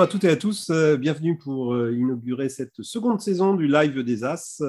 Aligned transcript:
Bonjour 0.00 0.08
à 0.08 0.12
toutes 0.12 0.24
et 0.24 0.30
à 0.30 0.36
tous, 0.36 0.70
euh, 0.70 0.96
bienvenue 0.96 1.36
pour 1.36 1.74
euh, 1.74 1.92
inaugurer 1.92 2.48
cette 2.48 2.80
seconde 2.80 3.20
saison 3.20 3.52
du 3.52 3.66
live 3.66 4.02
des 4.02 4.24
As, 4.24 4.62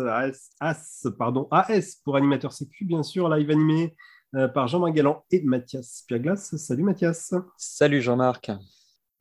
As, 0.60 1.08
pardon, 1.18 1.48
AS 1.52 2.02
pour 2.04 2.18
animateur 2.18 2.52
sécu, 2.52 2.84
bien 2.84 3.02
sûr, 3.02 3.30
live 3.30 3.50
animé 3.50 3.96
euh, 4.36 4.50
par 4.50 4.68
Jean-Marc 4.68 4.94
Galland 4.94 5.24
et 5.32 5.42
Mathias 5.44 6.04
Pierglas. 6.06 6.54
Salut 6.58 6.84
Mathias. 6.84 7.34
Salut 7.56 8.02
Jean-Marc. 8.02 8.52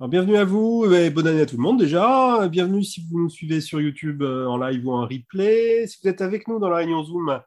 bienvenue 0.01 0.37
à 0.37 0.45
vous 0.45 0.93
et 0.93 1.11
bonne 1.11 1.29
année 1.29 1.43
à 1.43 1.47
tout 1.47 1.57
le 1.57 1.63
monde 1.63 1.79
déjà. 1.79 2.49
Bienvenue 2.49 2.83
si 2.83 3.07
vous 3.09 3.21
nous 3.21 3.31
suivez 3.31 3.61
sur 3.61 3.81
YouTube 3.81 4.25
en 4.25 4.57
live 4.57 4.85
ou 4.85 4.91
en 4.91 5.03
replay. 5.03 5.87
Si 5.87 6.01
vous 6.03 6.09
êtes 6.09 6.23
avec 6.23 6.49
nous 6.49 6.59
dans 6.59 6.71
la 6.71 6.79
réunion 6.79 7.05
Zoom, 7.05 7.41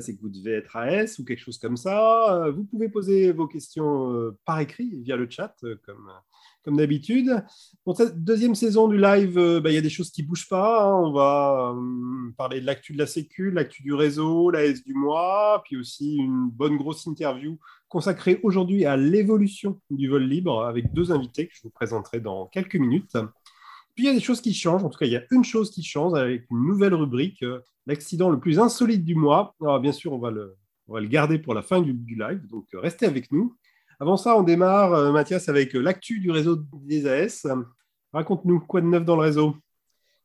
c'est 0.00 0.16
que 0.16 0.22
vous 0.22 0.30
devez 0.30 0.52
être 0.52 0.74
AS 0.78 1.18
ou 1.18 1.26
quelque 1.26 1.42
chose 1.42 1.58
comme 1.58 1.76
ça. 1.76 2.48
vous 2.54 2.64
pouvez 2.64 2.88
poser 2.88 3.32
vos 3.32 3.46
questions 3.46 4.34
par 4.46 4.60
écrit 4.60 4.98
via 5.02 5.16
le 5.16 5.28
chat, 5.28 5.54
comme 5.84 6.10
comme 6.68 6.76
d'habitude. 6.76 7.42
Pour 7.82 7.96
cette 7.96 8.22
deuxième 8.22 8.54
saison 8.54 8.88
du 8.88 8.98
live, 8.98 9.38
euh, 9.38 9.58
bah, 9.58 9.70
il 9.70 9.74
y 9.74 9.78
a 9.78 9.80
des 9.80 9.88
choses 9.88 10.10
qui 10.10 10.22
ne 10.22 10.28
bougent 10.28 10.50
pas. 10.50 10.84
Hein. 10.84 11.00
On 11.02 11.12
va 11.12 11.74
euh, 11.74 12.30
parler 12.36 12.60
de 12.60 12.66
l'actu 12.66 12.92
de 12.92 12.98
la 12.98 13.06
Sécu, 13.06 13.50
l'actu 13.50 13.82
du 13.82 13.94
réseau, 13.94 14.50
la 14.50 14.66
S 14.66 14.84
du 14.84 14.92
mois, 14.92 15.62
puis 15.64 15.78
aussi 15.78 16.16
une 16.16 16.50
bonne 16.50 16.76
grosse 16.76 17.06
interview 17.06 17.58
consacrée 17.88 18.38
aujourd'hui 18.42 18.84
à 18.84 18.98
l'évolution 18.98 19.80
du 19.88 20.10
vol 20.10 20.24
libre 20.24 20.62
avec 20.66 20.92
deux 20.92 21.10
invités 21.10 21.46
que 21.46 21.54
je 21.54 21.62
vous 21.62 21.70
présenterai 21.70 22.20
dans 22.20 22.44
quelques 22.48 22.76
minutes. 22.76 23.16
Puis 23.94 24.04
il 24.04 24.06
y 24.08 24.10
a 24.10 24.12
des 24.12 24.20
choses 24.20 24.42
qui 24.42 24.52
changent. 24.52 24.84
En 24.84 24.90
tout 24.90 24.98
cas, 24.98 25.06
il 25.06 25.12
y 25.12 25.16
a 25.16 25.24
une 25.30 25.44
chose 25.44 25.70
qui 25.70 25.82
change 25.82 26.12
avec 26.12 26.44
une 26.50 26.66
nouvelle 26.66 26.92
rubrique, 26.92 27.42
euh, 27.44 27.60
l'accident 27.86 28.28
le 28.28 28.38
plus 28.38 28.58
insolite 28.58 29.06
du 29.06 29.14
mois. 29.14 29.54
Alors, 29.62 29.80
bien 29.80 29.92
sûr, 29.92 30.12
on 30.12 30.18
va 30.18 30.30
le, 30.30 30.54
on 30.86 30.92
va 30.92 31.00
le 31.00 31.08
garder 31.08 31.38
pour 31.38 31.54
la 31.54 31.62
fin 31.62 31.80
du, 31.80 31.94
du 31.94 32.14
live, 32.14 32.46
donc 32.46 32.66
restez 32.74 33.06
avec 33.06 33.32
nous. 33.32 33.56
Avant 34.00 34.16
ça, 34.16 34.36
on 34.36 34.44
démarre, 34.44 34.92
euh, 34.94 35.10
Mathias, 35.10 35.48
avec 35.48 35.74
euh, 35.74 35.80
l'actu 35.80 36.20
du 36.20 36.30
réseau 36.30 36.56
des 36.72 37.08
AS. 37.08 37.46
Raconte-nous 38.12 38.60
quoi 38.60 38.80
de 38.80 38.86
neuf 38.86 39.04
dans 39.04 39.16
le 39.16 39.22
réseau 39.22 39.56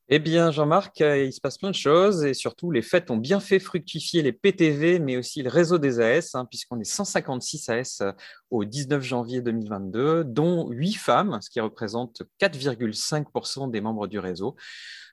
eh 0.10 0.20
bien, 0.20 0.52
Jean-Marc, 0.52 1.00
euh, 1.00 1.24
il 1.24 1.32
se 1.32 1.40
passe 1.40 1.58
plein 1.58 1.72
de 1.72 1.76
choses 1.76 2.26
et 2.26 2.34
surtout, 2.34 2.72
les 2.72 2.82
fêtes 2.82 3.10
ont 3.10 3.18
bien 3.18 3.40
fait 3.40 3.58
fructifier 3.58 4.22
les 4.22 4.34
PTV, 4.34 5.00
mais 5.00 5.16
aussi 5.16 5.42
le 5.42 5.50
réseau 5.50 5.78
des 5.78 6.02
AS, 6.02 6.36
hein, 6.36 6.46
puisqu'on 6.46 6.78
est 6.82 6.84
156 6.84 7.70
AS 7.70 8.04
au 8.52 8.66
19 8.66 9.02
janvier 9.02 9.42
2022, 9.42 10.26
dont 10.26 10.70
8 10.70 10.94
femmes, 10.96 11.40
ce 11.42 11.50
qui 11.50 11.62
représente 11.62 12.22
4,5% 12.42 13.72
des 13.72 13.80
membres 13.80 14.08
du 14.08 14.20
réseau, 14.20 14.58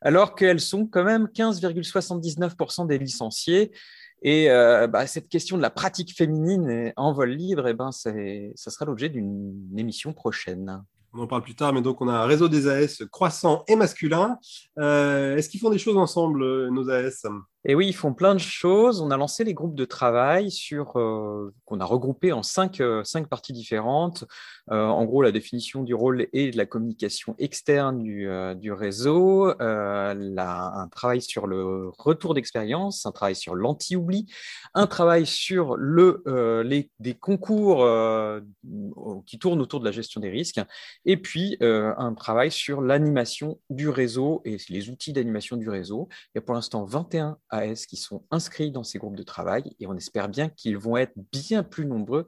alors 0.02 0.34
qu'elles 0.34 0.60
sont 0.60 0.86
quand 0.86 1.04
même 1.04 1.28
15,79% 1.32 2.88
des 2.88 2.98
licenciés. 2.98 3.70
Et 4.22 4.50
euh, 4.50 4.86
bah, 4.86 5.06
cette 5.06 5.28
question 5.28 5.56
de 5.56 5.62
la 5.62 5.70
pratique 5.70 6.14
féminine 6.16 6.92
en 6.96 7.12
vol 7.12 7.30
libre, 7.30 7.66
eh 7.68 7.74
ben, 7.74 7.90
ça 7.92 8.10
sera 8.70 8.84
l'objet 8.84 9.08
d'une 9.08 9.74
émission 9.76 10.12
prochaine. 10.12 10.82
On 11.12 11.20
en 11.20 11.26
parle 11.26 11.42
plus 11.42 11.56
tard, 11.56 11.72
mais 11.72 11.82
donc 11.82 12.00
on 12.00 12.08
a 12.08 12.12
un 12.12 12.24
réseau 12.24 12.48
des 12.48 12.68
AS 12.68 13.02
croissant 13.10 13.64
et 13.66 13.74
masculin. 13.74 14.38
Euh, 14.78 15.36
est-ce 15.36 15.48
qu'ils 15.48 15.58
font 15.58 15.70
des 15.70 15.78
choses 15.78 15.96
ensemble, 15.96 16.42
euh, 16.42 16.70
nos 16.70 16.88
AS 16.88 17.26
et 17.66 17.74
oui, 17.74 17.88
ils 17.88 17.94
font 17.94 18.14
plein 18.14 18.34
de 18.34 18.40
choses. 18.40 19.02
On 19.02 19.10
a 19.10 19.18
lancé 19.18 19.44
les 19.44 19.52
groupes 19.52 19.74
de 19.74 19.84
travail 19.84 20.50
sur 20.50 20.96
euh, 20.96 21.52
qu'on 21.66 21.80
a 21.80 21.84
regroupé 21.84 22.32
en 22.32 22.42
cinq, 22.42 22.80
euh, 22.80 23.04
cinq 23.04 23.28
parties 23.28 23.52
différentes. 23.52 24.24
Euh, 24.70 24.86
en 24.86 25.04
gros, 25.04 25.20
la 25.20 25.30
définition 25.30 25.82
du 25.82 25.92
rôle 25.92 26.26
et 26.32 26.50
de 26.50 26.56
la 26.56 26.64
communication 26.64 27.34
externe 27.38 28.02
du, 28.02 28.28
du 28.56 28.72
réseau, 28.72 29.52
un 29.60 30.88
travail 30.90 31.20
sur 31.20 31.46
le 31.46 31.90
retour 31.98 32.34
d'expérience, 32.34 33.04
un 33.04 33.12
travail 33.12 33.34
sur 33.34 33.54
l'anti-oubli, 33.54 34.26
un 34.74 34.86
travail 34.86 35.26
sur 35.26 35.76
le, 35.76 36.22
les, 36.64 36.90
des 36.98 37.14
concours 37.14 37.86
qui 39.26 39.38
tournent 39.38 39.60
autour 39.60 39.80
de 39.80 39.84
la 39.84 39.92
gestion 39.92 40.20
des 40.20 40.30
risques, 40.30 40.60
et 41.04 41.16
puis 41.16 41.56
un 41.60 42.14
travail 42.14 42.50
sur 42.50 42.80
l'animation 42.80 43.58
du 43.70 43.88
réseau 43.88 44.40
et 44.44 44.56
les 44.68 44.88
outils 44.88 45.12
d'animation 45.12 45.56
du 45.56 45.68
réseau. 45.68 46.08
Il 46.28 46.30
y 46.36 46.38
a 46.38 46.42
pour 46.42 46.54
l'instant 46.54 46.84
21 46.84 47.38
AS 47.50 47.86
qui 47.86 47.96
sont 47.96 48.24
inscrits 48.30 48.70
dans 48.70 48.84
ces 48.84 48.98
groupes 48.98 49.16
de 49.16 49.22
travail 49.22 49.74
et 49.78 49.86
on 49.86 49.96
espère 49.96 50.28
bien 50.28 50.48
qu'ils 50.48 50.78
vont 50.78 50.96
être 50.96 51.14
bien 51.32 51.62
plus 51.62 51.86
nombreux 51.86 52.26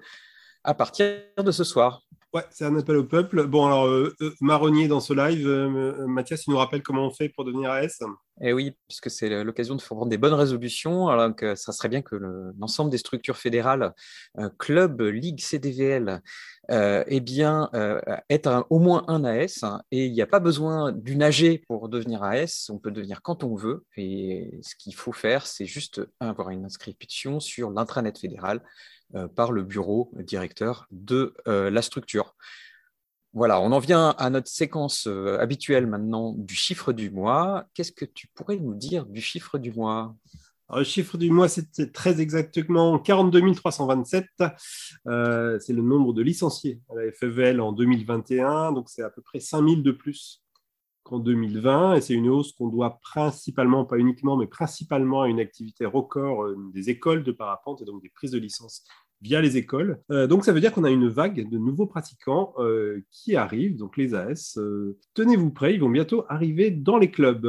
à 0.65 0.75
partir 0.75 1.07
de 1.37 1.51
ce 1.51 1.65
soir. 1.65 2.05
Ouais, 2.35 2.45
c'est 2.51 2.65
un 2.65 2.75
appel 2.79 2.97
au 2.97 3.05
peuple. 3.05 3.47
Bon, 3.47 3.67
alors, 3.67 3.85
euh, 3.85 4.17
euh, 4.23 4.35
marronnier 4.41 4.89
dans 4.89 5.01
ce 5.01 5.13
live, 5.13 5.47
euh, 5.47 6.07
Mathias, 6.07 6.47
il 6.47 6.53
nous 6.53 6.57
rappelle 6.57 6.83
comment 6.83 7.07
on 7.07 7.11
fait 7.11 7.29
pour 7.29 7.45
devenir 7.45 7.71
AS 7.71 7.99
Eh 8.41 8.55
oui, 8.55 8.75
puisque 8.89 9.11
c'est 9.11 9.45
l'occasion 9.45 9.75
de 9.75 9.83
prendre 9.83 10.07
des 10.07 10.17
bonnes 10.17 10.33
résolutions, 10.33 11.09
alors 11.09 11.37
que 11.37 11.55
ça 11.57 11.73
serait 11.73 11.91
bien 11.91 12.01
que 12.01 12.17
l'ensemble 12.59 12.91
des 12.91 12.97
structures 12.97 13.37
fédérales, 13.37 13.93
club, 14.59 15.03
ligue, 15.03 15.41
CDVL, 15.41 16.23
eh 16.71 17.21
bien, 17.21 17.69
aient 18.31 18.43
au 18.71 18.79
moins 18.79 19.05
un 19.09 19.25
AS. 19.25 19.63
et 19.91 20.07
il 20.07 20.13
n'y 20.15 20.23
a 20.23 20.27
pas 20.27 20.41
besoin 20.41 20.91
d'une 20.91 21.23
AG 21.23 21.61
pour 21.69 21.91
devenir 21.91 22.23
AS, 22.23 22.71
on 22.71 22.79
peut 22.79 22.93
devenir 22.93 23.21
quand 23.21 23.45
on 23.45 23.57
veut. 23.57 23.85
Et 23.99 24.59
ce 24.63 24.75
qu'il 24.77 24.95
faut 24.95 25.13
faire, 25.13 25.47
c'est 25.47 25.67
juste 25.67 26.01
avoir 26.19 26.49
une 26.49 26.65
inscription 26.65 27.41
sur 27.41 27.71
l'intranet 27.71 28.19
fédéral 28.19 28.63
par 29.35 29.53
le 29.53 29.63
bureau 29.63 30.11
directeur 30.15 30.87
de 30.91 31.35
euh, 31.49 31.71
la 31.71 31.83
structure. 31.83 32.35
Voilà, 33.35 33.61
on 33.61 33.73
en 33.73 33.79
vient 33.79 34.11
à 34.19 34.29
notre 34.29 34.49
séquence 34.49 35.07
euh, 35.07 35.39
habituelle 35.41 35.87
maintenant 35.87 36.35
du 36.37 36.55
chiffre 36.55 36.93
du 36.93 37.11
mois. 37.11 37.67
Qu'est-ce 37.75 37.93
que 37.93 38.05
tu 38.05 38.27
pourrais 38.29 38.59
nous 38.59 38.75
dire 38.75 39.07
du 39.07 39.23
chiffre 39.23 39.59
du 39.59 39.73
mois? 39.73 40.15
Le 40.75 40.85
chiffre 40.85 41.19
du 41.19 41.31
mois, 41.31 41.49
c'est 41.49 41.93
très 41.93 42.23
exactement 42.23 42.99
42 42.99 43.55
327. 43.55 44.25
c'est 44.39 45.73
le 45.73 45.83
nombre 45.83 46.15
de 46.15 46.23
licenciés 46.23 46.81
à 46.91 46.95
la 46.95 47.13
FEVL 47.13 47.61
en 47.61 47.73
2021. 47.73 48.73
Donc, 48.73 48.89
c'est 48.89 49.03
à 49.03 49.11
peu 49.11 49.21
près 49.21 49.39
5000 49.39 49.83
de 49.83 49.93
plus 49.93 50.43
qu'en 51.03 51.19
2020. 51.19 51.97
Et 51.97 52.01
c'est 52.01 52.15
une 52.15 52.29
hausse 52.31 52.53
qu'on 52.53 52.69
doit 52.69 53.01
principalement, 53.03 53.85
pas 53.85 53.99
uniquement, 53.99 54.39
mais 54.39 54.47
principalement 54.47 55.23
à 55.23 55.29
une 55.29 55.41
activité 55.41 55.85
record 55.85 56.47
des 56.73 56.89
écoles 56.89 57.23
de 57.23 57.33
parapente 57.33 57.83
et 57.83 57.85
donc 57.85 58.01
des 58.01 58.09
prises 58.09 58.31
de 58.31 58.39
licence 58.39 58.85
via 59.23 59.41
les 59.41 59.57
écoles. 59.57 60.01
Euh, 60.11 60.27
donc 60.27 60.45
ça 60.45 60.53
veut 60.53 60.61
dire 60.61 60.73
qu'on 60.73 60.85
a 60.85 60.91
une 60.91 61.09
vague 61.09 61.49
de 61.49 61.57
nouveaux 61.57 61.87
pratiquants 61.87 62.55
euh, 62.59 63.01
qui 63.11 63.37
arrivent, 63.37 63.77
donc 63.77 63.97
les 63.97 64.15
AS. 64.15 64.59
Euh, 64.59 64.99
tenez-vous 65.15 65.51
prêts, 65.51 65.75
ils 65.75 65.81
vont 65.81 65.89
bientôt 65.89 66.25
arriver 66.29 66.71
dans 66.71 66.99
les 66.99 67.11
clubs. 67.11 67.47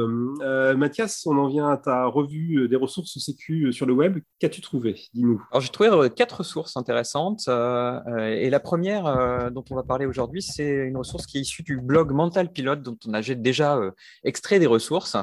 Mathias, 0.76 1.26
on 1.26 1.36
en 1.36 1.48
vient 1.48 1.68
à 1.68 1.76
ta 1.76 2.06
revue 2.06 2.68
des 2.68 2.76
ressources 2.76 3.18
sécu 3.18 3.72
sur 3.72 3.86
le 3.86 3.92
web. 3.92 4.18
Qu'as-tu 4.38 4.60
trouvé 4.60 4.94
Dis-nous? 5.14 5.42
Alors 5.50 5.60
j'ai 5.60 5.68
trouvé 5.68 5.90
quatre 6.14 6.38
ressources 6.38 6.76
intéressantes. 6.76 7.48
et 7.48 8.50
la 8.50 8.60
première 8.60 9.50
dont 9.50 9.64
on 9.70 9.74
va 9.74 9.82
parler 9.82 10.06
aujourd'hui, 10.06 10.42
c'est 10.42 10.86
une 10.86 10.96
ressource 10.96 11.26
qui 11.26 11.38
est 11.38 11.40
issue 11.40 11.62
du 11.62 11.80
blog 11.80 12.12
Mental 12.12 12.52
Pilote, 12.52 12.82
dont 12.82 12.96
on 13.06 13.14
a 13.14 13.22
déjà 13.22 13.80
extrait 14.22 14.58
des 14.58 14.66
ressources. 14.66 15.16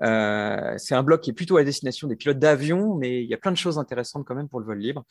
c'est 0.00 0.94
un 0.94 1.02
blog 1.02 1.20
qui 1.20 1.30
est 1.30 1.34
plutôt 1.34 1.56
à 1.56 1.64
destination 1.64 2.08
des 2.08 2.16
pilotes 2.16 2.38
d'avion, 2.38 2.96
mais 2.96 3.22
il 3.22 3.28
y 3.28 3.34
a 3.34 3.38
plein 3.38 3.52
de 3.52 3.56
choses 3.56 3.78
intéressantes 3.78 4.24
quand 4.26 4.34
même 4.34 4.48
pour 4.48 4.60
le 4.60 4.66
vol 4.66 4.78
libre. 4.78 5.04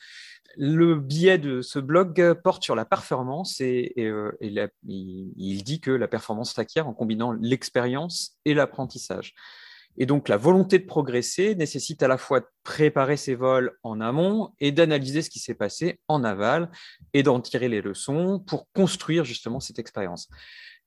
Le 0.82 0.96
biais 0.96 1.38
de 1.38 1.62
ce 1.62 1.78
blog 1.78 2.34
porte 2.42 2.64
sur 2.64 2.74
la 2.74 2.84
performance 2.84 3.60
et, 3.60 3.92
euh, 3.98 4.32
il, 4.40 5.62
dit 5.64 5.80
que 5.80 5.90
la 5.90 6.08
performance 6.08 6.54
s'acquiert 6.54 6.88
en 6.88 6.94
combinant 6.94 7.32
l'expérience 7.32 8.36
et 8.44 8.54
l'apprentissage. 8.54 9.34
Et 9.98 10.06
donc 10.06 10.28
la 10.28 10.38
volonté 10.38 10.78
de 10.78 10.86
progresser 10.86 11.54
nécessite 11.54 12.02
à 12.02 12.08
la 12.08 12.16
fois 12.16 12.40
de 12.40 12.46
préparer 12.64 13.16
ses 13.16 13.34
vols 13.34 13.76
en 13.82 14.00
amont 14.00 14.52
et 14.58 14.72
d'analyser 14.72 15.22
ce 15.22 15.30
qui 15.30 15.38
s'est 15.38 15.54
passé 15.54 16.00
en 16.08 16.24
aval 16.24 16.70
et 17.12 17.22
d'en 17.22 17.40
tirer 17.40 17.68
les 17.68 17.82
leçons 17.82 18.40
pour 18.40 18.70
construire 18.72 19.24
justement 19.24 19.60
cette 19.60 19.78
expérience. 19.78 20.28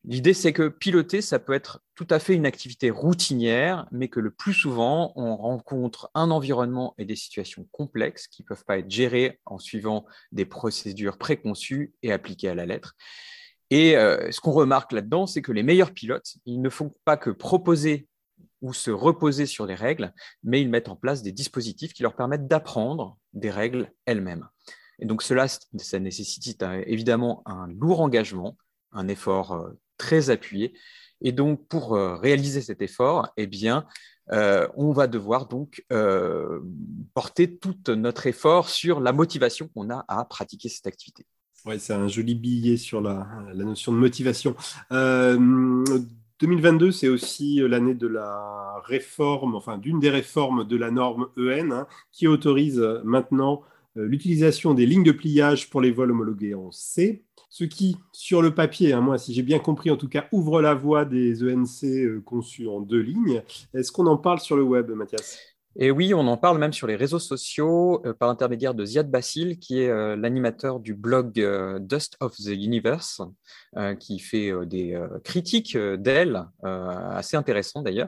L'idée, 0.07 0.35
c'est 0.35 0.53
que 0.53 0.67
piloter, 0.67 1.21
ça 1.21 1.39
peut 1.39 1.53
être 1.53 1.81
tout 1.95 2.05
à 2.11 2.19
fait 2.19 2.35
une 2.35 2.45
activité 2.45 2.91
routinière, 2.91 3.87
mais 3.91 4.07
que 4.07 4.19
le 4.19 4.29
plus 4.29 4.53
souvent, 4.53 5.11
on 5.15 5.35
rencontre 5.35 6.11
un 6.13 6.29
environnement 6.29 6.93
et 6.99 7.05
des 7.05 7.15
situations 7.15 7.67
complexes 7.71 8.27
qui 8.27 8.43
ne 8.43 8.47
peuvent 8.47 8.65
pas 8.65 8.77
être 8.77 8.89
gérées 8.89 9.39
en 9.45 9.57
suivant 9.57 10.05
des 10.31 10.45
procédures 10.45 11.17
préconçues 11.17 11.95
et 12.03 12.11
appliquées 12.11 12.49
à 12.49 12.55
la 12.55 12.67
lettre. 12.67 12.95
Et 13.71 13.97
euh, 13.97 14.31
ce 14.31 14.39
qu'on 14.39 14.51
remarque 14.51 14.91
là-dedans, 14.91 15.25
c'est 15.25 15.41
que 15.41 15.51
les 15.51 15.63
meilleurs 15.63 15.91
pilotes, 15.91 16.35
ils 16.45 16.61
ne 16.61 16.69
font 16.69 16.93
pas 17.03 17.17
que 17.17 17.31
proposer 17.31 18.07
ou 18.61 18.73
se 18.73 18.91
reposer 18.91 19.47
sur 19.47 19.65
les 19.65 19.75
règles, 19.75 20.13
mais 20.43 20.61
ils 20.61 20.69
mettent 20.69 20.89
en 20.89 20.95
place 20.95 21.23
des 21.23 21.31
dispositifs 21.31 21.93
qui 21.93 22.03
leur 22.03 22.15
permettent 22.15 22.47
d'apprendre 22.47 23.17
des 23.33 23.49
règles 23.49 23.91
elles-mêmes. 24.05 24.47
Et 24.99 25.05
donc 25.05 25.23
cela, 25.23 25.47
ça 25.47 25.99
nécessite 25.99 26.61
euh, 26.61 26.83
évidemment 26.85 27.41
un 27.47 27.67
lourd 27.67 28.01
engagement, 28.01 28.55
un 28.91 29.07
effort 29.07 29.53
euh, 29.53 29.71
très 29.97 30.29
appuyé. 30.29 30.73
Et 31.21 31.31
donc, 31.31 31.67
pour 31.67 31.95
euh, 31.95 32.15
réaliser 32.15 32.61
cet 32.61 32.81
effort, 32.81 33.29
eh 33.37 33.47
bien, 33.47 33.85
euh, 34.31 34.67
on 34.75 34.91
va 34.91 35.07
devoir 35.07 35.47
donc 35.47 35.83
euh, 35.91 36.59
porter 37.13 37.57
tout 37.57 37.75
notre 37.89 38.27
effort 38.27 38.69
sur 38.69 38.99
la 38.99 39.13
motivation 39.13 39.67
qu'on 39.67 39.89
a 39.89 40.03
à 40.07 40.25
pratiquer 40.25 40.69
cette 40.69 40.87
activité. 40.87 41.25
Oui, 41.65 41.79
c'est 41.79 41.93
un 41.93 42.07
joli 42.07 42.35
billet 42.35 42.77
sur 42.77 43.01
la, 43.01 43.27
notion 43.55 43.91
de 43.91 43.97
motivation. 43.97 44.55
2022, 44.91 46.91
c'est 46.91 47.07
aussi 47.07 47.59
l'année 47.67 47.95
de 47.95 48.07
la 48.07 48.79
réforme, 48.85 49.55
enfin 49.55 49.79
d'une 49.79 49.99
des 49.99 50.11
réformes 50.11 50.67
de 50.67 50.77
la 50.77 50.91
norme 50.91 51.27
EN, 51.37 51.71
hein, 51.71 51.87
qui 52.11 52.27
autorise 52.27 52.79
maintenant 53.03 53.63
l'utilisation 53.95 54.75
des 54.75 54.85
lignes 54.85 55.03
de 55.03 55.11
pliage 55.11 55.71
pour 55.71 55.81
les 55.81 55.91
vols 55.91 56.11
homologués 56.11 56.53
en 56.53 56.71
C. 56.71 57.24
ce 57.49 57.63
qui, 57.63 57.97
sur 58.11 58.41
le 58.41 58.53
papier, 58.53 58.93
hein, 58.93 59.01
moi, 59.01 59.17
si 59.17 59.33
j'ai 59.33 59.43
bien 59.43 59.59
compris, 59.59 59.91
en 59.91 59.97
tout 59.97 60.09
cas, 60.09 60.27
ouvre 60.31 60.61
la 60.61 60.73
voie 60.73 61.05
des 61.05 61.43
ENC 61.43 62.23
conçus 62.23 62.67
en 62.67 62.81
deux 62.81 63.01
lignes. 63.01 63.41
Est-ce 63.73 63.91
qu'on 63.91 64.07
en 64.07 64.17
parle 64.17 64.39
sur 64.39 64.55
le 64.55 64.63
web, 64.63 64.89
Mathias? 64.91 65.39
Et 65.77 65.91
oui, 65.91 66.13
on 66.13 66.25
en 66.27 66.37
parle 66.37 66.57
même 66.57 66.71
sur 66.71 66.87
les 66.87 66.95
réseaux 66.95 67.19
sociaux 67.19 68.01
euh, 68.05 68.13
par 68.13 68.29
l'intermédiaire 68.29 68.73
de 68.73 68.85
Ziad 68.85 69.11
Bassil, 69.11 69.59
qui 69.59 69.81
est 69.81 69.89
euh, 69.89 70.15
l'animateur 70.15 70.79
du 70.79 70.93
blog 70.93 71.37
euh, 71.37 71.79
Dust 71.79 72.15
of 72.21 72.33
the 72.37 72.47
Universe, 72.47 73.21
qui 73.99 74.19
fait 74.19 74.53
des 74.65 74.97
critiques 75.25 75.77
d'elle, 75.77 76.45
assez 76.63 77.35
intéressantes 77.35 77.83
d'ailleurs. 77.83 78.07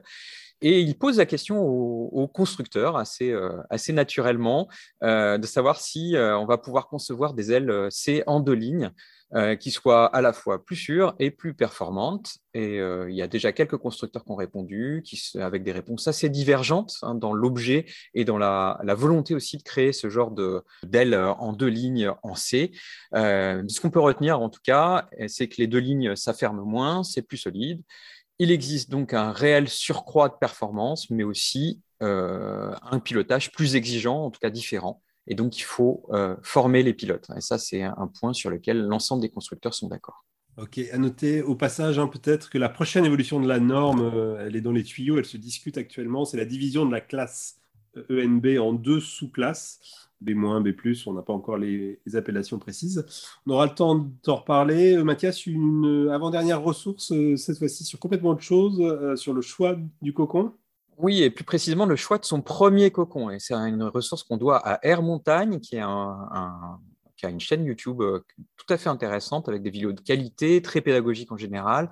Et 0.62 0.82
il 0.82 0.98
pose 0.98 1.18
la 1.18 1.26
question 1.26 1.60
aux, 1.60 2.28
constructeurs 2.28 2.98
assez, 2.98 3.34
assez 3.70 3.94
naturellement 3.94 4.68
de 5.02 5.46
savoir 5.46 5.80
si 5.80 6.16
on 6.16 6.46
va 6.46 6.58
pouvoir 6.58 6.88
concevoir 6.88 7.34
des 7.34 7.52
ailes 7.52 7.88
C 7.90 8.24
en 8.26 8.40
deux 8.40 8.54
lignes 8.54 8.92
euh, 9.36 9.58
qui 9.58 9.72
soit 9.72 10.06
à 10.06 10.22
la 10.22 10.32
fois 10.32 10.64
plus 10.64 10.78
sûre 10.78 11.14
et 11.20 11.32
plus 11.32 11.54
performante. 11.54 12.38
Et 12.54 12.80
euh, 12.80 13.10
il 13.10 13.16
y 13.18 13.22
a 13.22 13.28
déjà 13.28 13.52
quelques 13.52 13.76
constructeurs 13.76 14.24
qui 14.24 14.32
ont 14.32 14.38
répondu, 14.38 15.02
qui, 15.04 15.22
avec 15.38 15.64
des 15.64 15.74
réponses 15.74 16.08
assez 16.08 16.30
divergentes 16.30 16.94
hein, 17.02 17.14
dans 17.14 17.34
l'objet 17.34 17.86
et 18.14 18.24
dans 18.24 18.38
la, 18.38 18.80
volonté 18.96 19.36
aussi 19.36 19.58
de 19.58 19.64
créer 19.64 19.92
ce 19.92 20.10
genre 20.10 20.34
d'aile 20.84 21.14
en 21.14 21.52
deux 21.52 21.68
lignes 21.68 22.10
en 22.24 22.36
C. 22.36 22.72
Euh, 23.16 23.62
ce 23.68 23.82
qu'on 23.82 23.90
peut 23.90 24.00
retenir 24.00 24.40
en 24.40 24.50
tout 24.50 24.62
cas, 24.64 25.10
c'est 25.28 25.50
que 25.50 25.56
les 25.58 25.68
deux 25.68 25.80
lignes 25.80 26.16
s'afferment 26.16 26.64
moins, 26.64 27.04
c'est 27.04 27.22
plus 27.22 27.36
solide. 27.36 27.84
Il 28.40 28.52
existe 28.52 28.90
donc 28.90 29.14
un 29.14 29.32
réel 29.32 29.68
surcroît 29.68 30.30
de 30.30 30.36
performance, 30.40 31.10
mais 31.10 31.24
aussi 31.24 31.82
un 32.00 33.00
pilotage 33.04 33.52
plus 33.52 33.76
exigeant, 33.76 34.26
en 34.26 34.30
tout 34.30 34.40
cas 34.40 34.52
différent. 34.52 35.02
Et 35.28 35.36
donc, 35.36 35.58
il 35.58 35.64
faut 35.64 36.06
euh, 36.12 36.36
former 36.42 36.84
les 36.84 36.94
pilotes. 36.94 37.30
Et 37.36 37.42
ça, 37.42 37.58
c'est 37.58 37.84
un 37.84 38.08
point 38.20 38.34
sur 38.34 38.50
lequel 38.50 38.80
l'ensemble 38.80 39.22
des 39.22 39.30
constructeurs 39.30 39.74
sont 39.74 39.88
d'accord. 39.88 40.26
Ok, 40.58 40.80
à 40.92 40.98
noter 40.98 41.44
au 41.44 41.54
passage 41.54 42.00
hein, 42.00 42.08
peut-être 42.08 42.50
que 42.50 42.58
la 42.58 42.70
prochaine 42.70 43.06
évolution 43.06 43.40
de 43.40 43.48
la 43.48 43.60
norme, 43.60 44.02
euh, 44.02 44.44
elle 44.44 44.56
est 44.56 44.62
dans 44.62 44.72
les 44.72 44.84
tuyaux, 44.84 45.20
elle 45.20 45.26
se 45.26 45.38
discute 45.38 45.78
actuellement, 45.78 46.26
c'est 46.26 46.38
la 46.38 46.46
division 46.46 46.84
de 46.84 46.92
la 46.92 47.02
classe 47.02 47.60
ENB 48.10 48.46
euh, 48.46 48.56
e 48.56 48.60
en 48.60 48.74
deux 48.74 49.00
sous-classes, 49.00 50.07
B-, 50.22 50.34
B+, 50.34 50.74
on 51.06 51.14
n'a 51.14 51.22
pas 51.22 51.34
encore 51.34 51.58
les, 51.58 52.00
appellations 52.16 52.60
précises. 52.60 53.06
On 53.46 53.52
aura 53.52 53.66
le 53.66 53.74
temps 53.74 54.08
d'en 54.24 54.36
reparler. 54.36 55.02
Mathias, 55.04 55.46
une 55.46 56.10
avant-dernière 56.12 56.62
ressource, 56.62 57.14
cette 57.36 57.58
fois-ci 57.58 57.84
sur 57.84 58.00
complètement 58.00 58.32
autre 58.32 58.42
chose, 58.42 59.18
sur 59.20 59.34
le 59.34 59.42
choix 59.42 59.78
du 60.02 60.14
cocon? 60.14 60.54
Oui, 60.98 61.22
et 61.22 61.30
plus 61.30 61.44
précisément 61.44 61.86
le 61.86 61.96
choix 61.96 62.18
de 62.18 62.26
son 62.26 62.42
premier 62.42 62.90
cocon. 62.90 63.30
Et 63.30 63.40
c'est 63.40 63.54
une 63.54 63.84
ressource 63.84 64.24
qu'on 64.24 64.38
doit 64.38 64.58
à 64.58 64.80
Air 64.86 65.04
Montagne, 65.04 65.60
qui 65.60 65.76
est 65.76 65.82
un, 65.82 66.80
qui 67.18 67.26
a 67.26 67.30
une 67.30 67.40
chaîne 67.40 67.66
YouTube 67.66 68.02
euh, 68.02 68.24
tout 68.56 68.74
à 68.74 68.78
fait 68.78 68.90
intéressante 68.90 69.50
avec 69.50 69.64
des 69.64 69.70
vidéos 69.70 69.92
de 69.92 70.00
qualité, 70.00 70.62
très 70.62 70.82
pédagogiques 70.82 71.32
en 71.32 71.38
général, 71.38 71.90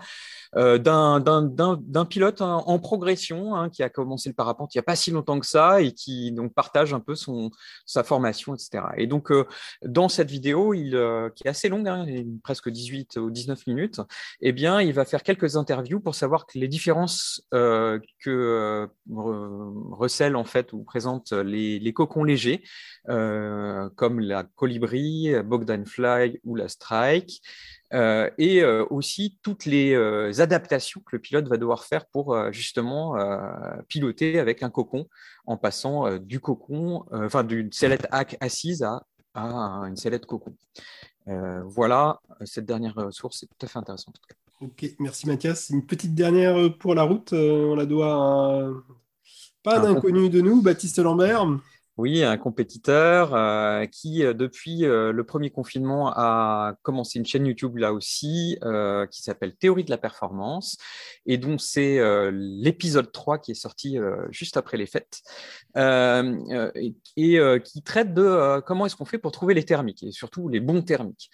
euh, 0.56 0.77
d'un 0.77 2.06
pilote 2.06 2.42
en, 2.42 2.80
progression 2.80 3.56
hein, 3.56 3.69
qui 3.69 3.81
a 3.81 3.89
commencé 3.89 4.30
le 4.30 4.36
parapente 4.36 4.75
il 4.75 4.77
n'y 4.77 4.81
a 4.81 4.83
pas 4.83 4.95
si 4.95 5.10
longtemps 5.10 5.39
que 5.39 5.48
ça 5.48 5.81
et 5.81 5.92
qui 5.94 6.31
donc 6.31 6.54
partage 6.54 6.94
un 6.94 7.00
peu 7.00 7.16
son, 7.16 7.50
sa 7.86 8.04
formation, 8.04 8.54
etc. 8.54 8.83
Et 8.98 9.07
donc, 9.07 9.31
euh, 9.31 9.45
dans 9.83 10.10
cette 10.10 10.30
vidéo, 10.30 10.74
qui 10.74 11.44
est 11.45 11.50
assez 11.50 11.69
longue, 11.69 11.88
hein, 11.88 12.06
presque 12.44 12.69
18 12.69 13.18
ou 13.18 13.31
19 13.31 13.66
minutes, 13.68 14.01
eh 14.42 14.51
bien, 14.51 14.81
il 14.81 14.94
va 14.94 15.06
faire 15.06 15.24
quelques 15.24 15.56
interviews 15.56 16.00
pour 16.00 16.13
savoir 16.13 16.45
les 16.54 16.68
différences 16.68 17.42
que 17.51 18.88
recèlent 19.10 20.36
en 20.36 20.44
fait 20.44 20.74
ou 20.74 20.83
présentent 20.83 21.31
les 21.31 21.94
cocons 21.94 22.24
légers, 22.24 22.63
comme 23.06 24.19
la 24.19 24.44
colibri, 24.44 25.15
Bogdan 25.44 25.86
Fly 25.86 26.40
ou 26.44 26.56
la 26.56 26.68
Strike, 26.68 27.42
euh, 27.94 28.30
et 28.38 28.62
euh, 28.62 28.86
aussi 28.90 29.38
toutes 29.42 29.66
les 29.66 29.94
euh, 29.94 30.32
adaptations 30.40 31.02
que 31.06 31.16
le 31.16 31.20
pilote 31.20 31.48
va 31.48 31.58
devoir 31.58 31.86
faire 31.86 32.06
pour 32.08 32.36
justement 32.52 33.16
piloter 33.88 34.40
avec 34.40 34.64
un 34.64 34.70
cocon 34.70 35.08
en 35.46 35.58
passant 35.58 36.18
du 36.18 36.40
cocon, 36.40 37.06
enfin 37.12 37.44
d'une 37.44 37.72
sellette 37.72 38.08
hack 38.12 38.38
assise 38.40 38.84
à, 38.84 39.04
une 39.36 39.96
sellette 39.96 40.26
cocon. 40.26 40.56
voilà, 41.66 42.20
cette 42.44 42.66
dernière 42.66 42.96
source 43.12 43.44
est 43.44 43.48
tout 43.48 43.66
à 43.66 43.68
fait 43.68 43.80
intéressante. 43.80 44.20
Ok, 44.62 44.86
merci 45.00 45.28
Mathias. 45.28 45.70
Une 45.70 45.86
petite 45.86 46.16
dernière 46.16 46.76
pour 46.78 46.96
la 46.96 47.04
route, 47.04 47.34
on 47.34 47.76
la 47.76 47.86
doit 47.86 48.66
à 48.66 48.70
pas 49.64 49.80
un 49.80 49.96
inconnu 49.96 50.30
de 50.30 50.42
nous, 50.42 50.62
Baptiste 50.62 51.00
Lambert. 51.00 51.46
Oui, 51.97 52.24
un 52.24 52.36
compétiteur 52.36 53.33
euh, 53.33 53.86
qui, 53.86 54.25
euh, 54.25 54.33
depuis 54.33 54.83
euh, 54.83 55.13
le 55.13 55.24
premier 55.24 55.50
confinement, 55.50 56.12
a 56.13 56.75
commencé 56.81 57.19
une 57.19 57.25
chaîne 57.25 57.45
YouTube 57.45 57.77
là 57.77 57.94
aussi, 57.94 58.57
qui 59.12 59.21
s'appelle 59.21 59.56
Théorie 59.56 59.86
de 59.86 59.89
la 59.89 59.97
performance, 59.97 60.77
et 61.25 61.38
dont 61.38 61.57
c'est 61.57 62.00
l'épisode 62.31 63.12
3 63.12 63.38
qui 63.39 63.51
est 63.51 63.56
sorti 63.56 63.97
juste 64.30 64.57
après 64.57 64.77
les 64.77 64.86
fêtes, 64.86 65.21
et, 65.77 66.94
et 67.15 67.62
qui 67.63 67.81
traite 67.81 68.13
de 68.13 68.59
comment 68.62 68.86
est-ce 68.86 68.95
qu'on 68.95 69.06
fait 69.06 69.18
pour 69.18 69.31
trouver 69.31 69.53
les 69.53 69.63
thermiques, 69.63 70.03
et 70.03 70.12
surtout 70.12 70.50
les 70.50 70.59
bons 70.59 70.81
thermiques. 70.81 71.30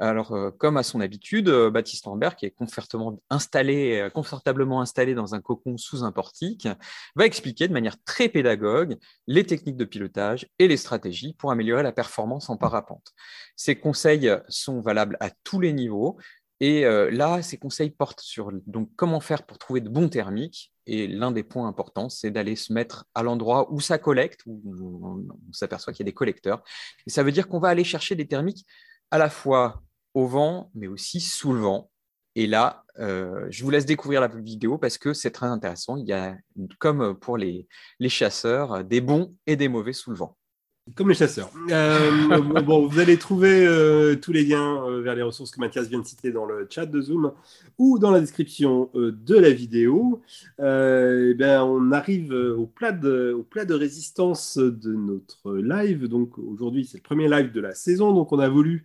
Alors, 0.00 0.32
euh, 0.32 0.50
comme 0.50 0.76
à 0.76 0.82
son 0.82 1.00
habitude, 1.00 1.48
euh, 1.48 1.70
Baptiste 1.70 2.06
Lambert, 2.06 2.34
qui 2.34 2.46
est 2.46 2.50
confortablement 2.50 3.20
installé, 3.30 4.00
euh, 4.00 4.10
confortablement 4.10 4.80
installé 4.80 5.14
dans 5.14 5.36
un 5.36 5.40
cocon 5.40 5.76
sous 5.76 6.02
un 6.02 6.10
portique, 6.10 6.66
va 7.14 7.26
expliquer 7.26 7.68
de 7.68 7.72
manière 7.72 8.02
très 8.02 8.28
pédagogue 8.28 8.96
les 9.28 9.44
techniques 9.44 9.76
de 9.76 9.84
pilotage 9.84 10.48
et 10.58 10.66
les 10.66 10.76
stratégies 10.76 11.34
pour 11.34 11.52
améliorer 11.52 11.84
la 11.84 11.92
performance 11.92 12.50
en 12.50 12.56
parapente. 12.56 13.12
Ces 13.54 13.76
conseils 13.76 14.30
sont 14.48 14.80
valables 14.80 15.16
à 15.20 15.30
tous 15.44 15.60
les 15.60 15.72
niveaux. 15.72 16.18
Et 16.60 16.84
là, 16.84 17.42
ces 17.42 17.58
conseils 17.58 17.90
portent 17.90 18.20
sur 18.20 18.50
donc, 18.66 18.88
comment 18.96 19.20
faire 19.20 19.44
pour 19.44 19.58
trouver 19.58 19.80
de 19.80 19.88
bons 19.88 20.08
thermiques. 20.08 20.72
Et 20.86 21.06
l'un 21.06 21.30
des 21.30 21.42
points 21.42 21.66
importants, 21.66 22.08
c'est 22.08 22.30
d'aller 22.30 22.56
se 22.56 22.72
mettre 22.72 23.06
à 23.14 23.22
l'endroit 23.22 23.72
où 23.72 23.80
ça 23.80 23.98
collecte, 23.98 24.40
où 24.46 25.26
on 25.48 25.52
s'aperçoit 25.52 25.92
qu'il 25.92 26.04
y 26.04 26.08
a 26.08 26.10
des 26.10 26.14
collecteurs. 26.14 26.62
Et 27.06 27.10
ça 27.10 27.22
veut 27.22 27.32
dire 27.32 27.48
qu'on 27.48 27.58
va 27.58 27.68
aller 27.68 27.84
chercher 27.84 28.14
des 28.14 28.26
thermiques 28.26 28.66
à 29.10 29.18
la 29.18 29.30
fois 29.30 29.82
au 30.14 30.26
vent, 30.26 30.70
mais 30.74 30.86
aussi 30.86 31.20
sous 31.20 31.52
le 31.52 31.60
vent. 31.60 31.90
Et 32.36 32.46
là, 32.46 32.84
euh, 32.98 33.46
je 33.50 33.62
vous 33.64 33.70
laisse 33.70 33.86
découvrir 33.86 34.20
la 34.20 34.28
vidéo 34.28 34.78
parce 34.78 34.98
que 34.98 35.12
c'est 35.12 35.30
très 35.30 35.46
intéressant. 35.46 35.96
Il 35.96 36.06
y 36.06 36.12
a, 36.12 36.36
comme 36.78 37.18
pour 37.18 37.36
les, 37.36 37.66
chasseurs, 38.08 38.84
des 38.84 39.00
bons 39.00 39.36
et 39.46 39.56
des 39.56 39.68
mauvais 39.68 39.92
sous 39.92 40.10
le 40.10 40.16
vent. 40.16 40.36
Comme 40.94 41.08
les 41.08 41.14
chasseurs. 41.14 41.50
Euh, 41.70 42.38
bon, 42.62 42.86
vous 42.86 42.98
allez 42.98 43.16
trouver 43.16 43.66
euh, 43.66 44.16
tous 44.16 44.32
les 44.32 44.44
liens 44.44 45.00
vers 45.00 45.14
les 45.14 45.22
ressources 45.22 45.50
que 45.50 45.58
Mathias 45.58 45.88
vient 45.88 46.00
de 46.00 46.06
citer 46.06 46.30
dans 46.30 46.44
le 46.44 46.66
chat 46.68 46.84
de 46.84 47.00
Zoom 47.00 47.32
ou 47.78 47.98
dans 47.98 48.10
la 48.10 48.20
description 48.20 48.90
de 48.94 49.34
la 49.34 49.50
vidéo. 49.50 50.20
Eh 50.58 51.34
bien, 51.34 51.64
on 51.64 51.90
arrive 51.90 52.32
au 52.32 52.66
plat, 52.66 52.92
de, 52.92 53.32
au 53.32 53.42
plat 53.42 53.64
de 53.64 53.74
résistance 53.74 54.58
de 54.58 54.92
notre 54.92 55.56
live. 55.56 56.06
Donc 56.06 56.36
aujourd'hui, 56.38 56.84
c'est 56.84 56.98
le 56.98 57.02
premier 57.02 57.28
live 57.28 57.50
de 57.50 57.60
la 57.60 57.74
saison. 57.74 58.12
Donc 58.12 58.32
on 58.32 58.38
a 58.38 58.48
voulu 58.50 58.84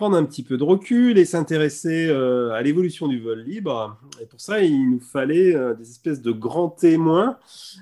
prendre 0.00 0.16
un 0.16 0.24
petit 0.24 0.42
peu 0.42 0.56
de 0.56 0.64
recul 0.64 1.18
et 1.18 1.26
s'intéresser 1.26 2.08
euh, 2.08 2.52
à 2.52 2.62
l'évolution 2.62 3.06
du 3.06 3.20
vol 3.20 3.40
libre. 3.40 3.98
Et 4.18 4.24
pour 4.24 4.40
ça, 4.40 4.62
il 4.62 4.90
nous 4.90 4.98
fallait 4.98 5.54
euh, 5.54 5.74
des 5.74 5.90
espèces 5.90 6.22
de 6.22 6.32
grands 6.32 6.70
témoins 6.70 7.36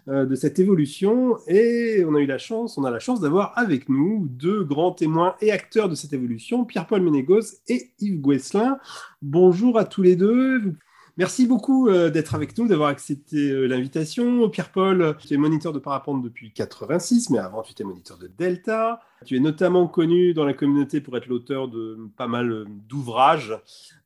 euh, 0.08 0.26
de 0.26 0.34
cette 0.34 0.58
évolution. 0.58 1.36
Et 1.46 2.04
on 2.04 2.16
a 2.16 2.18
eu 2.18 2.26
la 2.26 2.38
chance, 2.38 2.76
on 2.76 2.82
a 2.82 2.90
la 2.90 2.98
chance 2.98 3.20
d'avoir 3.20 3.56
avec 3.56 3.88
nous 3.88 4.26
deux 4.28 4.64
grands 4.64 4.90
témoins 4.90 5.36
et 5.40 5.52
acteurs 5.52 5.88
de 5.88 5.94
cette 5.94 6.12
évolution, 6.12 6.64
Pierre-Paul 6.64 7.02
Ménégos 7.02 7.60
et 7.68 7.92
Yves 8.00 8.20
Guesselin. 8.20 8.78
Bonjour 9.22 9.78
à 9.78 9.84
tous 9.84 10.02
les 10.02 10.16
deux. 10.16 10.74
Merci 11.18 11.48
beaucoup 11.48 11.88
euh, 11.88 12.10
d'être 12.10 12.36
avec 12.36 12.56
nous, 12.56 12.68
d'avoir 12.68 12.90
accepté 12.90 13.50
euh, 13.50 13.66
l'invitation. 13.66 14.48
Pierre-Paul, 14.48 15.16
tu 15.18 15.34
es 15.34 15.36
moniteur 15.36 15.72
de 15.72 15.80
parapente 15.80 16.22
depuis 16.22 16.52
86, 16.52 17.30
mais 17.30 17.38
avant 17.38 17.62
tu 17.62 17.72
étais 17.72 17.82
moniteur 17.82 18.18
de 18.18 18.30
Delta. 18.38 19.00
Tu 19.24 19.36
es 19.36 19.40
notamment 19.40 19.88
connu 19.88 20.32
dans 20.32 20.44
la 20.44 20.54
communauté 20.54 21.00
pour 21.00 21.16
être 21.16 21.26
l'auteur 21.26 21.66
de 21.66 21.98
pas 22.16 22.28
mal 22.28 22.66
d'ouvrages 22.88 23.58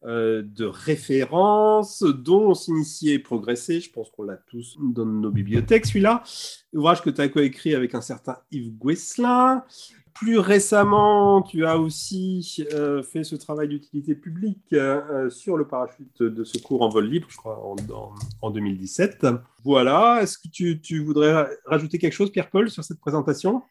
euh, 0.04 0.42
de 0.42 0.64
référence 0.64 2.02
dont 2.02 2.48
on 2.48 2.54
s'initiait 2.54 3.14
et 3.16 3.18
progressé. 3.18 3.80
Je 3.80 3.92
pense 3.92 4.08
qu'on 4.08 4.22
l'a 4.22 4.36
tous 4.36 4.78
dans 4.80 5.04
nos 5.04 5.30
bibliothèques, 5.30 5.84
celui-là. 5.84 6.22
Ouvrage 6.72 7.02
que 7.02 7.10
tu 7.10 7.20
as 7.20 7.28
coécrit 7.28 7.74
avec 7.74 7.94
un 7.94 8.00
certain 8.00 8.38
Yves 8.50 8.72
Guesselin. 8.82 9.64
Plus 10.14 10.38
récemment, 10.38 11.42
tu 11.42 11.64
as 11.66 11.78
aussi 11.78 12.66
euh, 12.72 13.02
fait 13.02 13.24
ce 13.24 13.34
travail 13.34 13.68
d'utilité 13.68 14.14
publique 14.14 14.72
euh, 14.72 15.30
sur 15.30 15.56
le 15.56 15.66
parachute 15.66 16.22
de 16.22 16.44
secours 16.44 16.82
en 16.82 16.88
vol 16.88 17.08
libre, 17.08 17.26
je 17.30 17.36
crois, 17.36 17.62
en, 18.42 18.50
2017. 18.50 19.26
Voilà, 19.64 20.20
est-ce 20.22 20.38
que 20.38 20.48
tu, 20.48 21.04
voudrais 21.04 21.48
rajouter 21.64 21.98
quelque 21.98 22.12
chose, 22.12 22.30
Pierre-Paul, 22.30 22.70
sur 22.70 22.84
cette 22.84 23.00
présentation? 23.00 23.62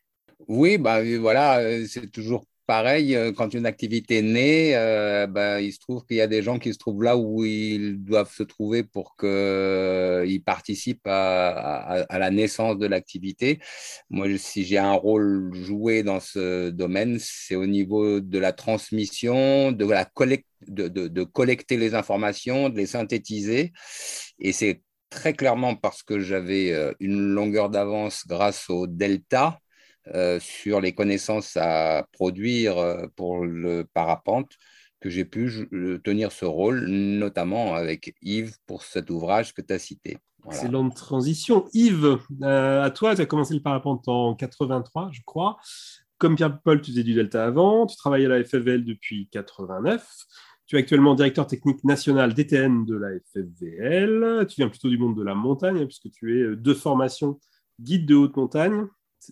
Oui, 0.47 0.77
bah, 0.77 0.99
voilà, 1.19 1.85
c'est 1.87 2.11
toujours 2.11 2.43
pareil, 2.65 3.15
euh, 3.15 3.31
quand 3.31 3.53
une 3.53 3.65
activité 3.65 4.21
naît, 4.21 4.75
euh, 4.75 5.27
ben, 5.27 5.59
il 5.59 5.73
se 5.73 5.79
trouve 5.79 6.05
qu'il 6.05 6.17
y 6.17 6.21
a 6.21 6.27
des 6.27 6.41
gens 6.41 6.59
qui 6.59 6.73
se 6.73 6.77
trouvent 6.77 7.03
là 7.03 7.17
où 7.17 7.43
ils 7.45 8.03
doivent 8.03 8.31
se 8.31 8.43
trouver 8.43 8.83
pour 8.83 9.15
qu'ils 9.17 9.27
euh, 9.29 10.39
participent 10.45 11.07
à, 11.07 12.05
la 12.09 12.31
naissance 12.31 12.77
de 12.77 12.87
l'activité. 12.87 13.59
Moi, 14.09 14.37
si 14.37 14.63
j'ai 14.63 14.77
un 14.77 14.93
rôle 14.93 15.53
joué 15.53 16.03
dans 16.03 16.19
ce 16.19 16.69
domaine, 16.69 17.17
c'est 17.19 17.55
au 17.55 17.65
niveau 17.65 18.19
de 18.19 18.39
la 18.39 18.53
transmission, 18.53 19.71
de, 19.71 19.85
la 19.85 20.07
de 20.67 21.23
collecter 21.23 21.77
les 21.77 21.95
informations, 21.95 22.69
de 22.69 22.77
les 22.77 22.85
synthétiser. 22.85 23.71
Et 24.39 24.51
c'est 24.51 24.81
très 25.09 25.33
clairement 25.33 25.75
parce 25.75 26.03
que 26.03 26.19
j'avais 26.19 26.73
une 26.99 27.33
longueur 27.33 27.69
d'avance 27.69 28.25
grâce 28.27 28.69
au 28.69 28.87
delta 28.87 29.59
euh, 30.07 30.39
sur 30.39 30.81
les 30.81 30.93
connaissances 30.93 31.57
à 31.57 32.07
produire 32.11 32.77
euh, 32.79 33.05
pour 33.15 33.45
le 33.45 33.85
parapente 33.93 34.57
que 34.99 35.09
j'ai 35.09 35.25
pu 35.25 35.67
tenir 36.03 36.31
ce 36.31 36.45
rôle, 36.45 36.85
notamment 36.87 37.73
avec 37.75 38.15
Yves 38.21 38.55
pour 38.65 38.83
cet 38.83 39.09
ouvrage 39.09 39.53
que 39.53 39.61
tu 39.61 39.73
as 39.73 39.79
cité. 39.79 40.17
Excellente 40.45 40.95
transition. 40.95 41.67
Yves, 41.73 42.17
euh, 42.41 42.83
à 42.83 42.89
toi, 42.91 43.15
tu 43.15 43.21
as 43.21 43.25
commencé 43.25 43.53
le 43.53 43.61
parapente 43.61 44.07
en 44.07 44.35
83, 44.35 45.09
je 45.11 45.21
crois. 45.25 45.57
Comme 46.17 46.35
Pierre-Paul, 46.35 46.81
tu 46.81 46.91
faisais 46.91 47.03
du 47.03 47.13
Delta 47.13 47.45
avant, 47.45 47.85
tu 47.85 47.95
travailles 47.95 48.25
à 48.25 48.29
la 48.29 48.43
FFVL 48.43 48.85
depuis 48.85 49.27
89. 49.31 50.07
Tu 50.67 50.77
es 50.77 50.79
actuellement 50.79 51.15
directeur 51.15 51.47
technique 51.47 51.83
national 51.83 52.33
DTN 52.33 52.85
de 52.85 52.95
la 52.95 53.09
FFVL. 53.33 54.45
Tu 54.47 54.55
viens 54.57 54.69
plutôt 54.69 54.89
du 54.89 54.97
monde 54.97 55.17
de 55.17 55.23
la 55.23 55.35
montagne, 55.35 55.85
puisque 55.85 56.11
tu 56.11 56.39
es 56.39 56.55
de 56.55 56.73
formation 56.73 57.39
guide 57.79 58.05
de 58.05 58.15
haute 58.15 58.35
montagne. 58.35 58.87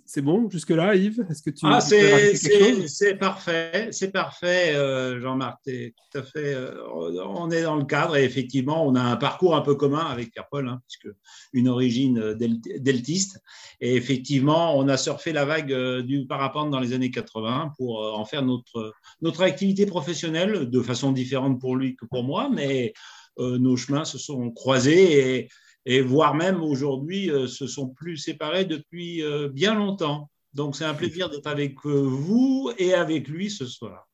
C'est 0.06 0.22
bon 0.22 0.48
jusque-là, 0.52 0.94
Yves? 0.94 1.26
Est-ce 1.32 1.42
que 1.42 1.50
tu 1.50 1.66
ah, 1.66 1.82
c'est 1.82 3.16
parfait, 3.16 3.90
c'est 3.92 4.12
parfait, 4.12 4.76
euh, 4.76 5.20
Jean-Marc. 5.20 5.62
Tout 5.64 6.18
à 6.20 6.22
fait. 6.22 6.54
Euh, 6.54 6.76
on 6.94 7.50
est 7.50 7.64
dans 7.64 7.76
le 7.76 7.86
cadre 7.86 8.16
et 8.16 8.24
effectivement, 8.24 8.86
on 8.86 8.94
a 8.94 9.02
un 9.02 9.16
parcours 9.16 9.56
un 9.56 9.62
peu 9.62 9.74
commun 9.74 10.06
avec 10.06 10.32
Pierre-Paul, 10.32 10.70
hein, 10.70 10.80
puisque 10.88 11.16
une 11.54 11.68
origine 11.68 12.20
euh, 12.20 12.36
deltiste. 12.36 13.40
Et 13.82 13.96
effectivement, 13.96 14.78
on 14.78 14.88
a 14.90 14.98
surfé 14.98 15.34
la 15.34 15.46
vague 15.46 15.74
du 16.02 16.28
parapente 16.28 16.70
dans 16.70 16.80
les 16.80 16.94
années 16.94 17.10
80 17.10 17.74
pour 17.76 18.02
en 18.02 18.26
faire 18.26 18.44
notre 18.44 18.94
notre 19.24 19.42
activité 19.42 19.88
professionnelle 19.88 20.70
de 20.70 20.82
façon 20.82 21.12
différente 21.12 21.60
pour 21.60 21.76
lui 21.76 21.96
que 21.96 22.06
pour 22.06 22.24
moi, 22.24 22.50
mais 22.54 22.94
nos 23.38 23.78
chemins 23.78 24.04
se 24.04 24.18
sont 24.18 24.52
croisés 24.52 25.38
et 25.38 25.50
et 25.86 26.02
voire 26.02 26.36
même 26.36 26.62
aujourd'hui 26.62 27.32
euh, 27.32 27.48
se 27.48 27.68
sont 27.68 27.90
plus 27.90 28.18
séparés 28.18 28.66
depuis 28.66 29.24
euh, 29.24 29.50
bien 29.50 29.76
longtemps. 29.76 30.30
Donc 30.54 30.76
c'est 30.76 30.86
un 30.86 30.94
plaisir 30.94 31.30
d'être 31.30 31.48
avec 31.48 31.76
euh, 31.86 32.02
vous 32.02 32.72
et 32.78 32.94
avec 32.94 33.28
lui 33.28 33.50
ce 33.50 33.66
soir. 33.66 34.08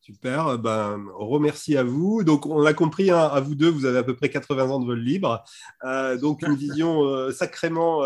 Super, 0.00 0.58
ben, 0.58 1.00
remercie 1.14 1.76
à 1.76 1.84
vous. 1.84 2.24
Donc, 2.24 2.44
on 2.46 2.60
l'a 2.60 2.74
compris, 2.74 3.12
hein, 3.12 3.20
à 3.20 3.38
vous 3.38 3.54
deux, 3.54 3.68
vous 3.68 3.84
avez 3.84 3.98
à 3.98 4.02
peu 4.02 4.16
près 4.16 4.30
80 4.30 4.68
ans 4.68 4.80
de 4.80 4.84
vol 4.84 4.98
libre. 4.98 5.44
donc, 6.20 6.42
une 6.42 6.56
vision 6.56 7.30
sacrément 7.30 8.02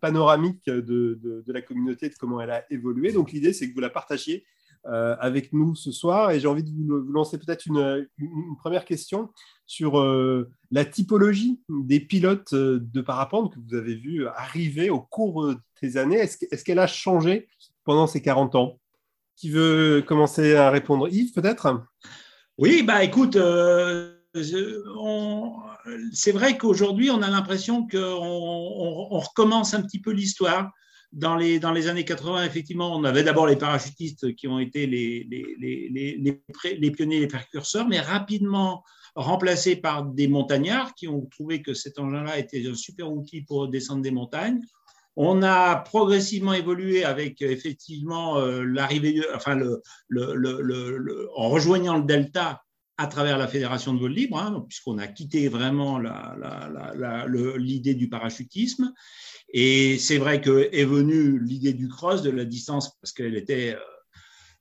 panoramique 0.00 0.66
de, 0.66 1.18
de, 1.20 1.52
la 1.52 1.60
communauté, 1.60 2.08
de 2.08 2.14
comment 2.14 2.40
elle 2.40 2.52
a 2.52 2.72
évolué. 2.72 3.10
Donc, 3.10 3.32
l'idée, 3.32 3.52
c'est 3.52 3.68
que 3.68 3.74
vous 3.74 3.80
la 3.80 3.90
partagiez 3.90 4.44
euh, 4.86 5.16
avec 5.20 5.52
nous 5.52 5.74
ce 5.74 5.92
soir. 5.92 6.30
Et 6.30 6.40
j'ai 6.40 6.48
envie 6.48 6.62
de 6.62 6.70
vous, 6.70 7.12
lancer 7.12 7.38
peut-être 7.38 7.66
une, 7.66 8.06
première 8.58 8.84
question 8.84 9.30
sur 9.66 9.98
euh, 9.98 10.50
la 10.70 10.84
typologie 10.84 11.60
des 11.68 12.00
pilotes 12.00 12.52
euh, 12.52 12.80
de 12.80 13.00
parapente 13.00 13.54
que 13.54 13.60
vous 13.60 13.74
avez 13.74 13.94
vu 13.94 14.26
arriver 14.28 14.88
au 14.90 15.00
cours 15.00 15.54
des 15.82 15.96
années. 15.96 16.16
Est-ce 16.18 16.64
qu'elle 16.64 16.78
a 16.78 16.86
changé 16.86 17.48
pendant 17.84 18.06
ces 18.06 18.22
40 18.22 18.54
ans? 18.54 18.78
Qui 19.36 19.50
veut 19.50 20.02
commencer 20.06 20.54
à 20.56 20.70
répondre? 20.70 21.08
Yves, 21.08 21.32
peut-être? 21.32 21.86
Oui, 22.56 22.82
bah 22.82 23.04
écoute, 23.04 23.38
c'est 26.12 26.32
vrai 26.32 26.58
qu'aujourd'hui, 26.58 27.10
on 27.10 27.22
a 27.22 27.30
l'impression 27.30 27.86
qu'on 27.86 29.18
recommence 29.18 29.74
un 29.74 29.82
petit 29.82 30.00
peu 30.00 30.10
l'histoire 30.10 30.72
dans 31.12 31.36
les, 31.36 31.88
années 31.88 32.04
80, 32.04 32.44
effectivement, 32.44 32.94
on 32.94 33.04
avait 33.04 33.22
d'abord 33.22 33.46
les 33.46 33.56
parachutistes 33.56 34.34
qui 34.34 34.46
ont 34.46 34.58
été 34.58 34.86
les, 34.86 35.24
pionniers, 36.90 37.20
les 37.20 37.26
précurseurs, 37.26 37.88
mais 37.88 38.00
rapidement 38.00 38.84
remplacés 39.14 39.76
par 39.76 40.04
des 40.04 40.28
montagnards 40.28 40.94
qui 40.94 41.08
ont 41.08 41.26
trouvé 41.26 41.62
que 41.62 41.74
cet 41.74 41.98
engin-là 41.98 42.38
était 42.38 42.68
un 42.68 42.74
super 42.74 43.10
outil 43.10 43.40
pour 43.42 43.68
descendre 43.68 44.02
des 44.02 44.10
montagnes. 44.10 44.60
On 45.16 45.42
a 45.42 45.76
progressivement 45.76 46.52
évolué 46.52 47.02
avec 47.04 47.42
effectivement 47.42 48.38
euh, 48.38 48.62
l'arrivée, 48.62 49.20
en 51.36 51.48
rejoignant 51.48 51.96
le 51.96 52.04
Delta 52.04 52.62
à 52.98 53.06
travers 53.06 53.38
la 53.38 53.48
Fédération 53.48 53.94
de 53.94 54.00
vol 54.00 54.12
libre, 54.12 54.38
hein, 54.38 54.64
puisqu'on 54.68 54.98
a 54.98 55.06
quitté 55.06 55.48
vraiment 55.48 56.00
l'idée 57.56 57.94
du 57.94 58.08
parachutisme. 58.08 58.92
Et 59.50 59.98
c'est 59.98 60.18
vrai 60.18 60.40
que 60.40 60.68
est 60.72 60.84
venue 60.84 61.38
l'idée 61.38 61.72
du 61.72 61.88
cross, 61.88 62.22
de 62.22 62.30
la 62.30 62.44
distance, 62.44 62.90
parce 63.00 63.12
qu'elle 63.12 63.36
était 63.36 63.74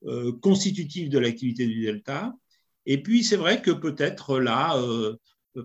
euh, 0.06 0.30
euh, 0.30 0.32
constitutive 0.42 1.10
de 1.10 1.20
l'activité 1.20 1.68
du 1.68 1.84
delta. 1.84 2.34
Et 2.86 3.02
puis 3.04 3.24
c'est 3.24 3.36
vrai 3.36 3.62
que 3.62 3.72
peut-être 3.72 4.40
là, 4.40 4.78
euh, 4.78 5.18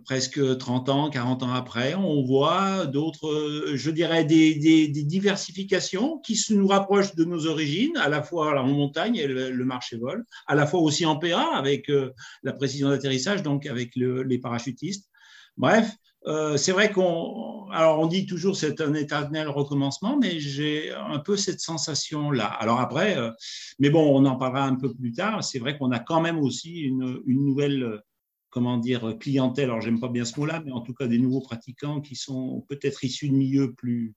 presque 0.05 0.59
30 0.59 0.89
ans, 0.89 1.11
40 1.11 1.45
ans 1.45 1.53
après, 1.53 1.95
on 1.95 2.25
voit 2.25 2.87
d'autres, 2.87 3.73
je 3.75 3.91
dirais, 3.91 4.25
des, 4.25 4.89
diversifications 4.89 6.19
qui 6.19 6.37
nous 6.51 6.67
rapprochent 6.67 7.15
de 7.15 7.25
nos 7.25 7.47
origines, 7.47 7.97
à 7.99 8.09
la 8.09 8.23
fois 8.23 8.61
en 8.61 8.67
montagne 8.67 9.17
et 9.17 9.29
le, 9.29 9.65
marché 9.65 9.99
vol, 9.99 10.25
à 10.49 10.57
la 10.57 10.67
fois 10.67 10.81
aussi 10.81 11.07
en 11.07 11.17
PA 11.17 11.55
avec 11.55 11.93
la 12.43 12.53
précision 12.55 12.89
d'atterrissage, 12.89 13.43
donc 13.43 13.67
avec 13.67 13.95
les 13.95 14.39
parachutistes. 14.39 15.11
Bref, 15.59 15.95
euh, 16.27 16.57
c'est 16.57 16.73
vrai 16.73 16.93
qu'on, 16.93 17.69
alors 17.71 17.99
on 17.99 18.07
dit 18.07 18.27
toujours 18.27 18.57
c'est 18.57 18.81
un 18.81 18.95
éternel 18.95 19.49
recommencement, 19.49 20.17
mais 20.17 20.39
j'ai 20.39 20.93
un 20.93 21.19
peu 21.19 21.37
cette 21.37 21.61
sensation-là. 21.61 22.47
Alors 22.47 22.81
après, 22.81 23.17
euh, 23.17 23.31
mais 23.81 23.91
bon, 23.91 24.17
on 24.17 24.25
en 24.27 24.37
parlera 24.37 24.65
un 24.65 24.77
peu 24.77 24.93
plus 24.95 25.13
tard. 25.13 25.43
C'est 25.43 25.59
vrai 25.59 25.77
qu'on 25.77 25.91
a 25.91 25.99
quand 25.99 26.21
même 26.21 26.39
aussi 26.39 26.81
une, 26.81 27.23
nouvelle, 27.27 28.01
comment 28.51 28.79
dire, 28.79 29.17
clientèle. 29.19 29.65
Alors 29.65 29.81
j'aime 29.81 29.99
pas 29.99 30.09
bien 30.09 30.25
ce 30.25 30.39
mot-là, 30.39 30.63
mais 30.65 30.71
en 30.71 30.81
tout 30.81 30.95
cas 30.95 31.09
des 31.09 31.19
nouveaux 31.19 31.41
pratiquants 31.41 32.01
qui 32.01 32.15
sont 32.15 32.65
peut-être 32.69 33.03
issus 33.05 33.29
de 33.29 33.35
milieux 33.35 33.73
plus 33.75 34.15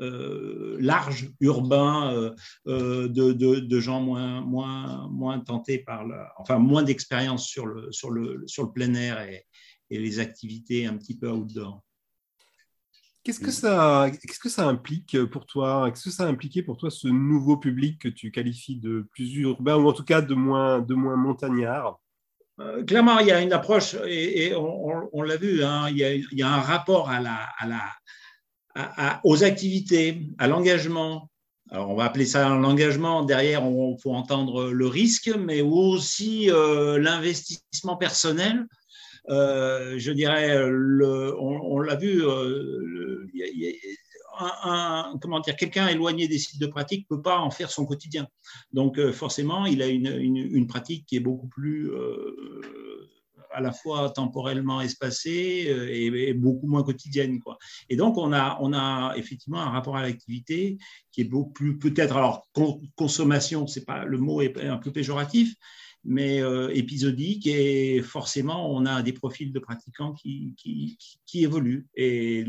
euh, 0.00 0.76
larges, 0.78 1.30
urbains, 1.40 2.34
de, 2.66 3.80
gens 3.80 4.00
moins, 4.00 4.42
moins, 4.42 5.08
moins 5.08 5.40
tentés 5.40 5.78
par, 5.78 6.06
enfin 6.36 6.58
moins 6.58 6.84
d'expérience 6.84 7.48
sur 7.48 7.66
le, 7.66 7.90
sur, 7.90 8.10
le, 8.10 8.44
sur 8.46 8.62
le 8.62 8.70
plein 8.70 8.94
air 8.94 9.20
et, 9.22 9.44
et 9.90 9.98
les 9.98 10.18
activités 10.18 10.86
un 10.86 10.96
petit 10.96 11.16
peu 11.16 11.30
outdoor. 11.30 11.82
Qu'est-ce 13.26 13.40
que 13.40 13.50
ça, 13.50 14.08
qu'est-ce 14.22 14.38
que 14.38 14.48
ça 14.48 14.68
implique 14.68 15.24
pour 15.26 15.46
toi? 15.46 15.90
Qu'est-ce 15.90 16.04
que 16.04 16.10
ça 16.10 16.26
a 16.26 16.28
impliqué 16.28 16.62
pour 16.62 16.76
toi 16.76 16.92
ce 16.92 17.08
nouveau 17.08 17.56
public 17.56 18.00
que 18.00 18.08
tu 18.08 18.30
qualifies 18.30 18.76
de 18.76 19.04
plus 19.10 19.34
urbain 19.34 19.74
ou 19.76 19.88
en 19.88 19.92
tout 19.92 20.04
cas 20.04 20.22
de 20.22 20.34
moins, 20.34 20.78
de 20.78 20.94
moins 20.94 21.16
montagnard? 21.16 21.98
Euh, 22.60 22.84
Clairement, 22.84 23.18
il 23.18 23.26
y 23.26 23.32
a 23.32 23.42
une 23.42 23.52
approche 23.52 23.96
et, 24.06 24.54
on, 24.54 25.22
l'a 25.22 25.36
vu. 25.36 25.64
Hein, 25.64 25.88
il, 25.90 25.98
y 26.30 26.42
a, 26.42 26.48
un 26.48 26.60
rapport 26.60 27.10
à 27.10 27.20
la, 27.20 27.48
à 27.58 27.66
la, 27.66 29.20
aux 29.24 29.42
activités, 29.42 30.28
à 30.38 30.46
l'engagement. 30.46 31.28
Alors, 31.70 31.90
on 31.90 31.96
va 31.96 32.04
appeler 32.04 32.26
ça 32.26 32.48
l'engagement. 32.50 33.24
Derrière, 33.24 33.64
on 33.64 33.98
faut 33.98 34.14
entendre 34.14 34.70
le 34.70 34.86
risque, 34.86 35.34
mais 35.36 35.62
aussi 35.62 36.48
euh, 36.50 36.96
l'investissement 36.98 37.96
personnel 37.96 38.66
je 39.28 40.10
dirais, 40.12 40.58
on, 41.38 41.78
l'a 41.80 41.96
vu, 41.96 42.22
euh, 42.24 43.26
comment 45.20 45.40
dire, 45.40 45.56
quelqu'un 45.56 45.88
éloigné 45.88 46.28
des 46.28 46.38
sites 46.38 46.60
de 46.60 46.66
pratique 46.66 47.06
ne 47.10 47.16
peut 47.16 47.22
pas 47.22 47.38
en 47.38 47.50
faire 47.50 47.70
son 47.70 47.86
quotidien. 47.86 48.26
Donc, 48.72 48.98
euh, 48.98 49.12
forcément, 49.12 49.66
il 49.66 49.82
a 49.82 49.86
une, 49.86 50.66
pratique 50.66 51.06
qui 51.06 51.16
est 51.16 51.20
beaucoup 51.20 51.48
plus 51.48 51.90
à 53.52 53.60
la 53.60 53.72
fois 53.72 54.10
temporellement 54.10 54.82
espacée 54.82 55.74
et, 55.90 56.34
beaucoup 56.34 56.66
moins 56.66 56.82
quotidienne. 56.82 57.40
Et 57.88 57.96
donc, 57.96 58.18
on 58.18 58.32
a, 58.32 58.58
on 58.60 58.72
a 58.74 59.14
effectivement 59.16 59.60
un 59.60 59.70
rapport 59.70 59.96
à 59.96 60.02
l'activité 60.02 60.76
qui 61.10 61.22
est 61.22 61.24
beaucoup 61.24 61.52
plus, 61.52 61.78
peut-être, 61.78 62.16
alors, 62.16 62.46
consommation, 62.96 63.66
c'est 63.66 63.84
pas, 63.84 64.04
le 64.04 64.18
mot 64.18 64.42
est 64.42 64.60
un 64.60 64.76
peu 64.76 64.92
péjoratif, 64.92 65.54
mais 66.06 66.40
euh, 66.40 66.70
épisodique 66.72 67.46
et 67.46 68.00
forcément 68.02 68.72
on 68.72 68.86
a 68.86 69.02
des 69.02 69.12
profils 69.12 69.52
de 69.52 69.58
pratiquants 69.58 70.12
qui, 70.12 70.54
qui, 70.56 70.98
qui 71.26 71.44
évoluent 71.44 71.88
et 71.94 72.46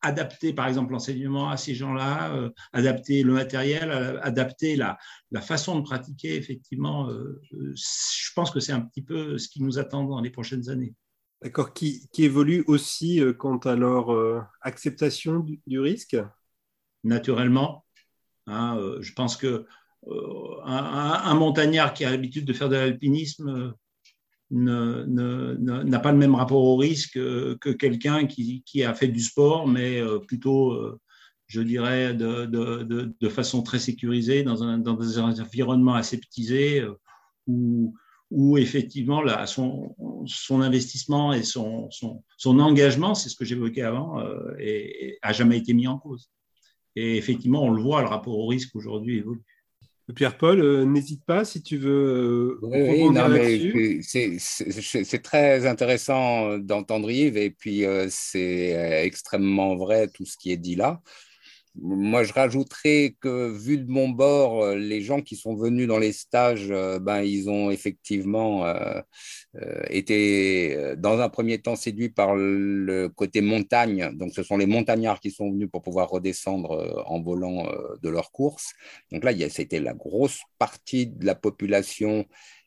adapter 0.00 0.52
par 0.52 0.66
exemple 0.66 0.92
l'enseignement 0.92 1.50
à 1.50 1.56
ces 1.56 1.74
gens-là, 1.74 2.34
euh, 2.34 2.50
adapter 2.72 3.22
le 3.22 3.34
matériel, 3.34 3.90
euh, 3.90 4.20
adapter 4.22 4.76
la, 4.76 4.98
la, 5.30 5.40
façon 5.40 5.78
de 5.78 5.82
pratiquer 5.82 6.36
effectivement, 6.36 7.10
je 7.50 8.32
pense 8.34 8.50
que 8.50 8.60
c'est 8.60 8.72
un 8.72 8.80
petit 8.80 9.02
peu 9.02 9.38
ce 9.38 9.48
qui 9.48 9.62
nous 9.62 9.78
attend 9.78 10.04
dans 10.04 10.20
les 10.20 10.30
prochaines 10.30 10.70
années. 10.70 10.94
D'accord, 11.42 11.74
qui, 11.74 12.08
qui, 12.12 12.24
évolue 12.24 12.64
aussi 12.66 13.20
quant 13.38 13.58
à 13.58 13.76
leur 13.76 14.48
acceptation 14.62 15.44
du, 15.66 15.80
risque? 15.80 16.16
Naturellement. 17.04 17.84
Hein, 18.46 18.80
je 19.00 19.12
pense 19.12 19.36
que 19.36 19.66
un, 20.64 21.34
montagnard 21.34 21.94
qui 21.94 22.04
a 22.04 22.10
l'habitude 22.10 22.44
de 22.44 22.52
faire 22.52 22.68
de 22.68 22.76
l'alpinisme 22.76 23.74
n'a 24.50 25.98
pas 25.98 26.12
le 26.12 26.18
même 26.18 26.34
rapport 26.34 26.62
au 26.62 26.76
risque 26.76 27.14
que 27.14 27.72
quelqu'un 27.72 28.26
qui, 28.26 28.84
a 28.84 28.94
fait 28.94 29.08
du 29.08 29.20
sport, 29.20 29.66
mais 29.66 30.00
plutôt, 30.26 30.76
je 31.46 31.60
dirais, 31.60 32.14
de, 32.14 33.28
façon 33.28 33.62
très 33.62 33.78
sécurisée, 33.78 34.42
dans, 34.42 34.62
un, 34.62 34.84
environnements 34.86 35.94
aseptisés, 35.94 36.84
où, 37.46 37.94
où 38.30 38.58
effectivement 38.58 39.22
là, 39.22 39.46
son, 39.46 39.94
investissement 40.50 41.32
et 41.32 41.42
son, 41.42 41.88
engagement, 42.44 43.14
c'est 43.14 43.28
ce 43.28 43.36
que 43.36 43.44
j'évoquais 43.44 43.82
avant, 43.82 44.20
euh, 44.20 44.56
et, 44.58 45.18
a 45.22 45.32
jamais 45.32 45.58
été 45.58 45.74
mis 45.74 45.86
en 45.86 45.98
cause. 45.98 46.30
Et 46.96 47.16
effectivement, 47.16 47.62
on 47.62 47.70
le 47.70 47.82
voit, 47.82 48.02
le 48.02 48.08
rapport 48.08 48.38
au 48.38 48.46
risque 48.46 48.74
aujourd'hui 48.74 49.18
évolue. 49.18 49.44
Pierre-Paul, 50.14 50.60
euh, 50.60 50.84
n'hésite 50.84 51.24
pas 51.24 51.44
si 51.44 51.62
tu 51.62 51.78
veux. 51.78 51.90
Euh, 51.92 52.58
oui, 52.62 53.10
non, 53.10 53.28
mais 53.28 54.00
c'est 54.02 55.22
très 55.22 55.66
intéressant 55.66 56.58
d'entendre 56.58 57.10
Yves, 57.10 57.36
et 57.36 57.50
puis 57.50 57.84
c'est 58.08 59.04
extrêmement 59.04 59.76
vrai 59.76 60.08
tout 60.08 60.24
ce 60.24 60.36
qui 60.36 60.52
est 60.52 60.56
dit 60.56 60.76
là. 60.76 61.00
Moi, 61.78 62.22
je 62.24 62.32
rajouterais 62.32 63.16
que, 63.20 63.50
vu 63.50 63.76
de 63.76 63.90
mon 63.90 64.08
bord, 64.08 64.62
euh, 64.62 64.76
les 64.76 65.02
gens 65.02 65.20
qui 65.20 65.36
sont 65.36 65.54
venus 65.54 65.86
dans 65.86 65.98
les 65.98 66.12
stages, 66.12 66.70
euh, 66.70 66.98
ben, 66.98 67.20
ils 67.20 67.50
ont 67.50 67.70
effectivement 67.70 68.64
euh, 68.64 69.00
été, 69.90 70.94
dans 70.96 71.20
un 71.20 71.28
premier 71.28 71.58
temps, 71.58 71.76
séduits 71.76 72.08
par 72.08 72.34
le 72.34 73.08
côté 73.08 73.42
montagne. 73.42 74.10
Donc, 74.14 74.32
ce 74.32 74.42
sont 74.42 74.56
les 74.56 74.66
montagnards 74.66 75.20
qui 75.20 75.30
sont 75.30 75.50
venus 75.50 75.68
pour 75.70 75.82
pouvoir 75.82 76.08
redescendre 76.08 77.04
en 77.06 77.20
volant 77.20 77.66
de 78.02 78.08
leur 78.08 78.30
course. 78.32 78.72
Donc 79.12 79.24
là, 79.24 79.32
c'était 79.50 79.80
la 79.80 79.94
grosse 79.94 80.40
partie 80.58 81.06
de 81.06 81.26
la 81.26 81.34
population 81.34 82.26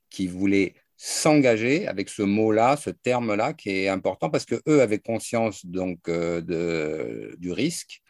qui 0.09 0.27
voulait 0.27 0.75
s'engager 0.97 1.87
avec 1.87 2.09
ce 2.09 2.23
mot-là, 2.23 2.75
ce 2.75 2.89
terme-là, 2.89 3.53
qui 3.53 3.69
est 3.69 3.87
important 3.87 4.29
parce 4.29 4.45
que 4.45 4.61
eux 4.67 4.81
avaient 4.81 4.99
conscience 4.99 5.65
donc 5.65 6.09
du 6.09 7.51
risque. 7.51 8.01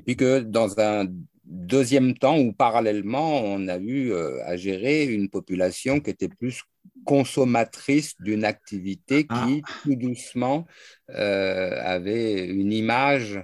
Et 0.00 0.02
puis 0.02 0.16
que 0.16 0.40
dans 0.40 0.80
un 0.80 1.06
deuxième 1.44 2.14
temps 2.14 2.38
ou 2.38 2.54
parallèlement, 2.54 3.42
on 3.42 3.68
a 3.68 3.76
eu 3.76 4.12
euh, 4.12 4.42
à 4.46 4.56
gérer 4.56 5.04
une 5.04 5.28
population 5.28 6.00
qui 6.00 6.08
était 6.08 6.30
plus 6.30 6.62
consommatrice 7.04 8.14
d'une 8.18 8.46
activité 8.46 9.26
ah. 9.28 9.46
qui, 9.46 9.62
tout 9.82 9.94
doucement, 9.94 10.66
euh, 11.10 11.78
avait 11.82 12.46
une 12.46 12.72
image 12.72 13.42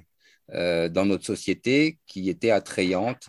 euh, 0.55 0.89
dans 0.89 1.05
notre 1.05 1.27
société 1.27 1.99
qui 2.07 2.31
était 2.31 2.53
attrayante. 2.53 3.29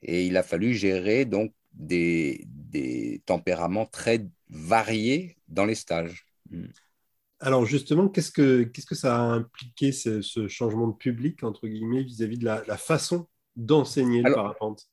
Et 0.00 0.24
il 0.24 0.38
a 0.38 0.42
fallu 0.42 0.72
gérer 0.72 1.26
donc 1.26 1.52
des, 1.74 2.46
des 2.46 3.20
tempéraments 3.26 3.84
très 3.84 4.24
variés 4.48 5.36
dans 5.48 5.66
les 5.66 5.74
stages. 5.74 6.24
Hmm. 6.50 6.68
Alors 7.40 7.64
justement, 7.64 8.08
qu'est-ce 8.08 8.32
que, 8.32 8.64
qu'est-ce 8.64 8.86
que 8.86 8.94
ça 8.94 9.16
a 9.16 9.20
impliqué 9.20 9.92
ce, 9.92 10.20
changement 10.48 10.88
de 10.88 10.96
public, 10.96 11.44
entre 11.44 11.68
guillemets, 11.68 12.02
vis-à-vis 12.02 12.38
de 12.38 12.44
la, 12.44 12.76
façon 12.76 13.26
d'enseigner 13.56 14.22
le 14.22 14.34
parapente? 14.34 14.88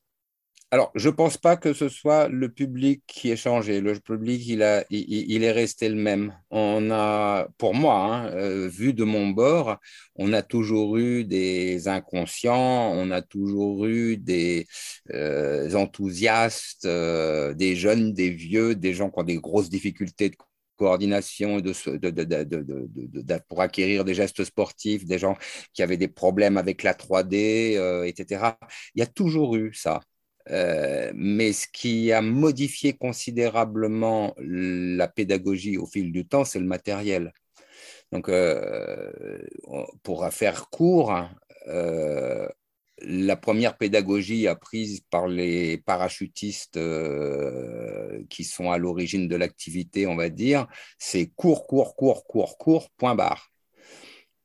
alors, 0.71 0.91
je 0.95 1.07
ne 1.07 1.13
pense 1.13 1.37
pas 1.37 1.55
que 1.55 1.71
ce 1.73 1.87
soit 1.87 2.27
le 2.27 2.49
public 2.49 3.01
qui 3.07 3.29
ait 3.29 3.37
changé. 3.37 3.79
Le 3.79 3.97
public, 3.97 4.45
il, 4.45 4.61
a, 4.61 4.83
il, 4.89 5.43
est 5.43 5.51
resté 5.51 5.87
le 5.87 5.95
même. 5.95 6.33
On 6.49 6.91
a, 6.91 7.47
pour 7.57 7.73
moi, 7.75 7.95
hein, 8.03 8.25
euh, 8.33 8.67
vu 8.67 8.93
de 8.93 9.05
mon 9.05 9.29
bord, 9.29 9.77
on 10.15 10.33
a 10.33 10.41
toujours 10.41 10.97
eu 10.97 11.23
des 11.23 11.87
inconscients, 11.87 12.91
on 12.93 13.09
a 13.11 13.21
toujours 13.21 13.85
eu 13.85 14.17
des 14.17 14.67
euh, 15.13 15.73
enthousiastes, 15.75 16.85
euh, 16.85 17.53
des 17.53 17.75
jeunes, 17.77 18.11
des 18.11 18.31
vieux, 18.31 18.75
des 18.75 18.93
gens 18.93 19.09
qui 19.09 19.19
ont 19.19 19.23
des 19.23 19.37
grosses 19.37 19.69
difficultés 19.69 20.29
de 20.29 20.35
coordination 20.75 21.59
de, 21.59 21.73
de, 21.97 23.39
pour 23.47 23.61
acquérir 23.61 24.05
des 24.05 24.13
gestes 24.13 24.43
sportifs, 24.43 25.05
des 25.05 25.17
gens 25.17 25.37
qui 25.73 25.83
avaient 25.83 25.97
des 25.97 26.07
problèmes 26.07 26.57
avec 26.57 26.83
la 26.83 26.93
3D, 26.93 27.77
euh, 27.77 28.03
etc. 28.03 28.57
Il 28.95 28.99
y 28.99 29.03
a 29.03 29.07
toujours 29.07 29.55
eu 29.55 29.73
ça. 29.73 30.01
Euh, 30.51 31.11
mais 31.15 31.53
ce 31.53 31.67
qui 31.67 32.11
a 32.11 32.21
modifié 32.21 32.93
considérablement 32.93 34.35
la 34.37 35.07
pédagogie 35.07 35.77
au 35.77 35.87
fil 35.87 36.11
du 36.11 36.27
temps, 36.27 36.45
c'est 36.45 36.59
le 36.59 36.65
matériel. 36.65 37.33
Donc, 38.11 38.29
euh, 38.29 39.11
pour 40.03 40.27
faire 40.31 40.69
court, 40.69 41.13
la 43.07 43.35
première 43.35 43.77
pédagogie 43.77 44.47
apprise 44.47 45.01
par 45.09 45.27
les 45.27 45.77
parachutistes 45.77 46.77
euh, 46.77 48.23
qui 48.29 48.43
sont 48.43 48.71
à 48.71 48.77
l'origine 48.77 49.27
de 49.27 49.35
l'activité, 49.35 50.07
on 50.07 50.15
va 50.15 50.29
dire, 50.29 50.67
c'est 50.97 51.27
cours, 51.27 51.67
cours, 51.67 51.95
cours, 51.95 52.25
cours, 52.25 52.57
cours, 52.57 52.89
point 52.91 53.15
barre. 53.15 53.51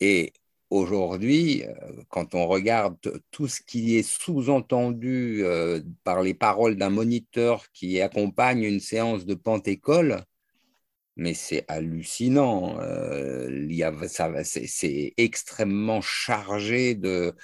Et 0.01 0.33
aujourd'hui, 0.71 1.65
euh, 1.65 2.03
quand 2.09 2.35
on 2.35 2.47
regarde 2.47 2.97
tout 3.31 3.49
ce 3.49 3.61
qui 3.63 3.97
est 3.97 4.03
sous-entendu 4.03 5.41
euh, 5.43 5.81
par 6.05 6.23
les 6.23 6.35
paroles 6.35 6.77
d'un 6.77 6.91
moniteur 6.91 7.67
qui 7.73 8.01
accompagne 8.01 8.63
une 8.63 8.81
séance 8.81 9.27
de 9.27 9.35
pente-école, 9.35 10.25
mais 11.17 11.35
c'est 11.35 11.65
hallucinant. 11.69 12.79
Euh, 12.81 13.49
c'est 14.45 15.15
extrêmement 15.17 16.01
chargé 16.01 16.95
de, 16.95 17.35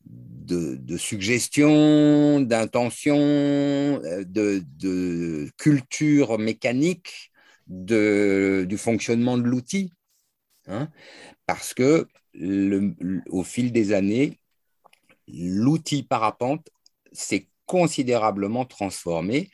de, 0.00 0.96
suggestions, 0.96 2.40
d'intentions, 2.40 3.18
euh, 3.18 4.24
de, 4.26 5.50
culture 5.58 6.38
mécanique, 6.38 7.32
de, 7.66 8.64
du 8.68 8.78
fonctionnement 8.78 9.38
de 9.38 9.44
l'outil. 9.44 9.90
Hein. 10.66 10.88
parce 11.44 11.74
que 11.74 12.08
au 13.28 13.42
fil 13.42 13.70
des 13.70 13.92
années, 13.92 14.40
l'outil 15.28 16.02
parapente 16.02 16.70
s'est 17.12 17.48
considérablement 17.66 18.64
transformé 18.64 19.50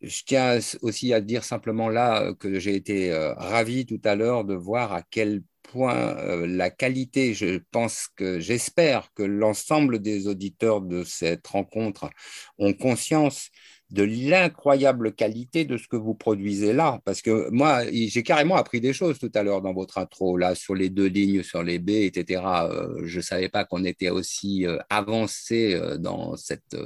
je 0.00 0.22
tiens 0.24 0.58
aussi 0.82 1.12
à 1.12 1.20
dire 1.20 1.44
simplement 1.44 1.88
là 1.88 2.22
euh, 2.22 2.34
que 2.34 2.58
j'ai 2.58 2.74
été 2.74 3.12
euh, 3.12 3.34
ravi 3.34 3.86
tout 3.86 4.00
à 4.04 4.14
l'heure 4.14 4.44
de 4.44 4.54
voir 4.54 4.92
à 4.92 5.02
quel 5.02 5.42
point 5.62 6.16
euh, 6.18 6.46
la 6.46 6.70
qualité, 6.70 7.34
je 7.34 7.60
pense 7.70 8.08
que 8.16 8.40
j'espère 8.40 9.12
que 9.14 9.22
l'ensemble 9.22 10.00
des 10.00 10.26
auditeurs 10.26 10.80
de 10.80 11.04
cette 11.04 11.46
rencontre 11.46 12.10
ont 12.58 12.72
conscience 12.72 13.50
de 13.90 14.02
l'incroyable 14.02 15.14
qualité 15.14 15.64
de 15.64 15.78
ce 15.78 15.88
que 15.88 15.96
vous 15.96 16.14
produisez 16.14 16.72
là. 16.72 17.00
Parce 17.04 17.22
que 17.22 17.48
moi, 17.50 17.84
j'ai 17.90 18.22
carrément 18.22 18.56
appris 18.56 18.80
des 18.80 18.92
choses 18.92 19.18
tout 19.18 19.30
à 19.34 19.42
l'heure 19.42 19.62
dans 19.62 19.72
votre 19.72 19.98
intro, 19.98 20.36
là, 20.36 20.54
sur 20.54 20.74
les 20.74 20.90
deux 20.90 21.06
lignes, 21.06 21.42
sur 21.42 21.62
les 21.62 21.78
B, 21.78 21.90
etc. 21.90 22.42
Euh, 22.70 23.00
je 23.04 23.16
ne 23.16 23.22
savais 23.22 23.48
pas 23.48 23.64
qu'on 23.64 23.84
était 23.84 24.10
aussi 24.10 24.66
euh, 24.66 24.78
avancé 24.90 25.74
euh, 25.74 25.96
dans 25.96 26.36
cette 26.36 26.76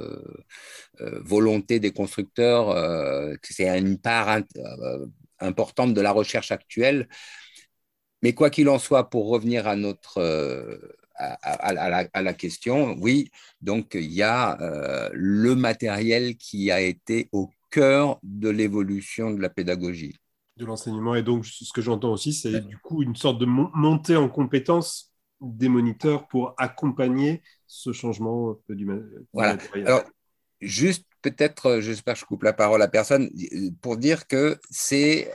volonté 0.99 1.79
des 1.79 1.91
constructeurs, 1.91 2.67
que 3.41 3.53
c'est 3.53 3.67
une 3.77 3.97
part 3.97 4.39
importante 5.39 5.93
de 5.93 6.01
la 6.01 6.11
recherche 6.11 6.51
actuelle. 6.51 7.09
Mais 8.21 8.33
quoi 8.33 8.49
qu'il 8.49 8.69
en 8.69 8.79
soit, 8.79 9.09
pour 9.09 9.27
revenir 9.27 9.67
à 9.67 9.75
notre 9.75 10.21
à, 11.15 12.21
la, 12.21 12.33
question, 12.33 12.95
oui, 12.99 13.29
donc 13.61 13.91
il 13.93 14.11
y 14.11 14.21
a 14.21 14.59
euh, 14.61 15.09
le 15.13 15.55
matériel 15.55 16.35
qui 16.37 16.71
a 16.71 16.81
été 16.81 17.29
au 17.31 17.49
cœur 17.69 18.19
de 18.23 18.49
l'évolution 18.49 19.31
de 19.31 19.41
la 19.41 19.49
pédagogie. 19.49 20.15
De 20.57 20.65
l'enseignement. 20.65 21.15
Et 21.15 21.23
donc, 21.23 21.45
ce 21.45 21.71
que 21.73 21.81
j'entends 21.81 22.13
aussi, 22.13 22.33
c'est 22.33 22.61
du 22.61 22.77
coup 22.77 23.01
une 23.01 23.15
sorte 23.15 23.39
de 23.39 23.45
montée 23.45 24.15
en 24.15 24.29
compétence 24.29 25.11
des 25.41 25.67
moniteurs 25.67 26.27
pour 26.27 26.53
accompagner 26.57 27.41
ce 27.67 27.91
changement 27.91 28.55
du, 28.69 28.87
voilà. 29.33 29.57
Alors, 29.73 30.03
juste 30.61 31.05
peut-être, 31.21 31.79
j'espère 31.79 32.13
que 32.13 32.19
je 32.19 32.25
coupe 32.25 32.43
la 32.43 32.53
parole 32.53 32.81
à 32.81 32.87
personne, 32.87 33.29
pour 33.81 33.97
dire 33.97 34.27
que 34.27 34.59
c'est, 34.69 35.31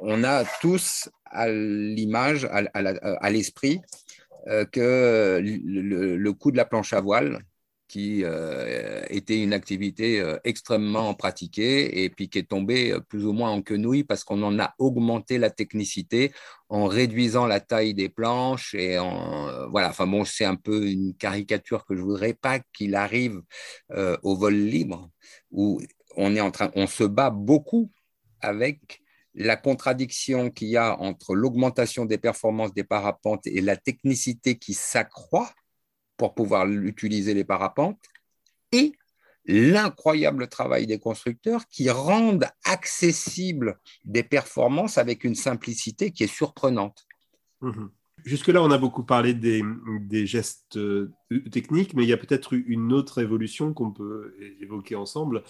on 0.00 0.22
a 0.24 0.44
tous 0.60 1.08
à 1.24 1.48
l'image, 1.48 2.44
à 2.44 3.30
l'esprit, 3.30 3.80
euh, 3.80 4.11
que 4.46 5.40
le, 5.42 6.32
coup 6.32 6.50
de 6.50 6.56
la 6.56 6.64
planche 6.64 6.92
à 6.92 7.00
voile, 7.00 7.44
qui 7.92 8.24
euh, 8.24 9.02
était 9.10 9.42
une 9.42 9.52
activité 9.52 10.18
euh, 10.18 10.38
extrêmement 10.44 11.12
pratiquée 11.12 12.02
et 12.04 12.08
puis 12.08 12.30
qui 12.30 12.38
est 12.38 12.48
tombée 12.48 12.96
plus 13.10 13.26
ou 13.26 13.34
moins 13.34 13.50
en 13.50 13.60
quenouille 13.60 14.02
parce 14.02 14.24
qu'on 14.24 14.42
en 14.42 14.58
a 14.58 14.74
augmenté 14.78 15.36
la 15.36 15.50
technicité 15.50 16.32
en 16.70 16.86
réduisant 16.86 17.44
la 17.44 17.60
taille 17.60 17.92
des 17.92 18.08
planches 18.08 18.74
et 18.74 18.98
en 18.98 19.68
voilà. 19.68 19.90
Enfin 19.90 20.06
bon 20.06 20.24
c'est 20.24 20.46
un 20.46 20.56
peu 20.56 20.86
une 20.88 21.14
caricature 21.14 21.84
que 21.84 21.94
je 21.94 22.00
voudrais 22.00 22.32
pas 22.32 22.60
qu'il 22.72 22.94
arrive 22.94 23.42
au 24.22 24.36
vol 24.36 24.54
libre 24.54 25.10
où 25.50 25.78
on 26.16 26.34
est 26.34 26.40
en 26.40 26.50
train 26.50 26.70
on 26.74 26.86
se 26.86 27.04
bat 27.04 27.28
beaucoup 27.28 27.92
avec 28.40 29.01
la 29.34 29.56
contradiction 29.56 30.50
qu'il 30.50 30.68
y 30.68 30.76
a 30.76 30.98
entre 31.00 31.34
l'augmentation 31.34 32.04
des 32.04 32.18
performances 32.18 32.74
des 32.74 32.84
parapentes 32.84 33.46
et 33.46 33.60
la 33.60 33.76
technicité 33.76 34.58
qui 34.58 34.74
s'accroît 34.74 35.50
pour 36.16 36.34
pouvoir 36.34 36.68
utiliser 36.68 37.34
les 37.34 37.44
parapentes 37.44 38.00
et 38.72 38.92
l'incroyable 39.46 40.48
travail 40.48 40.86
des 40.86 40.98
constructeurs 40.98 41.66
qui 41.68 41.90
rendent 41.90 42.48
accessibles 42.64 43.78
des 44.04 44.22
performances 44.22 44.98
avec 44.98 45.24
une 45.24 45.34
simplicité 45.34 46.12
qui 46.12 46.24
est 46.24 46.34
surprenante. 46.34 47.06
Mhm. 47.60 47.90
Jusque-là, 48.24 48.62
on 48.62 48.70
a 48.70 48.78
beaucoup 48.78 49.02
parlé 49.02 49.34
des, 49.34 50.26
gestes 50.26 50.76
euh, 50.76 51.12
techniques, 51.50 51.94
mais 51.94 52.04
il 52.04 52.08
y 52.08 52.12
a 52.12 52.16
peut-être 52.16 52.52
une 52.54 52.92
autre 52.92 53.20
évolution 53.20 53.72
qu'on 53.72 53.90
peut 53.90 54.34
évoquer 54.60 54.94
ensemble 54.94 55.42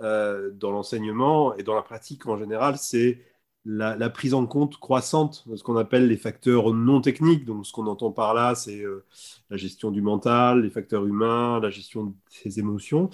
euh, 0.00 0.50
dans 0.52 0.72
l'enseignement 0.72 1.54
et 1.54 1.62
dans 1.62 1.74
la 1.74 1.82
pratique 1.82 2.26
en 2.26 2.36
général, 2.36 2.78
c'est 2.78 3.22
la, 3.64 4.10
prise 4.10 4.34
en 4.34 4.46
compte 4.46 4.78
croissante 4.78 5.48
de 5.48 5.56
ce 5.56 5.62
qu'on 5.62 5.76
appelle 5.76 6.08
les 6.08 6.16
facteurs 6.16 6.72
non 6.72 7.00
techniques. 7.00 7.44
Donc, 7.44 7.66
ce 7.66 7.72
qu'on 7.72 7.86
entend 7.86 8.10
par 8.10 8.34
là, 8.34 8.54
c'est 8.54 8.80
euh, 8.80 9.04
la 9.50 9.56
gestion 9.56 9.90
du 9.90 10.02
mental, 10.02 10.62
les 10.62 10.70
facteurs 10.70 11.06
humains, 11.06 11.60
la 11.60 11.70
gestion 11.70 12.04
de 12.04 12.12
ses 12.28 12.58
émotions. 12.58 13.10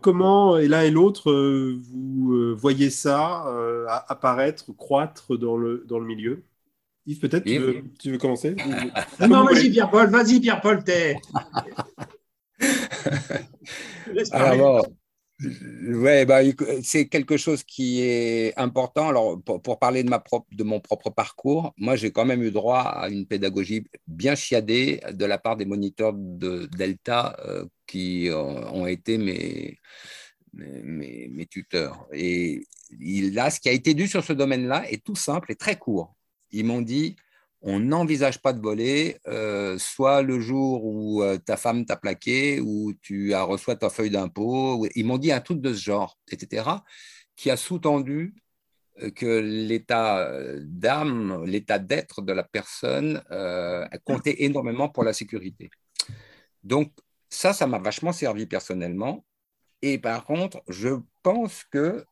comment, 0.00 0.58
et 0.58 0.68
l'un 0.68 0.82
et 0.82 0.90
l'autre, 0.90 1.32
vous 1.32 2.56
voyez 2.56 2.90
ça 2.90 3.44
apparaître, 4.08 4.72
croître 4.76 5.36
dans 5.36 5.56
le, 5.56 5.84
dans 5.86 5.98
le 5.98 6.06
milieu? 6.06 6.44
Yves, 7.06 7.20
peut-être, 7.20 7.44
tu, 7.98 8.10
veux, 8.10 8.18
commencer 8.18 8.56
Non, 9.28 9.44
vas-y, 9.44 9.70
Pierre-Paul, 9.70 10.08
vas-y, 10.10 10.40
Pierre-Paul, 10.40 10.82
t'es. 10.84 11.16
Alors, 14.30 14.86
ouais, 15.86 16.24
bah, 16.24 16.40
c'est 16.82 17.08
quelque 17.08 17.36
chose 17.36 17.62
qui 17.62 18.00
est 18.00 18.58
important. 18.58 19.08
Alors, 19.08 19.38
pour, 19.42 19.78
parler 19.78 20.02
de, 20.02 20.08
ma 20.08 20.18
propre, 20.18 20.46
de 20.52 20.64
mon 20.64 20.80
propre 20.80 21.10
parcours, 21.10 21.74
moi, 21.76 21.96
j'ai 21.96 22.10
quand 22.10 22.24
même 22.24 22.42
eu 22.42 22.50
droit 22.50 22.80
à 22.80 23.10
une 23.10 23.26
pédagogie 23.26 23.84
bien 24.06 24.34
chiadée 24.34 25.00
de 25.12 25.24
la 25.26 25.36
part 25.36 25.56
des 25.56 25.66
moniteurs 25.66 26.14
de 26.14 26.66
Delta 26.76 27.36
euh, 27.44 27.66
qui 27.86 28.30
ont 28.32 28.86
été 28.86 29.18
mes, 29.18 29.78
mes, 30.54 31.28
mes, 31.28 31.46
tuteurs. 31.46 32.06
Et 32.12 32.66
là, 33.32 33.50
ce 33.50 33.60
qui 33.60 33.68
a 33.68 33.72
été 33.72 33.92
dû 33.92 34.08
sur 34.08 34.24
ce 34.24 34.32
domaine-là 34.32 34.90
est 34.90 35.04
tout 35.04 35.16
simple 35.16 35.52
et 35.52 35.56
très 35.56 35.76
court 35.76 36.14
ils 36.54 36.64
m'ont 36.64 36.82
dit 36.82 37.16
on 37.66 37.80
n'envisage 37.80 38.42
pas 38.42 38.52
de 38.52 38.60
voler, 38.60 39.16
euh, 39.26 39.78
soit 39.78 40.20
le 40.20 40.38
jour 40.38 40.84
où 40.84 41.22
euh, 41.22 41.38
ta 41.38 41.56
femme 41.56 41.86
t'a 41.86 41.96
plaqué, 41.96 42.60
ou 42.60 42.92
tu 43.00 43.32
as 43.32 43.42
reçu 43.42 43.74
ta 43.78 43.88
feuille 43.88 44.10
d'impôt. 44.10 44.86
Ils 44.94 45.06
m'ont 45.06 45.16
dit 45.16 45.32
un 45.32 45.40
truc 45.40 45.62
de 45.62 45.72
ce 45.72 45.82
genre, 45.82 46.18
etc., 46.30 46.68
qui 47.36 47.50
a 47.50 47.56
sous-tendu 47.56 48.34
euh, 49.02 49.10
que 49.10 49.40
l'état 49.40 50.30
d'âme, 50.60 51.44
l'état 51.46 51.78
d'être 51.78 52.20
de 52.20 52.34
la 52.34 52.44
personne 52.44 53.22
comptait 54.04 54.36
énormément 54.44 54.90
pour 54.90 55.02
la 55.02 55.14
sécurité. 55.14 55.70
Donc, 56.62 56.92
ça, 57.30 57.54
ça 57.54 57.66
m'a 57.66 57.78
vachement 57.78 58.12
servi 58.12 58.44
personnellement. 58.44 59.24
Et 59.80 59.98
par 59.98 60.26
contre, 60.26 60.62
je 60.68 61.00
pense 61.22 61.64
que 61.64 62.04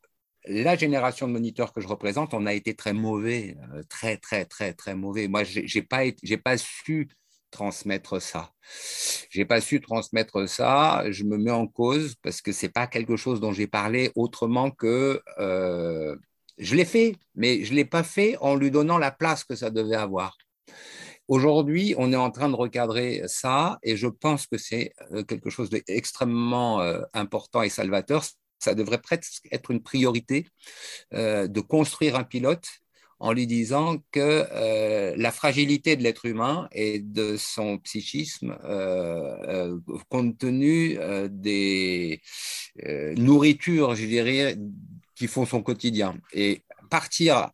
la 0.47 0.77
génération 0.77 1.29
de 1.29 1.33
moniteurs 1.33 1.73
que 1.73 1.81
je 1.81 1.89
représente, 1.89 2.35
on 2.35 2.47
a 2.47 2.53
été 2.53 2.75
très 2.75 2.93
mauvais, 2.93 3.57
euh, 3.75 3.83
très, 3.89 4.17
très, 4.17 4.45
très, 4.45 4.73
très 4.73 4.95
mauvais. 4.95 5.29
Moi, 5.29 5.45
je 5.45 5.61
n'ai 5.61 5.83
pas, 5.83 6.03
pas 6.43 6.59
su 6.59 7.09
transmettre 7.51 8.21
ça. 8.21 8.51
J'ai 9.31 9.45
pas 9.45 9.61
su 9.61 9.81
transmettre 9.81 10.49
ça. 10.49 11.05
Je 11.11 11.25
me 11.25 11.37
mets 11.37 11.51
en 11.51 11.67
cause 11.67 12.17
parce 12.23 12.41
que 12.41 12.51
c'est 12.51 12.71
pas 12.71 12.87
quelque 12.87 13.17
chose 13.17 13.41
dont 13.41 13.53
j'ai 13.53 13.67
parlé 13.67 14.11
autrement 14.17 14.71
que 14.71 15.23
euh, 15.39 16.17
je 16.59 16.75
l'ai 16.75 16.87
fait, 16.87 17.17
mais 17.35 17.65
je 17.65 17.75
l'ai 17.75 17.85
pas 17.85 18.03
fait 18.03 18.37
en 18.39 18.55
lui 18.55 18.71
donnant 18.71 18.99
la 18.99 19.11
place 19.11 19.45
que 19.45 19.55
ça 19.55 19.71
devait 19.71 19.97
avoir. 19.97 20.37
Aujourd'hui, 21.29 21.95
on 21.99 22.13
est 22.13 22.17
en 22.17 22.31
train 22.31 22.49
de 22.49 22.57
recadrer 22.57 23.23
ça 23.27 23.79
et 23.83 23.97
je 23.97 24.09
pense 24.09 24.47
que 24.47 24.59
c'est 24.59 24.93
euh, 25.13 25.23
quelque 25.23 25.51
chose 25.51 25.71
d'extrêmement 25.71 26.81
important 27.13 27.63
et 27.63 27.69
salvateur 27.69 28.25
ça 28.63 28.75
devrait 28.75 29.01
presque 29.01 29.49
être 29.51 29.71
une 29.71 29.83
priorité 29.83 30.47
euh, 31.15 31.49
de 31.49 31.61
construire 31.61 32.17
un 32.17 32.25
pilote 32.25 32.69
en 33.19 33.33
lui 33.33 33.47
disant 33.47 33.99
que 34.11 34.47
euh, 34.51 35.15
la 35.17 35.31
fragilité 35.31 35.97
de 35.97 36.03
l'être 36.03 36.27
humain 36.27 36.69
et 36.73 36.99
de 36.99 37.37
son 37.37 37.79
psychisme, 37.79 38.57
euh, 38.65 39.79
compte 40.09 40.39
tenu 40.39 40.99
des 41.31 42.21
nourritures, 43.17 43.95
je 43.95 44.07
dirais, 44.07 44.57
qui 45.15 45.29
font 45.29 45.47
son 45.47 45.63
quotidien. 45.63 46.17
Et 46.33 46.65
partir 46.91 47.53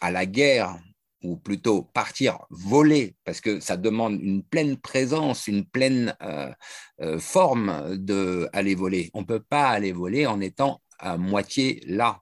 à 0.00 0.10
la 0.10 0.26
guerre 0.26 0.78
ou 1.22 1.36
plutôt 1.36 1.82
partir 1.82 2.38
voler, 2.50 3.16
parce 3.24 3.40
que 3.40 3.60
ça 3.60 3.76
demande 3.76 4.20
une 4.20 4.42
pleine 4.42 4.76
présence, 4.76 5.46
une 5.46 5.64
pleine 5.64 6.16
euh, 6.22 6.52
euh, 7.00 7.18
forme 7.18 7.96
d'aller 7.96 8.74
voler. 8.74 9.10
On 9.14 9.20
ne 9.20 9.26
peut 9.26 9.42
pas 9.42 9.68
aller 9.68 9.92
voler 9.92 10.26
en 10.26 10.40
étant 10.40 10.80
à 11.02 11.18
moitié 11.18 11.82
là. 11.86 12.20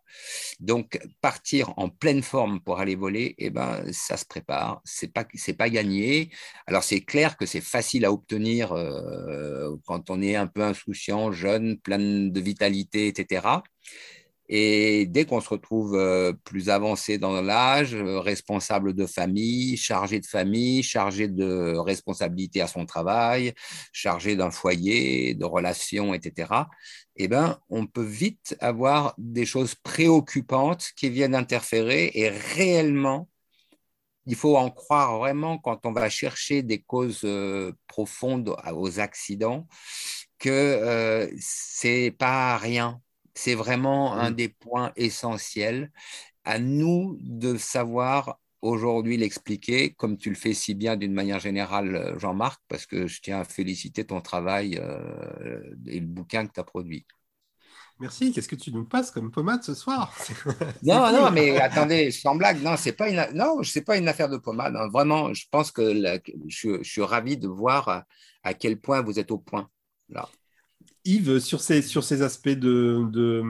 Donc 0.59 0.99
partir 1.21 1.73
en 1.79 1.89
pleine 1.91 2.23
forme 2.23 2.61
pour 2.61 2.81
aller 2.81 2.97
voler, 2.97 3.35
eh 3.39 3.51
ben 3.51 3.85
ça 3.93 4.17
se 4.17 4.25
prépare. 4.25 4.81
C'est 4.85 5.13
pas 5.13 5.27
pas 5.59 5.71
gagné. 5.71 6.31
Alors 6.67 6.83
c'est 6.83 7.03
clair 7.03 7.37
que 7.37 7.47
c'est 7.47 7.61
facile 7.61 8.05
à 8.07 8.13
obtenir 8.13 8.73
euh, 8.73 9.77
quand 9.87 10.11
on 10.11 10.23
est 10.23 10.35
un 10.35 10.47
peu 10.47 10.63
insouciant, 10.63 11.31
jeune, 11.31 11.79
plein 11.79 11.99
de 11.99 12.41
vitalité, 12.41 13.07
etc. 13.09 13.47
Et 14.53 15.07
dès 15.07 15.27
qu'on 15.27 15.41
se 15.41 15.49
retrouve 15.49 15.95
euh, 15.95 16.33
plus 16.45 16.71
avancé 16.71 17.19
dans 17.19 17.41
l'âge, 17.41 17.95
euh, 17.95 18.19
responsable 18.19 18.95
de 18.95 19.07
famille, 19.07 19.77
chargé 19.77 20.19
de 20.19 20.27
famille, 20.27 20.83
chargé 20.83 21.29
de 21.29 21.77
responsabilité 21.77 22.61
à 22.61 22.67
son 22.67 22.85
travail, 22.85 23.55
chargé 23.93 24.35
d'un 24.35 24.51
foyer, 24.51 25.35
de 25.35 25.45
relations, 25.45 26.15
etc., 26.15 26.53
eh 27.15 27.29
ben, 27.29 27.61
on 27.69 27.87
peut 27.87 28.03
vite 28.03 28.57
avoir 28.59 29.15
des 29.19 29.47
choses 29.47 29.77
préoccupantes 29.77 30.91
qui 30.97 31.11
viennent 31.11 31.37
interférer 31.37 32.11
et 32.15 32.29
réellement, 32.29 33.29
il 34.27 34.35
faut 34.35 34.57
en 34.57 34.71
croire 34.71 35.19
vraiment 35.19 35.59
quand 35.59 35.87
on 35.87 35.93
va 35.93 36.11
chercher 36.11 36.65
des 36.65 36.81
causes 36.83 37.21
euh, 37.23 37.73
profondes 37.87 38.57
aux 38.75 38.99
accidents 38.99 39.69
que 40.41 41.31
c'est 41.39 42.15
pas 42.19 42.57
rien 42.57 43.01
c'est 43.41 43.55
vraiment 43.55 44.13
un 44.13 44.31
mmh. 44.31 44.35
des 44.35 44.49
points 44.51 44.93
essentiels. 44.97 45.91
À 46.45 46.59
nous 46.59 47.17
de 47.21 47.57
savoir 47.57 48.39
aujourd'hui 48.61 49.17
l'expliquer, 49.17 49.95
comme 49.95 50.19
tu 50.19 50.29
le 50.29 50.37
fais 50.37 50.53
si 50.53 50.75
bien 50.75 50.97
d'une 50.97 51.15
manière 51.15 51.41
générale, 51.41 51.97
euh, 51.97 52.19
Jean-Marc, 52.19 52.61
parce 52.69 52.85
que 52.85 53.07
je 53.07 53.21
tiens 53.23 53.41
à 53.41 53.45
féliciter 53.45 54.05
ton 54.05 54.21
travail 54.21 54.79
euh, 54.79 55.63
et 55.87 56.01
le 56.01 56.07
bouquin 56.07 56.47
que 56.47 56.53
tu 56.53 56.61
as 56.61 56.65
produit. 56.65 57.07
Merci. 57.99 58.33
Qu'est-ce 58.33 58.49
que 58.49 58.57
tu 58.57 58.73
nous 58.73 58.85
passes 58.85 59.11
comme 59.11 59.31
pommade 59.31 59.63
ce 59.63 59.75
soir? 59.75 60.15
Non, 60.83 61.11
non, 61.11 61.31
mais 61.31 61.59
attendez, 61.59 62.11
sans 62.11 62.35
blague, 62.35 62.63
non, 62.63 62.77
c'est 62.77 62.93
pas 62.93 63.09
une, 63.09 63.27
non, 63.35 63.63
c'est 63.63 63.85
pas 63.85 63.97
une 63.97 64.09
affaire 64.09 64.29
de 64.29 64.39
pommade. 64.39 64.77
Hein. 64.77 64.89
Vraiment, 64.89 65.33
je 65.33 65.47
pense 65.51 65.71
que 65.71 66.21
je, 66.47 66.83
suis 66.83 67.03
ravi 67.03 67.39
de 67.39 67.49
voir 67.49 68.05
à 68.43 68.55
quel 68.55 68.79
point 68.79 69.01
vous 69.01 69.19
êtes 69.19 69.31
au 69.31 69.39
point 69.39 69.71
là. 70.11 70.29
Yves, 71.05 71.39
sur 71.39 71.61
ces, 71.61 71.83
sur 71.83 72.05
ces 72.05 72.23
aspects 72.23 72.49
de, 72.49 73.05
de, 73.11 73.43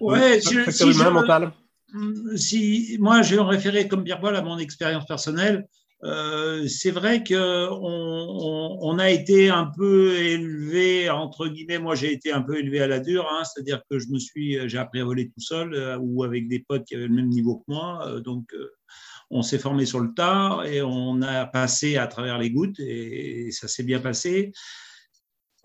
ouais, 0.00 0.40
humain, 0.80 1.10
mental 1.10 1.52
si, 2.36 2.96
Moi, 3.00 3.22
je 3.22 3.34
vais 3.34 3.42
me 3.42 3.46
référer 3.46 3.88
comme 3.88 4.04
Pierre-Paul 4.04 4.36
à 4.36 4.42
mon 4.42 4.58
expérience 4.58 5.06
personnelle. 5.06 5.66
Euh, 6.04 6.68
c'est 6.68 6.90
vrai 6.90 7.24
qu'on 7.24 7.36
on, 7.70 8.98
a 8.98 9.10
été 9.10 9.48
un 9.48 9.64
peu 9.76 10.14
élevé, 10.14 11.08
entre 11.08 11.48
guillemets, 11.48 11.78
moi 11.78 11.94
j'ai 11.94 12.12
été 12.12 12.32
un 12.32 12.42
peu 12.42 12.58
élevé 12.58 12.80
à 12.80 12.86
la 12.86 13.00
dure, 13.00 13.26
hein, 13.32 13.44
c'est-à-dire 13.44 13.80
que 13.90 13.98
je 13.98 14.08
me 14.08 14.18
suis, 14.18 14.68
j'ai 14.68 14.76
appris 14.76 15.00
à 15.00 15.04
voler 15.04 15.28
tout 15.28 15.40
seul 15.40 15.74
euh, 15.74 15.96
ou 15.98 16.22
avec 16.22 16.48
des 16.48 16.60
potes 16.60 16.84
qui 16.84 16.94
avaient 16.94 17.08
le 17.08 17.14
même 17.14 17.30
niveau 17.30 17.56
que 17.56 17.64
moi. 17.68 18.06
Euh, 18.06 18.20
donc 18.20 18.54
on 19.30 19.40
s'est 19.40 19.58
formé 19.58 19.86
sur 19.86 20.00
le 20.00 20.12
tard 20.12 20.66
et 20.66 20.82
on 20.82 21.22
a 21.22 21.46
passé 21.46 21.96
à 21.96 22.06
travers 22.06 22.38
les 22.38 22.50
gouttes 22.50 22.78
et 22.78 23.50
ça 23.50 23.66
s'est 23.66 23.82
bien 23.82 23.98
passé 23.98 24.52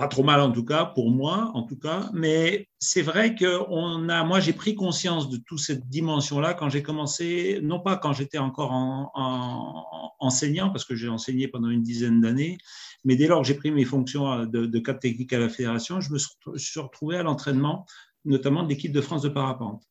pas 0.02 0.08
trop 0.08 0.24
mal 0.24 0.42
en 0.42 0.52
tout 0.52 0.66
cas, 0.66 0.84
pour 0.86 1.12
moi 1.12 1.52
en 1.54 1.62
tout 1.62 1.78
cas, 1.78 2.10
mais 2.12 2.68
c'est 2.80 3.04
vrai 3.04 3.36
que 3.36 3.60
on 3.70 4.10
a, 4.10 4.24
moi 4.24 4.40
j'ai 4.40 4.52
pris 4.52 4.74
conscience 4.74 5.30
de 5.30 5.38
toute 5.38 5.60
cette 5.60 5.88
dimension-là 5.90 6.56
quand 6.56 6.70
j'ai 6.70 6.82
commencé, 6.82 7.60
non 7.62 7.80
pas 7.80 7.98
quand 7.98 8.12
j'étais 8.12 8.40
encore 8.40 8.72
en, 8.72 10.12
enseignant, 10.20 10.72
parce 10.72 10.86
que 10.86 10.96
j'ai 10.96 11.08
enseigné 11.08 11.48
pendant 11.48 11.70
une 11.70 11.84
dizaine 11.84 12.20
d'années, 12.20 12.58
mais 13.06 13.16
dès 13.16 13.28
lors 13.28 13.44
que 13.44 13.48
j'ai 13.48 13.54
pris 13.54 13.70
mes 13.70 13.86
fonctions 13.86 14.48
de, 14.48 14.66
de 14.66 14.80
cap 14.80 15.00
technique 15.00 15.34
à 15.34 15.40
la 15.40 15.50
fédération, 15.50 16.02
je 16.02 16.12
me 16.12 16.18
suis 16.58 16.80
retrouvé 16.80 17.18
à 17.18 17.22
l'entraînement, 17.22 17.86
notamment 18.26 18.64
de 18.64 18.70
l'équipe 18.70 18.92
de 18.92 19.02
France 19.02 19.22
de 19.22 19.30
parapente. 19.30 19.84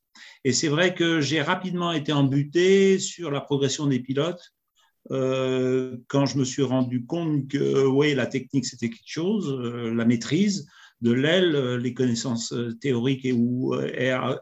Et 0.43 0.51
c'est 0.51 0.67
vrai 0.67 0.93
que 0.93 1.21
j'ai 1.21 1.41
rapidement 1.41 1.93
été 1.93 2.11
embuté 2.11 2.99
sur 2.99 3.31
la 3.31 3.39
progression 3.39 3.87
des 3.87 4.01
pilotes 4.01 4.41
euh, 4.41 4.60
quand 5.09 6.25
je 6.25 6.37
me 6.37 6.43
suis 6.43 6.63
rendu 6.63 7.05
compte 7.05 7.47
que 7.47 7.85
oui, 7.85 8.13
la 8.13 8.27
technique, 8.27 8.65
c'était 8.65 8.89
quelque 8.89 9.01
chose, 9.05 9.51
euh, 9.51 9.93
la 9.93 10.05
maîtrise 10.05 10.67
de 11.01 11.11
l'aile, 11.11 11.55
euh, 11.55 11.77
les 11.77 11.93
connaissances 11.93 12.53
théoriques 12.79 13.25
et 13.25 13.33
ou 13.33 13.73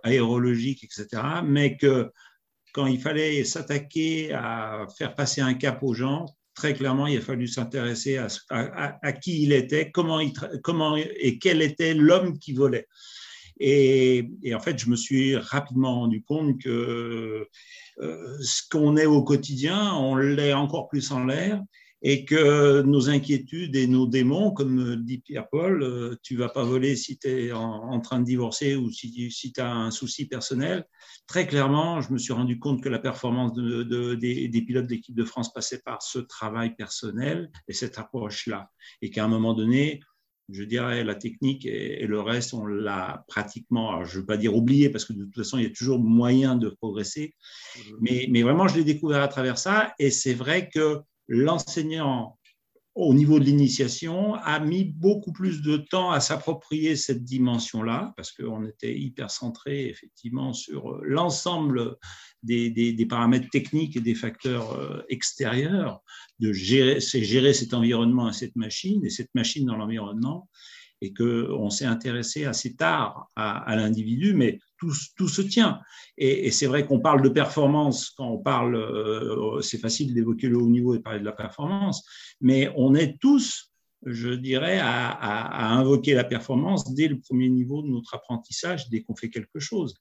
aérologiques, 0.04 0.84
etc., 0.84 1.24
mais 1.46 1.78
que 1.78 2.12
quand 2.74 2.86
il 2.86 3.00
fallait 3.00 3.44
s'attaquer 3.44 4.32
à 4.34 4.86
faire 4.98 5.16
passer 5.16 5.42
un 5.42 5.54
cap 5.54 5.82
aux 5.82 5.94
gens, 5.94 6.26
très 6.54 6.74
clairement, 6.74 7.08
il 7.08 7.18
a 7.18 7.22
fallu 7.22 7.48
s'intéresser 7.48 8.18
à, 8.50 9.12
qui 9.14 9.44
il 9.44 9.54
était, 9.54 9.92
comment, 9.92 10.20
et 10.20 11.40
quel 11.40 11.62
était 11.62 11.94
l'homme 11.94 12.38
qui 12.38 12.54
volait. 12.54 12.88
Et, 13.60 14.30
en 14.54 14.60
fait, 14.60 14.78
je 14.80 14.90
me 14.90 14.96
suis 14.96 15.36
rapidement 15.36 15.96
rendu 16.02 16.22
compte 16.22 16.62
que 16.62 16.70
euh, 16.70 17.46
ce 18.00 18.62
qu'on 18.70 18.98
est 18.98 19.06
au 19.06 19.24
quotidien, 19.24 19.94
on 19.94 20.16
l'est 20.16 20.54
encore 20.54 20.88
plus 20.88 21.12
en 21.12 21.26
l'air 21.26 21.62
et 22.02 22.24
que 22.24 22.82
nos 22.82 23.10
inquiétudes 23.10 23.76
et 23.76 23.88
nos 23.88 24.08
démons, 24.08 24.52
comme 24.52 25.04
dit 25.04 25.20
Pierre-Paul, 25.20 25.84
euh, 25.84 26.16
tu 26.24 26.38
vas 26.38 26.48
pas 26.48 26.64
voler 26.64 26.96
si 26.96 27.18
tu 27.18 27.28
es 27.28 27.52
en, 27.52 28.00
train 28.00 28.20
de 28.20 28.26
divorcer 28.26 28.76
ou 28.76 28.90
si, 28.90 29.30
si 29.32 29.52
tu 29.52 29.60
as 29.60 29.72
un 29.72 29.92
souci 29.92 30.26
personnel. 30.26 30.86
Très 31.28 31.46
clairement, 31.46 32.00
je 32.00 32.14
me 32.14 32.18
suis 32.18 32.32
rendu 32.32 32.58
compte 32.58 32.82
que 32.82 32.90
la 32.90 33.00
performance 33.00 33.54
de, 33.54 34.16
des, 34.16 34.48
des, 34.48 34.62
pilotes 34.62 34.88
d'équipe 34.88 35.16
de 35.16 35.26
France 35.26 35.52
passait 35.52 35.82
par 35.84 36.02
ce 36.02 36.20
travail 36.20 36.74
personnel 36.76 37.52
et 37.68 37.74
cette 37.74 37.98
approche-là. 37.98 38.72
Et 39.02 39.10
qu'à 39.10 39.26
un 39.26 39.28
moment 39.28 39.54
donné, 39.54 40.00
je 40.52 40.64
dirais, 40.64 41.04
la 41.04 41.16
technique 41.16 41.66
et, 41.66 42.06
le 42.08 42.22
reste, 42.22 42.54
on 42.54 42.66
l'a 42.66 43.24
pratiquement, 43.28 44.04
je 44.04 44.16
ne 44.16 44.22
veux 44.22 44.26
pas 44.26 44.38
dire 44.38 44.56
oublié, 44.56 44.90
parce 44.90 45.06
que 45.06 45.14
de 45.14 45.26
toute 45.26 45.36
façon, 45.36 45.58
il 45.58 45.64
y 45.64 45.68
a 45.68 45.72
toujours 45.72 46.00
moyen 46.00 46.56
de 46.56 46.70
progresser. 46.70 47.36
Mais, 48.02 48.28
mais 48.30 48.42
vraiment, 48.42 48.68
je 48.68 48.78
l'ai 48.78 48.84
découvert 48.84 49.22
à 49.22 49.28
travers 49.28 49.58
ça. 49.58 49.94
Et 50.00 50.10
c'est 50.10 50.34
vrai 50.34 50.70
que 50.70 51.02
l'enseignant, 51.28 52.39
au 52.96 53.14
niveau 53.14 53.40
de 53.40 53.46
l'initiation, 53.46 54.34
a 54.36 54.60
mis 54.60 54.84
beaucoup 54.84 55.32
plus 55.32 55.62
de 55.62 55.78
temps 55.78 56.12
à 56.12 56.20
s'approprier 56.20 56.96
cette 56.96 57.24
dimension-là, 57.24 58.14
parce 58.18 58.32
qu'on 58.32 58.66
était 58.66 58.98
hyper 58.98 59.32
centré 59.32 59.88
effectivement 59.88 60.54
sur 60.54 61.00
l'ensemble 61.04 61.96
des, 62.44 62.70
des, 62.70 63.06
paramètres 63.06 63.50
techniques 63.50 63.96
et 63.96 64.02
des 64.02 64.16
facteurs 64.16 64.74
euh, 64.74 65.02
extérieurs, 65.10 66.02
de 66.40 66.52
gérer, 66.52 67.00
c'est 67.00 67.24
gérer 67.24 67.54
cet 67.54 67.74
environnement 67.74 68.30
et 68.30 68.34
cette 68.34 68.56
machine, 68.56 69.06
et 69.06 69.10
cette 69.10 69.34
machine 69.36 69.66
dans 69.66 69.76
l'environnement, 69.76 70.50
et 71.02 71.14
qu'on 71.14 71.70
s'est 71.70 71.86
intéressé 71.86 72.46
assez 72.46 72.76
tard 72.76 73.28
à, 73.36 73.76
l'individu, 73.76 74.34
mais 74.34 74.60
tout, 74.80 74.94
tout, 75.16 75.28
se 75.28 75.42
tient. 75.42 75.80
Et, 76.18 76.52
c'est 76.52 76.68
vrai 76.68 76.86
qu'on 76.86 77.00
parle 77.00 77.22
de 77.22 77.30
performance 77.30 78.10
quand 78.12 78.28
on 78.28 78.38
parle, 78.38 78.76
euh, 78.76 79.62
c'est 79.62 79.78
facile 79.78 80.14
d'évoquer 80.14 80.48
le 80.48 80.58
haut 80.58 80.70
niveau 80.70 80.96
et 80.96 81.00
parler 81.00 81.20
de 81.20 81.26
la 81.26 81.32
performance, 81.32 82.06
mais 82.42 82.72
on 82.76 82.96
est 82.96 83.20
tous, 83.20 83.72
je 84.06 84.30
dirais, 84.30 84.80
à, 84.82 85.74
invoquer 85.74 86.14
la 86.14 86.24
performance 86.24 86.94
dès 86.94 87.08
le 87.08 87.20
premier 87.20 87.50
niveau 87.50 87.82
de 87.82 87.88
notre 87.88 88.16
apprentissage, 88.16 88.90
dès 88.90 89.02
qu'on 89.02 89.16
fait 89.16 89.30
quelque 89.30 89.60
chose. 89.60 89.96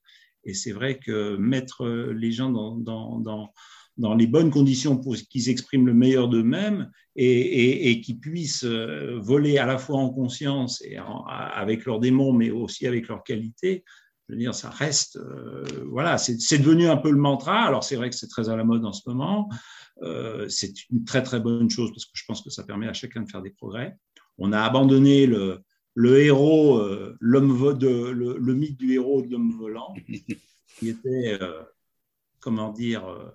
Et 0.44 0.54
c'est 0.54 0.72
vrai 0.72 0.98
que 0.98 1.36
mettre 1.36 1.86
les 1.86 2.32
gens 2.32 2.50
dans, 2.50 2.76
dans, 2.76 3.18
dans 3.18 3.52
dans 3.98 4.14
les 4.14 4.26
bonnes 4.26 4.50
conditions 4.50 4.96
pour 4.96 5.16
qu'ils 5.16 5.50
expriment 5.50 5.86
le 5.86 5.94
meilleur 5.94 6.28
d'eux-mêmes 6.28 6.90
et, 7.16 7.90
et, 7.90 8.00
qu'ils 8.00 8.20
puissent 8.20 8.64
euh, 8.64 9.18
voler 9.20 9.58
à 9.58 9.66
la 9.66 9.76
fois 9.76 9.98
en 9.98 10.10
conscience 10.10 10.80
et 10.82 10.96
avec 11.26 11.84
leurs 11.84 11.98
démons, 11.98 12.32
mais 12.32 12.50
aussi 12.50 12.86
avec 12.86 13.08
leurs 13.08 13.24
qualités. 13.24 13.84
Je 14.28 14.34
veux 14.34 14.38
dire, 14.38 14.54
ça 14.54 14.68
reste, 14.70 15.16
euh, 15.16 15.64
voilà, 15.90 16.18
c'est 16.18 16.58
devenu 16.58 16.86
un 16.86 16.98
peu 16.98 17.10
le 17.10 17.16
mantra. 17.16 17.62
Alors 17.62 17.82
c'est 17.82 17.96
vrai 17.96 18.10
que 18.10 18.16
c'est 18.16 18.28
très 18.28 18.50
à 18.50 18.56
la 18.56 18.64
mode 18.64 18.84
en 18.84 18.92
ce 18.92 19.08
moment. 19.08 19.48
Euh, 20.02 20.48
c'est 20.48 20.72
une 20.90 21.04
très 21.04 21.22
très 21.22 21.40
bonne 21.40 21.70
chose 21.70 21.90
parce 21.90 22.04
que 22.04 22.12
je 22.14 22.24
pense 22.26 22.42
que 22.42 22.50
ça 22.50 22.62
permet 22.62 22.88
à 22.88 22.92
chacun 22.92 23.22
de 23.22 23.30
faire 23.30 23.42
des 23.42 23.50
progrès. 23.50 23.96
On 24.36 24.52
a 24.52 24.60
abandonné 24.60 25.26
le, 25.26 25.60
le 25.94 26.20
héros, 26.20 26.80
l'homme 27.20 27.78
le, 27.80 28.36
le, 28.38 28.54
mythe 28.54 28.78
du 28.78 28.92
héros 28.92 29.22
de 29.22 29.30
l'homme 29.30 29.52
volant, 29.58 29.94
qui 30.78 30.88
était, 30.88 31.38
comment 32.40 32.70
dire, 32.70 33.32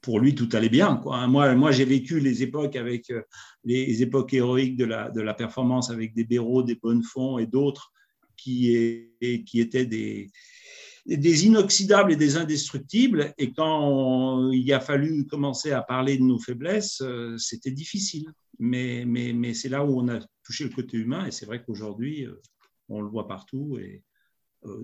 pour 0.00 0.20
lui, 0.20 0.34
tout 0.34 0.48
allait 0.52 0.68
bien. 0.68 0.96
Quoi. 0.96 1.26
Moi, 1.26 1.54
moi 1.54 1.70
j'ai 1.70 1.84
vécu 1.84 2.20
les 2.20 2.42
époques 2.42 2.76
avec 2.76 3.10
euh, 3.10 3.22
les 3.64 4.02
époques 4.02 4.32
héroïques 4.32 4.76
de 4.76 4.84
la, 4.84 5.10
de 5.10 5.20
la 5.20 5.34
performance 5.34 5.90
avec 5.90 6.14
des 6.14 6.24
Béraud, 6.24 6.62
des 6.62 6.76
Bonnefonds 6.76 7.38
et 7.38 7.46
d'autres 7.46 7.92
qui, 8.38 9.10
qui 9.46 9.60
étaient 9.60 9.86
des, 9.86 10.30
inoxydables 11.06 12.12
et 12.12 12.16
des 12.16 12.36
indestructibles. 12.36 13.34
Et 13.38 13.52
quand 13.52 14.50
il 14.50 14.72
a 14.72 14.80
fallu 14.80 15.26
commencer 15.26 15.72
à 15.72 15.82
parler 15.82 16.16
de 16.16 16.22
nos 16.22 16.38
faiblesses, 16.38 17.00
euh, 17.02 17.36
c'était 17.36 17.70
difficile. 17.70 18.32
Mais, 18.58 19.04
c'est 19.54 19.68
là 19.68 19.84
où 19.84 20.00
on 20.00 20.08
a 20.08 20.18
touché 20.42 20.64
le 20.64 20.70
côté 20.70 20.96
humain. 20.96 21.26
Et 21.26 21.30
c'est 21.30 21.46
vrai 21.46 21.62
qu'aujourd'hui, 21.62 22.24
euh, 22.24 22.40
on 22.88 23.00
le 23.00 23.08
voit 23.08 23.28
partout. 23.28 23.78
Et 23.78 24.02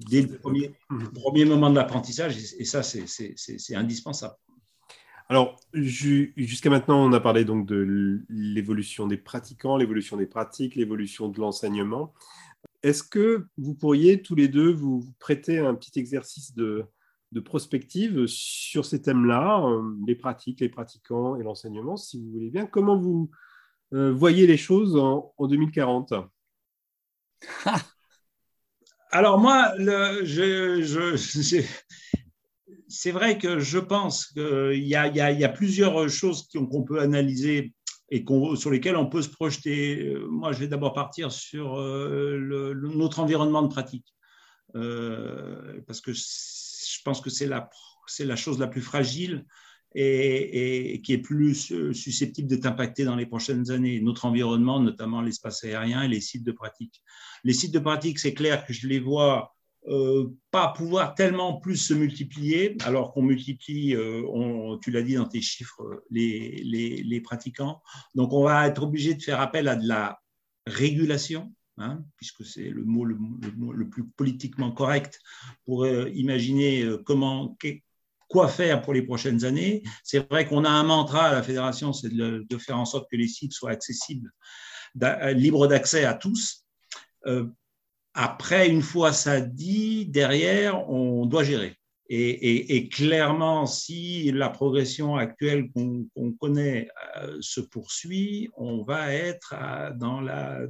dès 0.08 0.22
le 0.22 0.38
premier, 0.38 0.72
premier 1.14 1.44
moment 1.44 1.70
de 1.70 1.76
l'apprentissage, 1.76 2.36
et 2.58 2.64
ça, 2.64 2.82
c'est 2.82 3.74
indispensable. 3.74 4.36
Alors, 5.30 5.56
jusqu'à 5.72 6.68
maintenant, 6.68 7.02
on 7.02 7.12
a 7.14 7.20
parlé 7.20 7.44
donc 7.44 7.66
de 7.66 8.22
l'évolution 8.28 9.06
des 9.06 9.16
pratiquants, 9.16 9.78
l'évolution 9.78 10.18
des 10.18 10.26
pratiques, 10.26 10.74
l'évolution 10.74 11.28
de 11.28 11.40
l'enseignement. 11.40 12.12
Est-ce 12.82 13.02
que 13.02 13.46
vous 13.56 13.74
pourriez 13.74 14.20
tous 14.20 14.34
les 14.34 14.48
deux 14.48 14.70
vous 14.70 15.04
prêter 15.18 15.58
un 15.58 15.74
petit 15.74 15.98
exercice 15.98 16.54
de, 16.54 16.86
prospective 17.44 18.26
sur 18.26 18.84
ces 18.84 19.02
thèmes-là, 19.02 19.64
euh, 19.66 19.82
les 20.06 20.14
pratiques, 20.14 20.60
les 20.60 20.68
pratiquants 20.68 21.34
et 21.34 21.42
l'enseignement, 21.42 21.96
si 21.96 22.20
vous 22.20 22.30
voulez 22.30 22.50
bien? 22.50 22.66
Comment 22.66 22.96
vous 22.96 23.28
euh, 23.92 24.12
voyez 24.12 24.46
les 24.46 24.56
choses 24.56 24.96
en, 24.96 25.34
2040 25.40 26.14
Alors 29.10 29.38
moi, 29.38 29.72
c'est 32.88 33.10
vrai 33.10 33.38
que 33.38 33.58
je 33.58 33.78
pense 33.78 34.26
qu'il 34.26 34.84
y, 34.84 34.94
a, 34.94 35.48
plusieurs 35.48 36.08
choses 36.08 36.48
qu'on 36.48 36.84
peut 36.84 37.00
analyser 37.00 37.74
et 38.10 38.24
sur 38.56 38.70
lesquelles 38.70 38.96
on 38.96 39.06
peut 39.06 39.22
se 39.22 39.28
projeter. 39.28 40.14
Moi, 40.28 40.52
je 40.52 40.60
vais 40.60 40.68
d'abord 40.68 40.92
partir 40.92 41.32
sur 41.32 41.78
euh, 41.78 42.74
notre 42.74 43.20
environnement 43.20 43.62
de 43.62 43.68
pratique, 43.68 44.14
euh, 44.76 45.80
parce 45.86 46.00
que 46.00 46.12
je 46.12 47.02
pense 47.04 47.20
que 47.20 47.30
c'est 47.30 47.46
la 47.46 48.36
chose 48.36 48.58
la 48.58 48.66
plus 48.66 48.82
fragile 48.82 49.46
et, 49.94 51.00
qui 51.04 51.12
est 51.12 51.18
plus 51.18 51.72
susceptible 51.92 52.48
d'être 52.48 52.66
impactée 52.66 53.04
dans 53.04 53.16
les 53.16 53.26
prochaines 53.26 53.70
années. 53.70 54.00
Notre 54.00 54.24
environnement, 54.24 54.80
notamment 54.80 55.22
l'espace 55.22 55.64
aérien 55.64 56.02
et 56.02 56.08
les 56.08 56.20
sites 56.20 56.44
de 56.44 56.52
pratique. 56.52 57.02
Les 57.44 57.52
sites 57.52 57.72
de 57.72 57.78
pratique, 57.78 58.18
c'est 58.18 58.34
clair 58.34 58.66
que 58.66 58.72
je 58.72 58.88
les 58.88 58.98
vois 58.98 59.53
euh, 59.86 60.34
pas 60.50 60.68
pouvoir 60.68 61.14
tellement 61.14 61.60
plus 61.60 61.76
se 61.76 61.92
multiplier, 61.92 62.76
alors 62.86 63.12
qu'on 63.12 63.20
multiplie, 63.20 63.94
euh, 63.94 64.78
tu 64.80 64.90
l'as 64.90 65.02
dit 65.02 65.14
dans 65.14 65.28
tes 65.28 65.42
chiffres, 65.42 66.02
les, 66.10 67.20
pratiquants. 67.22 67.82
Donc, 68.14 68.32
on 68.32 68.44
va 68.44 68.66
être 68.66 68.82
obligé 68.82 69.12
de 69.12 69.22
faire 69.22 69.40
appel 69.40 69.68
à 69.68 69.76
de 69.76 69.86
la 69.86 70.20
régulation, 70.66 71.52
hein, 71.76 72.02
puisque 72.16 72.46
c'est 72.46 72.70
le 72.70 72.82
mot 72.84 73.04
le, 73.04 73.88
plus 73.90 74.06
politiquement 74.16 74.72
correct 74.72 75.20
pour 75.66 75.84
euh, 75.84 76.08
imaginer 76.14 76.88
comment, 77.04 77.54
quoi 78.28 78.48
faire 78.48 78.80
pour 78.80 78.94
les 78.94 79.02
prochaines 79.02 79.44
années. 79.44 79.82
C'est 80.02 80.26
vrai 80.30 80.46
qu'on 80.46 80.64
a 80.64 80.70
un 80.70 80.84
mantra 80.84 81.26
à 81.26 81.34
la 81.34 81.42
fédération, 81.42 81.92
c'est 81.92 82.08
de, 82.08 82.58
faire 82.58 82.78
en 82.78 82.86
sorte 82.86 83.10
que 83.10 83.16
les 83.16 83.28
sites 83.28 83.52
soient 83.52 83.72
accessibles, 83.72 84.30
libres 85.34 85.66
d'accès 85.66 86.06
à 86.06 86.14
tous. 86.14 86.64
Après, 88.14 88.68
une 88.68 88.82
fois 88.82 89.12
ça 89.12 89.40
dit, 89.40 90.06
derrière, 90.06 90.88
on 90.88 91.26
doit 91.26 91.44
gérer. 91.44 91.76
Et, 92.08 92.88
clairement, 92.90 93.66
si 93.66 94.30
la 94.30 94.50
progression 94.50 95.16
actuelle 95.16 95.70
qu'on 95.72 96.32
connaît 96.38 96.88
euh, 97.16 97.38
se 97.40 97.60
poursuit, 97.60 98.50
on 98.56 98.82
va 98.82 99.12
être 99.12 99.54
dans 99.96 100.20
la, 100.20 100.60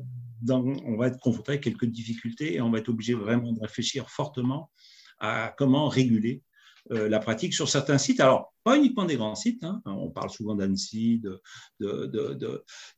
on 0.48 0.96
va 0.96 1.08
être 1.08 1.18
confronté 1.18 1.52
à 1.52 1.58
quelques 1.58 1.86
difficultés 1.86 2.54
et 2.54 2.60
on 2.60 2.70
va 2.70 2.78
être 2.78 2.88
obligé 2.88 3.14
vraiment 3.14 3.52
de 3.52 3.60
réfléchir 3.60 4.08
fortement 4.08 4.70
à 5.18 5.52
comment 5.58 5.88
réguler 5.88 6.40
euh, 6.40 6.53
la 6.90 7.18
pratique 7.18 7.54
sur 7.54 7.68
certains 7.68 7.98
sites. 7.98 8.20
Alors, 8.20 8.52
pas 8.64 8.76
uniquement 8.76 9.04
des 9.04 9.16
grands 9.16 9.34
sites, 9.34 9.62
hein. 9.62 9.82
on 9.84 10.10
parle 10.10 10.30
souvent 10.30 10.54
d'Annecy, 10.54 11.22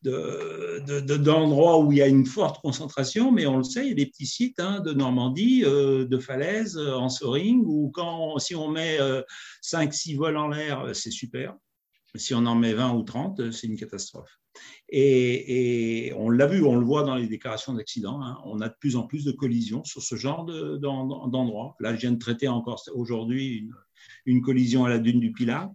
d'endroits 0.02 1.78
où 1.80 1.92
il 1.92 1.98
y 1.98 2.02
a 2.02 2.06
une 2.06 2.26
forte 2.26 2.60
concentration, 2.60 3.32
mais 3.32 3.46
on 3.46 3.58
le 3.58 3.64
sait, 3.64 3.84
il 3.84 3.88
y 3.88 3.92
a 3.92 3.94
des 3.94 4.06
petits 4.06 4.26
sites 4.26 4.60
hein, 4.60 4.80
de 4.80 4.92
Normandie, 4.92 5.64
euh, 5.64 6.06
de 6.06 6.18
Falaise, 6.18 6.76
euh, 6.76 6.94
en 6.94 7.08
Soring, 7.08 7.62
où 7.66 7.92
si 8.38 8.54
on 8.54 8.68
met 8.68 8.98
5-6 9.62 10.16
vols 10.16 10.36
en 10.36 10.48
l'air, 10.48 10.94
c'est 10.94 11.10
super. 11.10 11.54
Si 12.14 12.34
on 12.34 12.46
en 12.46 12.54
met 12.54 12.72
20 12.72 12.94
ou 12.94 13.02
30, 13.02 13.50
c'est 13.50 13.66
une 13.66 13.76
catastrophe. 13.76 14.38
Et, 14.88 16.12
on 16.16 16.30
l'a 16.30 16.46
vu, 16.46 16.62
on 16.62 16.76
le 16.76 16.84
voit 16.84 17.02
dans 17.02 17.16
les 17.16 17.26
déclarations 17.26 17.74
d'accidents, 17.74 18.22
hein. 18.22 18.38
on 18.44 18.60
a 18.60 18.68
de 18.68 18.74
plus 18.78 18.96
en 18.96 19.06
plus 19.06 19.24
de 19.24 19.32
collisions 19.32 19.84
sur 19.84 20.02
ce 20.02 20.16
genre 20.16 20.44
d'endroits. 20.44 21.74
Là, 21.80 21.94
je 21.94 22.00
viens 22.00 22.12
de 22.12 22.18
traiter 22.18 22.48
encore 22.48 22.82
aujourd'hui 22.94 23.68
une, 24.26 24.42
collision 24.42 24.84
à 24.84 24.88
la 24.88 24.98
dune 24.98 25.20
du 25.20 25.32
Pilat, 25.32 25.72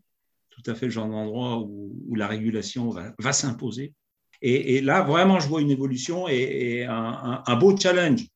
tout 0.49 0.63
à 0.65 0.75
fait 0.75 0.85
le 0.85 0.91
genre 0.91 1.09
d'endroit 1.09 1.59
où, 1.59 2.15
la 2.15 2.27
régulation 2.27 2.89
va, 2.89 3.33
s'imposer. 3.33 3.93
Et, 4.41 4.81
là, 4.81 5.01
vraiment, 5.03 5.39
je 5.39 5.47
vois 5.47 5.61
une 5.61 5.71
évolution 5.71 6.27
et, 6.27 6.85
un, 6.85 7.55
beau 7.57 7.75
challenge, 7.75 8.27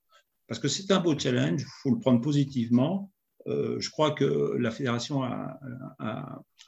parce 0.48 0.60
que 0.60 0.68
c'est 0.68 0.92
un 0.92 1.00
beau 1.00 1.18
challenge, 1.18 1.62
il 1.62 1.68
faut 1.82 1.92
le 1.92 2.00
prendre 2.00 2.22
positivement. 2.22 3.12
Je 3.46 3.90
crois 3.90 4.12
que 4.12 4.56
la 4.58 4.72
fédération 4.72 5.24
a, 5.24 5.60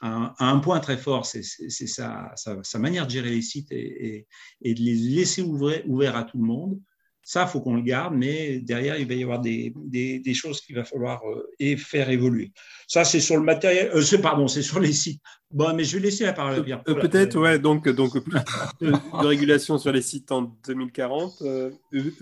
un 0.00 0.58
point 0.60 0.80
très 0.80 0.96
fort, 0.96 1.26
c'est 1.26 1.42
sa, 1.42 2.34
manière 2.78 3.06
de 3.06 3.10
gérer 3.10 3.30
les 3.30 3.42
sites 3.42 3.70
et, 3.72 4.26
de 4.62 4.80
les 4.80 4.94
laisser 4.94 5.42
ouverts 5.42 6.16
à 6.16 6.24
tout 6.24 6.38
le 6.38 6.44
monde. 6.44 6.80
Ça, 7.28 7.42
il 7.42 7.50
faut 7.50 7.60
qu'on 7.60 7.74
le 7.74 7.82
garde, 7.82 8.14
mais 8.14 8.58
derrière, 8.60 8.98
il 8.98 9.06
va 9.06 9.12
y 9.12 9.22
avoir 9.22 9.38
des, 9.38 9.70
des, 9.76 10.32
choses 10.32 10.62
qu'il 10.62 10.74
va 10.74 10.84
falloir 10.84 11.20
euh, 11.28 11.76
faire 11.76 12.08
évoluer. 12.08 12.52
Ça, 12.86 13.04
c'est 13.04 13.20
sur 13.20 13.36
le 13.36 13.42
matériel, 13.42 13.90
euh, 13.92 14.18
pardon, 14.22 14.48
c'est 14.48 14.62
sur 14.62 14.80
les 14.80 14.94
sites. 14.94 15.20
Bon, 15.50 15.74
mais 15.74 15.84
je 15.84 15.98
vais 15.98 16.04
laisser 16.04 16.24
la 16.24 16.32
parole 16.32 16.54
à 16.54 16.62
Pierre. 16.62 16.82
Euh, 16.88 16.94
peut-être, 16.94 17.38
ouais, 17.38 17.58
donc, 17.58 17.86
donc 17.86 18.18
plus 18.18 18.40
de, 18.80 19.26
régulation 19.26 19.76
sur 19.76 19.92
les 19.92 20.00
sites 20.00 20.32
en 20.32 20.56
2040. 20.66 21.42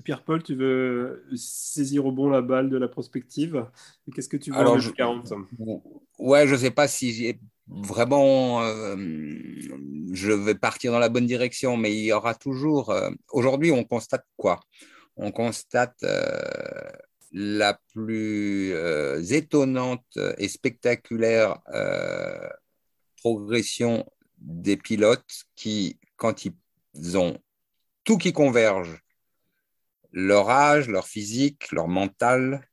Pierre-Paul, 0.03 0.43
tu 0.43 0.57
veux 0.57 1.25
saisir 1.37 2.05
au 2.05 2.11
bon 2.11 2.29
la 2.29 2.43
balle 2.43 2.69
de 2.69 2.77
la 2.77 2.89
prospective? 2.89 3.65
Qu'est-ce 4.13 4.29
que 4.29 4.37
tu 4.37 4.51
veux 4.51 4.57
en 4.57 4.75
2040 4.77 5.33
Ouais, 6.19 6.49
je 6.49 6.55
ne 6.55 6.59
sais 6.59 6.73
pas 6.73 6.89
si 6.89 7.13
j'ai 7.13 7.39
vraiment, 7.69 8.61
je 10.13 10.33
vais 10.33 10.57
partir 10.57 10.91
dans 10.91 10.99
la 10.99 11.11
bonne 11.11 11.27
direction, 11.27 11.77
mais 11.77 11.95
il 11.95 12.07
y 12.07 12.13
aura 12.13 12.35
toujours. 12.35 12.93
Aujourd'hui, 13.31 13.71
on 13.71 13.85
constate 13.85 14.27
quoi? 14.37 14.59
On 15.17 15.33
constate 15.33 16.03
euh, 16.05 16.91
la 17.33 17.79
plus 17.93 18.73
euh, 18.73 19.21
étonnante 19.23 20.19
et 20.39 20.49
spectaculaire 20.49 21.59
euh, 21.75 22.49
progression 23.17 24.07
des 24.39 24.77
pilotes 24.77 25.45
qui, 25.55 25.99
quand 26.17 26.45
ils 26.45 27.19
ont 27.19 27.39
tout 28.05 28.19
qui 28.19 28.33
converge, 28.33 29.03
leur 30.13 30.49
âge, 30.49 30.89
leur 30.89 31.07
physique, 31.09 31.73
leur 31.73 31.89
mental, 31.89 32.69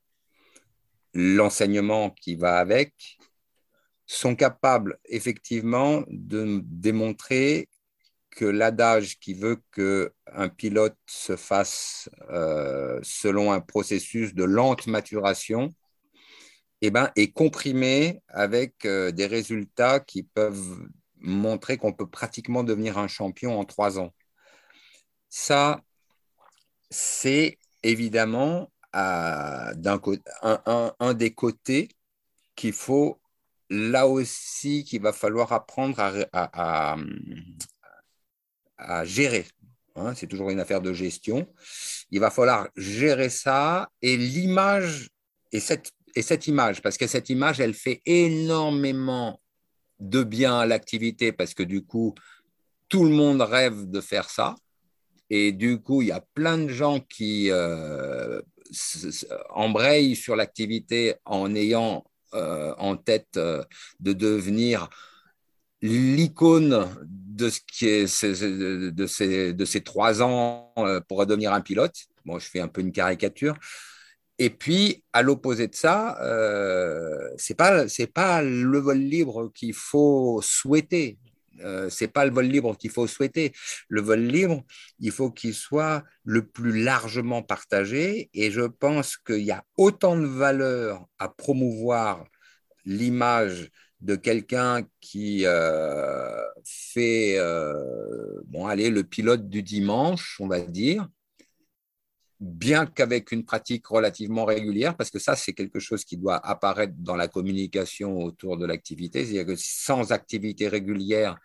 l'enseignement 1.14 2.12
qui 2.12 2.36
va 2.36 2.58
avec, 2.58 3.18
sont 4.06 4.36
capables 4.36 5.00
effectivement 5.06 6.04
de 6.08 6.62
démontrer 6.64 7.68
que 8.36 8.46
l'adage 8.46 9.20
qui 9.20 9.34
veut 9.34 9.62
qu'un 9.74 10.50
pilote 10.50 10.98
se 11.06 11.36
fasse 11.36 12.10
euh, 12.30 13.00
selon 13.04 13.52
un 13.52 13.62
processus 13.62 14.34
de 14.34 14.44
lente 14.44 14.88
maturation 14.88 15.70
eh 16.82 16.92
ben, 16.92 17.12
est 17.16 17.32
comprimé 17.32 18.22
avec 18.28 18.86
euh, 18.86 19.12
des 19.12 19.28
résultats 19.28 20.00
qui 20.00 20.24
peuvent 20.24 20.88
montrer 21.20 21.78
qu'on 21.78 21.94
peut 21.94 22.10
pratiquement 22.10 22.64
devenir 22.64 22.98
un 22.98 23.08
champion 23.08 23.60
en 23.60 23.66
trois 23.66 24.00
ans. 24.00 24.14
Ça, 25.30 25.82
c'est 26.90 27.58
évidemment 27.84 28.72
un, 28.94 29.74
des 31.16 31.34
côtés 31.34 31.90
qu'il 32.56 32.74
faut 32.74 33.20
là 33.70 34.08
aussi 34.08 34.84
qu'il 34.84 35.02
va 35.02 35.14
falloir 35.14 35.52
apprendre 35.52 36.00
à, 36.00 36.18
à 36.34 36.98
gérer. 39.06 39.46
Hein, 39.96 40.14
c'est 40.16 40.28
toujours 40.28 40.50
une 40.50 40.60
affaire 40.60 40.82
de 40.82 40.94
gestion. 40.94 41.48
Il 42.12 42.20
va 42.20 42.32
falloir 42.32 42.68
gérer 42.76 43.30
ça 43.30 43.90
et 44.02 44.18
l'image, 44.18 45.10
et 45.52 45.60
cette, 45.60 45.92
et 46.16 46.22
cette 46.22 46.48
image, 46.48 46.82
parce 46.82 46.98
que 46.98 47.08
cette 47.08 47.30
image, 47.30 47.60
elle 47.60 47.74
fait 47.74 48.02
énormément 48.06 49.40
de 50.00 50.24
bien 50.24 50.60
à 50.60 50.66
l'activité, 50.66 51.32
parce 51.32 51.54
que 51.54 51.64
du 51.64 51.84
coup, 51.84 52.14
tout 52.90 53.04
le 53.04 53.12
monde 53.12 53.42
rêve 53.42 53.90
de 53.90 54.02
faire 54.02 54.30
ça. 54.30 54.56
Et 55.30 55.52
du 55.52 55.80
coup, 55.80 56.02
il 56.02 56.10
y 56.10 56.12
a 56.12 56.24
plein 56.34 56.58
de 56.58 56.68
gens 56.68 57.00
qui 57.00 57.50
euh, 57.50 58.42
embrayent 59.50 60.16
sur 60.16 60.36
l'activité 60.36 61.16
en 61.26 61.56
ayant 61.56 62.04
euh, 62.34 62.74
en 62.78 62.98
tête 62.98 63.38
euh, 63.38 63.64
de 64.00 64.14
devenir 64.14 64.90
l'icône 65.82 66.88
de 67.34 67.50
ce 67.50 67.60
qui 67.66 67.88
est 67.88 68.24
de 68.92 69.66
ces, 69.66 69.82
trois 69.82 70.22
ans 70.22 70.72
euh, 70.78 71.02
pour 71.02 71.26
devenir 71.26 71.54
un 71.54 71.62
pilote. 71.62 71.96
Bon, 72.26 72.40
je 72.40 72.48
fais 72.48 72.60
un 72.60 72.68
peu 72.68 72.82
une 72.82 72.92
caricature. 72.92 73.56
Et 74.40 74.50
puis, 74.50 75.04
à 75.14 75.22
l'opposé 75.22 75.68
de 75.68 75.76
ça, 75.76 76.20
euh, 76.22 77.30
c'est 77.38 77.56
pas 77.56 77.86
pas 78.14 78.42
le 78.42 78.78
vol 78.80 78.98
libre 78.98 79.52
qu'il 79.54 79.74
faut 79.74 80.42
souhaiter. 80.44 81.18
Euh, 81.62 81.90
c'est 81.90 82.08
pas 82.08 82.26
le 82.26 82.32
vol 82.32 82.46
libre 82.46 82.76
qu'il 82.78 82.90
faut 82.90 83.08
souhaiter. 83.08 83.54
Le 83.88 84.02
vol 84.02 84.22
libre, 84.22 84.64
il 85.00 85.12
faut 85.12 85.32
qu'il 85.32 85.54
soit 85.54 86.04
le 86.24 86.46
plus 86.46 86.84
largement 86.84 87.44
partagé. 87.44 88.30
Et 88.34 88.52
je 88.52 88.62
pense 88.62 89.18
qu'il 89.18 89.44
y 89.44 89.52
a 89.52 89.64
autant 89.78 90.18
de 90.18 90.26
valeur 90.26 91.06
à 91.20 91.30
promouvoir 91.30 92.26
l'image 92.86 93.70
de 94.04 94.18
quelqu'un 94.18 94.86
qui 95.00 95.46
euh, 95.46 96.44
fait, 96.66 97.38
euh, 97.38 98.42
bon, 98.48 98.68
allez, 98.68 98.90
le 98.90 99.04
pilote 99.04 99.48
du 99.48 99.64
dimanche, 99.64 100.38
on 100.42 100.48
va 100.48 100.60
dire, 100.60 101.08
bien 102.42 102.86
qu'avec 102.86 103.32
une 103.32 103.46
pratique 103.46 103.88
relativement 103.88 104.44
régulière, 104.44 104.98
parce 104.98 105.10
que 105.10 105.20
ça, 105.20 105.38
c'est 105.38 105.54
quelque 105.54 105.80
chose 105.80 106.04
qui 106.04 106.18
doit 106.18 106.46
apparaître 106.46 106.94
dans 106.98 107.16
la 107.16 107.30
communication 107.30 108.18
autour 108.18 108.58
de 108.58 108.66
l'activité. 108.66 109.24
C'est-à-dire 109.24 109.46
que 109.46 109.56
sans 109.56 110.12
activité 110.12 110.68
régulière, 110.68 111.40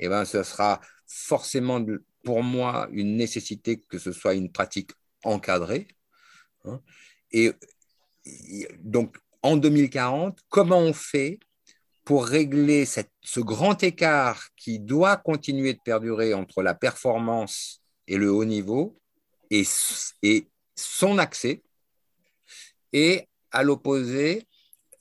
eh 0.00 0.08
ben, 0.08 0.24
ce 0.24 0.42
sera 0.42 0.80
forcément 1.06 1.80
pour 2.24 2.42
moi 2.42 2.88
une 2.90 3.16
nécessité 3.16 3.80
que 3.88 3.98
ce 3.98 4.10
soit 4.10 4.34
une 4.34 4.50
pratique 4.50 4.90
encadrée. 5.22 5.86
Hein. 6.64 6.80
Et 7.30 7.52
donc, 8.80 9.16
en 9.42 9.56
2040, 9.56 10.40
comment 10.48 10.80
on 10.80 10.92
fait 10.92 11.38
pour 12.04 12.26
régler 12.26 12.84
ce 12.86 13.40
grand 13.40 13.82
écart 13.82 14.48
qui 14.56 14.80
doit 14.80 15.16
continuer 15.16 15.74
de 15.74 15.80
perdurer 15.84 16.34
entre 16.34 16.62
la 16.62 16.74
performance 16.74 17.82
et 18.06 18.16
le 18.16 18.30
haut 18.30 18.44
niveau 18.44 19.00
et, 19.50 19.64
son 20.76 21.18
accès, 21.18 21.62
et 22.92 23.28
à 23.50 23.62
l'opposé, 23.62 24.46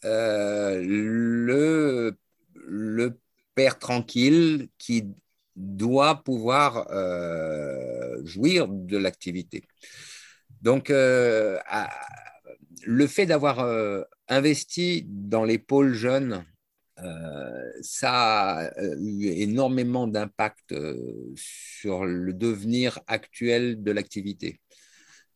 euh, 0.05 0.81
le, 0.83 2.17
père 3.55 3.77
tranquille 3.77 4.69
qui 4.77 5.03
doit 5.55 6.23
pouvoir 6.23 6.87
euh, 6.91 8.23
jouir 8.25 8.67
de 8.69 8.97
l'activité. 8.97 9.63
Donc, 10.61 10.89
euh, 10.89 11.57
le 12.85 13.07
fait 13.07 13.25
d'avoir 13.25 13.59
investi 14.29 15.05
dans 15.07 15.43
les 15.43 15.57
pôles 15.57 15.93
jeunes 15.93 16.45
euh, 17.03 17.71
ça 17.81 18.59
a 18.59 18.71
eu 18.99 19.27
énormément 19.27 20.07
d'impact 20.07 20.71
euh, 20.71 20.95
sur 21.35 22.05
le 22.05 22.33
devenir 22.33 22.99
actuel 23.07 23.83
de 23.83 23.91
l'activité. 23.91 24.59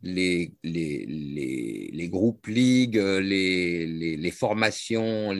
Les, 0.01 0.53
les, 0.63 1.05
les, 1.05 1.89
les, 1.93 2.09
groupes 2.09 2.47
ligues, 2.47 2.97
les, 2.97 4.31
formations 4.31 5.33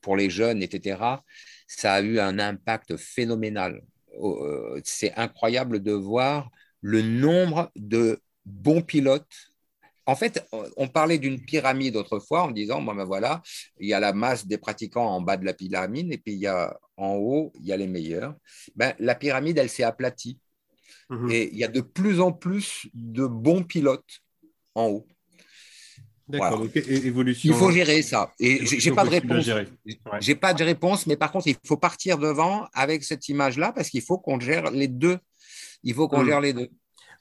pour 0.00 0.16
les 0.16 0.30
jeunes, 0.30 0.62
etc., 0.62 1.22
ça 1.66 1.94
a 1.94 2.00
eu 2.00 2.18
un 2.18 2.38
impact 2.38 2.96
phénoménal. 2.96 3.82
Euh, 4.22 4.80
c'est 4.84 5.12
incroyable 5.14 5.82
de 5.82 5.92
voir 5.92 6.50
le 6.80 7.02
nombre 7.02 7.70
de 7.76 8.20
bons 8.46 8.82
pilotes 8.82 9.49
en 10.10 10.16
fait, 10.16 10.44
on 10.76 10.88
parlait 10.88 11.18
d'une 11.18 11.40
pyramide 11.40 11.94
autrefois 11.94 12.42
en 12.42 12.50
disant, 12.50 12.82
bon, 12.82 12.96
ben 12.96 13.04
voilà, 13.04 13.42
il 13.78 13.88
y 13.88 13.94
a 13.94 14.00
la 14.00 14.12
masse 14.12 14.44
des 14.44 14.58
pratiquants 14.58 15.06
en 15.06 15.20
bas 15.20 15.36
de 15.36 15.44
la 15.44 15.54
pyramide 15.54 16.12
et 16.12 16.18
puis 16.18 16.32
il 16.32 16.40
y 16.40 16.48
a 16.48 16.76
en 16.96 17.14
haut, 17.14 17.52
il 17.60 17.66
y 17.66 17.72
a 17.72 17.76
les 17.76 17.86
meilleurs. 17.86 18.34
Ben, 18.74 18.92
la 18.98 19.14
pyramide, 19.14 19.58
elle 19.58 19.68
s'est 19.68 19.84
aplatie. 19.84 20.40
Mhm. 21.10 21.30
Et 21.30 21.50
il 21.52 21.58
y 21.58 21.62
a 21.62 21.68
de 21.68 21.80
plus 21.80 22.20
en 22.20 22.32
plus 22.32 22.88
de 22.92 23.24
bons 23.24 23.62
pilotes 23.62 24.20
en 24.74 24.86
haut. 24.86 25.06
D'accord, 26.26 26.66
évolution. 26.74 27.54
Il 27.54 27.56
faut 27.56 27.70
gérer 27.70 28.02
ça. 28.02 28.32
Et 28.40 28.66
j'ai 28.66 28.90
pas 28.90 29.04
de 29.04 29.10
réponse. 29.10 29.48
J'ai 30.20 30.34
pas 30.34 30.54
de 30.54 30.64
réponse, 30.64 31.06
mais 31.06 31.16
par 31.16 31.30
contre, 31.30 31.46
il 31.46 31.56
faut 31.64 31.76
partir 31.76 32.18
devant 32.18 32.66
avec 32.74 33.04
cette 33.04 33.28
image-là 33.28 33.72
parce 33.72 33.90
qu'il 33.90 34.02
faut 34.02 34.18
qu'on 34.18 34.40
gère 34.40 34.72
les 34.72 34.88
deux. 34.88 35.18
Il 35.84 35.94
faut 35.94 36.08
qu'on 36.08 36.22
mhm. 36.22 36.26
gère 36.26 36.40
les 36.40 36.52
deux. 36.52 36.68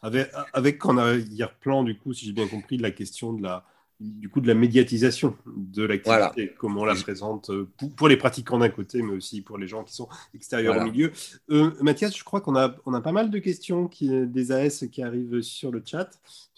Avec, 0.01 0.29
avec 0.53 0.85
en 0.85 0.97
arrière-plan, 0.97 1.83
du 1.83 1.97
coup, 1.97 2.13
si 2.13 2.25
j'ai 2.25 2.31
bien 2.31 2.47
compris, 2.47 2.77
de 2.77 2.83
la 2.83 2.91
question 2.91 3.33
de 3.33 3.43
la, 3.43 3.65
du 3.99 4.29
coup, 4.29 4.39
de 4.39 4.47
la 4.47 4.53
médiatisation 4.53 5.35
de 5.45 5.83
l'activité, 5.83 6.53
comment 6.57 6.81
on 6.81 6.85
la 6.85 6.95
présente 6.95 7.49
euh, 7.49 7.69
pour, 7.97 8.07
les 8.07 8.15
pratiquants 8.15 8.57
d'un 8.57 8.69
côté, 8.69 9.01
mais 9.01 9.13
aussi 9.13 9.41
pour 9.41 9.57
les 9.57 9.67
gens 9.67 9.83
qui 9.83 9.93
sont 9.93 10.07
extérieurs 10.33 10.77
au 10.77 10.83
milieu. 10.83 11.11
Euh, 11.49 11.71
Mathias, 11.81 12.15
je 12.15 12.23
crois 12.23 12.39
qu'on 12.39 12.55
a, 12.55 12.75
on 12.85 12.93
a 12.93 13.01
pas 13.01 13.11
mal 13.11 13.29
de 13.29 13.39
questions 13.39 13.87
qui, 13.87 14.09
des 14.27 14.51
AS 14.51 14.85
qui 14.91 15.03
arrivent 15.03 15.41
sur 15.41 15.71
le 15.71 15.81
chat. 15.85 16.09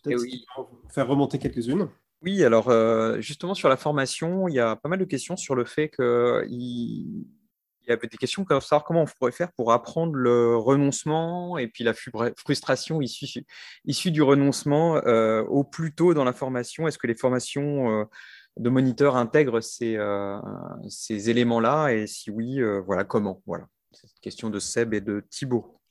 Peut-être 0.04 0.20
eh 0.20 0.32
oui. 0.32 0.46
faire 0.90 1.08
remonter 1.08 1.40
quelques-unes. 1.40 1.88
Oui, 2.24 2.44
alors 2.44 2.70
euh, 2.70 3.20
justement 3.20 3.56
sur 3.56 3.70
la 3.70 3.78
formation, 3.78 4.48
il 4.48 4.54
y 4.54 4.60
a 4.60 4.76
pas 4.76 4.90
mal 4.90 5.00
de 5.00 5.06
questions 5.06 5.36
sur 5.36 5.56
le 5.56 5.66
fait 5.66 5.90
qu'il 5.90 7.26
il 7.84 7.90
y 7.90 7.94
avait 7.94 8.08
des 8.08 8.18
questions 8.18 8.44
comme 8.44 8.62
savoir 8.62 8.84
comment 8.84 9.02
on 9.02 9.06
pourrait 9.06 9.32
faire 9.32 9.52
pour 9.54 9.72
apprendre 9.72 10.14
le 10.14 10.56
renoncement 10.56 11.58
et 11.58 11.68
puis 11.68 11.84
la 11.84 11.94
frustration 12.38 13.02
issue, 13.02 14.12
du 14.12 14.22
renoncement 14.22 14.98
euh, 14.98 15.44
au 15.44 15.64
plus 15.64 15.94
tôt 15.94 16.14
dans 16.14 16.24
la 16.24 16.34
formation. 16.34 16.88
Est-ce 16.88 16.98
que 16.98 17.08
les 17.08 17.16
formations 17.16 18.02
euh, 18.02 18.06
de 18.58 18.70
moniteur 18.70 19.16
intègre 19.16 19.62
ces, 19.62 19.98
ces 20.90 21.30
éléments-là? 21.30 21.90
Et 21.90 22.08
si 22.08 22.30
oui, 22.30 22.60
voilà 22.86 23.04
comment? 23.04 23.42
Voilà. 23.46 23.66
C'est 23.92 24.08
une 24.08 24.22
question 24.22 24.50
de 24.50 24.60
Seb 24.60 24.94
et 24.94 25.02
de 25.02 25.24
Thibault. 25.30 25.82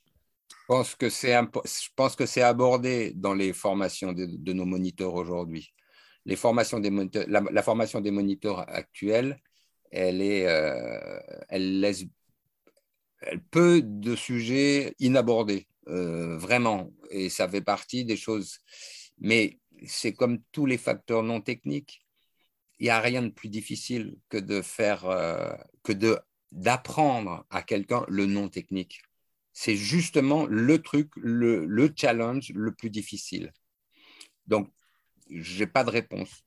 Je 0.69 0.75
pense 1.95 2.15
que 2.15 2.25
c'est, 2.25 2.41
abordé 2.41 3.11
dans 3.15 3.33
les 3.33 3.51
formations 3.51 4.13
de, 4.13 4.53
nos 4.53 4.65
moniteurs 4.65 5.15
aujourd'hui. 5.15 5.73
Les 6.25 6.35
formations 6.35 6.79
des 6.79 6.89
moniteurs, 6.89 7.25
la, 7.27 7.61
formation 7.61 7.99
des 7.99 8.11
moniteurs 8.11 8.59
actuels, 8.69 9.41
elle, 9.91 10.21
est, 10.21 10.47
euh, 10.47 11.19
elle 11.49 11.79
laisse 11.79 12.05
peu 13.51 13.81
de 13.81 14.15
sujets 14.15 14.95
inabordés, 14.99 15.67
euh, 15.87 16.37
vraiment. 16.37 16.91
Et 17.09 17.29
ça 17.29 17.47
fait 17.47 17.61
partie 17.61 18.05
des 18.05 18.17
choses. 18.17 18.59
Mais 19.19 19.59
c'est 19.85 20.13
comme 20.13 20.39
tous 20.51 20.65
les 20.65 20.77
facteurs 20.77 21.23
non 21.23 21.41
techniques. 21.41 22.01
Il 22.79 22.85
n'y 22.85 22.89
a 22.89 22.99
rien 22.99 23.21
de 23.21 23.29
plus 23.29 23.49
difficile 23.49 24.17
que 24.29 24.37
de 24.37 24.61
faire, 24.61 25.05
euh, 25.05 25.53
que 25.83 25.93
de 25.93 26.19
d'apprendre 26.51 27.45
à 27.49 27.61
quelqu'un 27.61 28.03
le 28.09 28.25
non 28.25 28.49
technique 28.49 29.01
c'est 29.53 29.75
justement 29.75 30.45
le 30.45 30.81
truc, 30.81 31.11
le, 31.15 31.91
challenge 31.95 32.51
le 32.53 32.71
plus 32.73 32.89
difficile. 32.89 33.51
Donc, 34.47 34.71
je 35.29 35.59
n'ai 35.59 35.67
pas 35.67 35.83
de 35.83 35.89
réponse. 35.89 36.43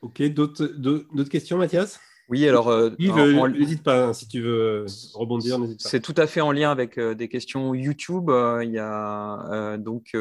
Ok, 0.00 0.22
d'autres 0.22 1.24
questions, 1.24 1.58
Mathias? 1.58 2.00
Oui, 2.28 2.46
alors. 2.48 2.68
Euh, 2.68 2.90
n'hésite 2.98 3.82
pas, 3.82 4.06
hein, 4.06 4.12
si 4.12 4.26
tu 4.26 4.40
veux 4.40 4.86
rebondir, 5.14 5.58
n'hésite 5.58 5.82
pas. 5.82 5.88
C'est 5.88 6.00
tout 6.00 6.14
à 6.16 6.26
fait 6.26 6.40
en 6.40 6.52
lien 6.52 6.70
avec 6.70 6.98
euh, 6.98 7.14
des 7.14 7.28
questions 7.28 7.74
YouTube. 7.74 8.30
Euh, 8.30 8.64
il 8.64 8.72
y 8.72 8.78
a 8.78 9.76
donc 9.78 10.16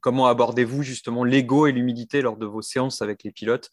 comment 0.00 0.26
abordez-vous 0.26 0.82
justement 0.82 1.24
l'ego 1.24 1.66
et 1.66 1.72
l'humidité 1.72 2.22
lors 2.22 2.36
de 2.36 2.46
vos 2.46 2.62
séances 2.62 3.02
avec 3.02 3.24
les 3.24 3.30
pilotes? 3.30 3.70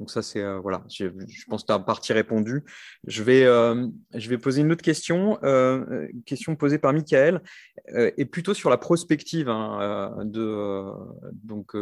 Donc 0.00 0.10
ça, 0.10 0.22
c'est 0.22 0.42
euh, 0.42 0.58
voilà, 0.58 0.82
je, 0.90 1.06
pense 1.48 1.62
que 1.62 1.66
tu 1.68 1.72
as 1.72 1.78
partie 1.78 2.12
répondu. 2.12 2.64
Je 3.06 3.22
vais, 3.22 3.44
euh, 3.44 3.86
je 4.12 4.28
vais 4.28 4.38
poser 4.38 4.62
une 4.62 4.72
autre 4.72 4.82
question, 4.82 5.38
euh, 5.44 6.08
question 6.26 6.56
posée 6.56 6.78
par 6.78 6.92
Michael, 6.92 7.40
et 8.16 8.24
plutôt 8.24 8.54
sur 8.54 8.70
la 8.70 8.76
prospective 8.76 9.48
hein, 9.48 10.16
de 10.24 10.84
donc 11.32 11.76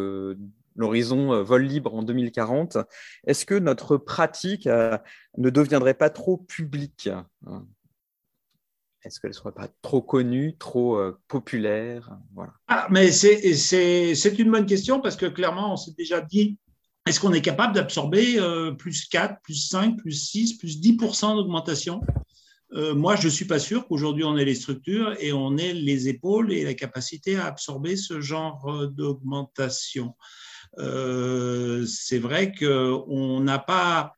l'horizon 0.77 1.43
vol 1.43 1.63
libre 1.63 1.95
en 1.95 2.03
2040. 2.03 2.79
Est-ce 3.27 3.47
que 3.47 3.55
notre 3.55 3.97
pratique 3.97 4.67
ne 4.67 5.51
deviendrait 5.51 5.95
pas 5.95 6.11
trop 6.11 6.37
publique 6.37 7.09
est-ce 9.05 9.19
qu'elle 9.19 9.31
ne 9.31 9.35
serait 9.35 9.51
pas 9.51 9.67
trop 9.83 10.01
connue, 10.01 10.57
trop 10.57 10.97
populaire? 11.27 12.17
Voilà. 12.37 12.53
ah, 12.69 12.87
Mais 12.89 13.11
c'est 13.11 14.39
une 14.39 14.53
bonne 14.53 14.65
question 14.65 15.01
parce 15.01 15.17
que 15.17 15.27
clairement, 15.27 15.73
on 15.73 15.77
s'est 15.77 15.95
déjà 15.99 16.21
dit 16.21 16.57
est-ce 17.07 17.19
qu'on 17.19 17.33
est 17.33 17.43
capable 17.43 17.75
d'absorber 17.75 18.39
euh, 18.39 18.71
plus 18.73 19.07
4, 19.07 19.41
plus 19.43 19.69
5, 19.69 19.97
plus 19.97 20.13
6, 20.13 20.59
plus 20.59 20.81
10% 20.81 21.35
d'augmentation? 21.35 22.01
Euh, 22.75 22.95
Moi, 22.95 23.17
je 23.17 23.25
ne 23.25 23.31
suis 23.31 23.45
pas 23.45 23.59
sûr 23.59 23.89
qu'aujourd'hui 23.89 24.25
on 24.25 24.37
ait 24.37 24.45
les 24.45 24.55
structures 24.55 25.17
et 25.19 25.33
on 25.33 25.57
ait 25.57 25.75
les 25.75 26.09
épaules 26.09 26.53
et 26.53 26.63
la 26.65 26.75
capacité 26.75 27.37
à 27.37 27.47
absorber 27.47 27.97
ce 27.97 28.21
genre 28.21 28.87
euh, 30.79 31.85
c'est 31.87 32.19
vrai 32.19 32.53
qu'on 32.53 33.41
n'a 33.41 33.59
pas. 33.59 34.15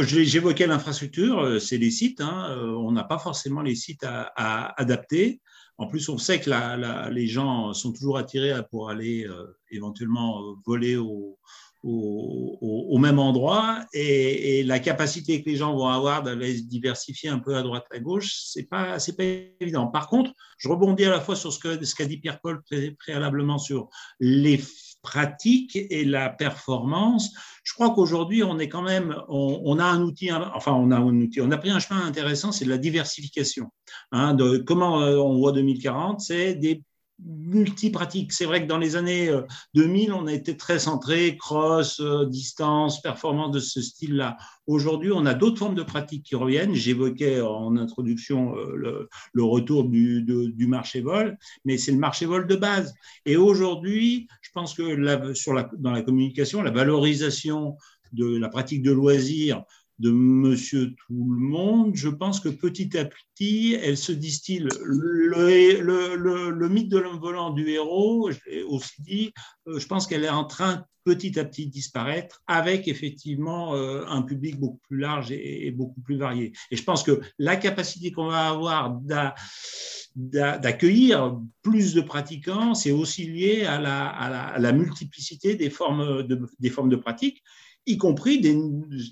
J'évoquais 0.00 0.66
l'infrastructure, 0.66 1.60
c'est 1.60 1.78
les 1.78 1.90
sites. 1.90 2.20
Hein, 2.20 2.56
on 2.76 2.92
n'a 2.92 3.04
pas 3.04 3.18
forcément 3.18 3.62
les 3.62 3.74
sites 3.74 4.04
à 4.04 4.80
adapter. 4.80 5.40
En 5.76 5.88
plus, 5.88 6.08
on 6.08 6.18
sait 6.18 6.40
que 6.40 7.10
les 7.10 7.26
gens 7.26 7.72
sont 7.72 7.92
toujours 7.92 8.16
attirés 8.16 8.52
pour 8.70 8.90
aller 8.90 9.26
euh, 9.26 9.58
éventuellement 9.70 10.40
euh, 10.40 10.54
voler 10.64 10.96
au, 10.96 11.38
même 12.98 13.18
endroit 13.18 13.84
et, 13.92 14.62
la 14.62 14.78
capacité 14.78 15.42
que 15.42 15.50
les 15.50 15.56
gens 15.56 15.76
vont 15.76 15.88
avoir 15.88 16.22
d'aller 16.22 16.56
se 16.56 16.62
diversifier 16.62 17.28
un 17.28 17.38
peu 17.38 17.56
à 17.56 17.62
droite 17.62 17.84
à 17.90 17.98
gauche, 17.98 18.32
c'est 18.46 18.62
pas 18.62 18.96
pas 18.96 19.24
évident. 19.60 19.88
Par 19.88 20.08
contre, 20.08 20.32
je 20.56 20.68
rebondis 20.68 21.04
à 21.04 21.10
la 21.10 21.20
fois 21.20 21.36
sur 21.36 21.52
ce 21.52 21.58
qu'a 21.58 21.84
ce 21.84 22.02
dit 22.04 22.16
Pierre 22.18 22.40
Paul 22.40 22.62
préalablement 22.98 23.58
sur 23.58 23.90
les 24.20 24.62
pratique 25.04 25.76
et 25.76 26.04
la 26.04 26.30
performance. 26.30 27.30
Je 27.62 27.72
crois 27.74 27.94
qu'aujourd'hui, 27.94 28.42
on 28.42 28.58
est 28.58 28.68
quand 28.68 28.82
même, 28.82 29.14
on, 29.28 29.78
a 29.78 29.84
un 29.84 30.02
outil, 30.02 30.32
enfin, 30.32 30.72
on 30.72 30.90
a 30.90 30.96
un 30.96 31.20
outil, 31.20 31.40
on 31.40 31.52
a 31.52 31.56
pris 31.56 31.70
un 31.70 31.78
chemin 31.78 32.04
intéressant, 32.04 32.50
c'est 32.50 32.64
de 32.64 32.70
la 32.70 32.78
diversification. 32.78 33.70
Hein, 34.10 34.34
de 34.34 34.58
comment 34.58 35.02
euh, 35.02 35.16
on 35.16 35.38
voit 35.38 35.52
2040, 35.52 36.20
c'est 36.20 36.54
des 36.54 36.82
multi-pratiques. 37.22 38.32
C'est 38.32 38.44
vrai 38.44 38.62
que 38.62 38.66
dans 38.66 38.78
les 38.78 38.96
années 38.96 39.30
2000, 39.74 40.10
euh, 40.10 40.14
on 40.14 40.26
a 40.26 40.32
été 40.32 40.56
très 40.56 40.78
centré 40.78 41.36
cross, 41.36 42.00
euh, 42.00 42.26
distance, 42.26 43.00
performance 43.00 43.52
de 43.52 43.60
ce 43.60 43.80
style-là. 43.80 44.36
Aujourd'hui, 44.66 45.12
on 45.12 45.24
a 45.26 45.34
d'autres 45.34 45.58
formes 45.58 45.74
de 45.74 45.82
pratiques 45.82 46.24
qui 46.24 46.34
reviennent. 46.34 46.74
J'évoquais 46.74 47.40
en 47.40 47.76
introduction 47.76 48.56
euh, 48.56 49.08
le, 49.32 49.44
retour 49.44 49.84
du, 49.84 50.66
marché 50.66 51.00
vol, 51.00 51.38
mais 51.64 51.78
c'est 51.78 51.92
le 51.92 51.98
marché 51.98 52.26
vol 52.26 52.46
de 52.46 52.56
base. 52.56 52.94
Et 53.26 53.36
aujourd'hui, 53.36 54.26
je 54.42 54.50
pense 54.52 54.74
que 54.74 55.76
dans 55.76 55.92
la 55.92 56.02
communication, 56.02 56.62
la 56.62 56.70
valorisation 56.70 57.76
de 58.12 58.36
la 58.36 58.48
pratique 58.48 58.82
de 58.82 58.92
loisirs 58.92 59.64
de 59.98 60.10
Monsieur 60.10 60.94
Tout 61.06 61.32
le 61.32 61.40
Monde, 61.40 61.94
je 61.94 62.08
pense 62.08 62.40
que 62.40 62.48
petit 62.48 62.96
à 62.98 63.04
petit, 63.04 63.78
elle 63.80 63.96
se 63.96 64.12
distille. 64.12 64.66
Le, 64.82 66.68
mythe 66.68 66.88
de 66.88 66.98
l'homme 66.98 67.20
volant 67.20 67.50
du 67.50 67.68
héros, 67.68 68.30
je 68.30 68.64
aussi 68.64 69.02
dit, 69.02 69.32
euh, 69.68 69.78
je 69.78 69.86
pense 69.86 70.06
qu'elle 70.06 70.24
est 70.24 70.28
en 70.28 70.44
train 70.44 70.84
petit 71.04 71.38
à 71.38 71.44
petit 71.44 71.66
disparaître 71.66 72.42
avec 72.46 72.88
effectivement 72.88 73.74
euh, 73.74 74.04
un 74.08 74.22
public 74.22 74.58
beaucoup 74.58 74.80
plus 74.88 74.98
large 74.98 75.30
et, 75.30 75.70
beaucoup 75.70 76.00
plus 76.00 76.16
varié. 76.16 76.52
Et 76.70 76.76
je 76.76 76.82
pense 76.82 77.02
que 77.02 77.20
la 77.38 77.56
capacité 77.56 78.10
qu'on 78.10 78.26
va 78.26 78.48
avoir 78.48 78.98
d'accueillir 80.16 81.38
plus 81.62 81.94
de 81.94 82.00
pratiquants, 82.00 82.74
c'est 82.74 82.90
aussi 82.90 83.26
lié 83.26 83.64
à 83.64 83.78
la, 84.58 84.72
multiplicité 84.72 85.56
des 85.56 85.70
formes 85.70 86.22
de, 86.22 86.40
des 86.58 86.70
formes 86.70 86.88
de 86.88 86.96
pratiques 86.96 87.42
y 87.86 87.98
compris 87.98 88.40
des, 88.40 88.56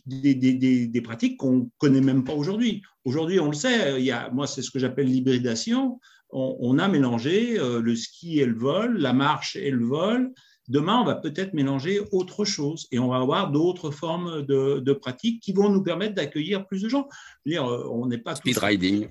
des, 0.07 0.87
des, 0.87 1.01
pratiques 1.01 1.37
qu'on 1.37 1.53
ne 1.53 1.65
connaît 1.79 2.01
même 2.01 2.25
pas 2.25 2.35
aujourd'hui. 2.35 2.83
Aujourd'hui, 3.05 3.41
on 3.41 3.49
le 3.49 3.55
sait, 3.55 4.01
il 4.01 4.05
y 4.05 4.11
a, 4.11 4.31
moi, 4.31 4.47
c'est 4.47 4.63
ce 4.63 4.71
que 4.71 4.79
j'appelle 4.79 5.07
l'hybridation. 5.07 6.01
On, 6.31 6.79
a 6.79 6.89
mélangé 6.89 7.61
euh, 7.61 7.83
le 7.83 7.95
ski 7.95 8.41
et 8.41 8.47
le 8.47 8.57
vol, 8.57 8.97
la 8.97 9.13
marche 9.13 9.57
et 9.57 9.71
le 9.71 9.85
vol. 9.85 10.33
Demain, 10.69 10.99
on 11.01 11.05
va 11.05 11.17
peut-être 11.17 11.53
mélanger 11.53 12.01
autre 12.11 12.47
chose 12.47 12.87
et 12.91 12.99
on 12.99 13.09
va 13.09 13.19
avoir 13.19 13.51
d'autres 13.51 13.91
formes 13.91 14.43
de, 14.47 14.79
de, 14.79 14.93
pratiques 14.95 15.43
qui 15.43 15.53
vont 15.53 15.69
nous 15.69 15.83
permettre 15.83 16.15
d'accueillir 16.15 16.67
plus 16.67 16.81
de 16.81 16.89
gens. 16.89 17.07
Je 17.45 17.51
veux 17.51 17.57
dire, 17.57 17.71
euh, 17.71 17.87
on 17.91 18.07
n'est 18.07 18.17
pas 18.17 18.35
speed 18.35 18.57
riding. 18.57 19.09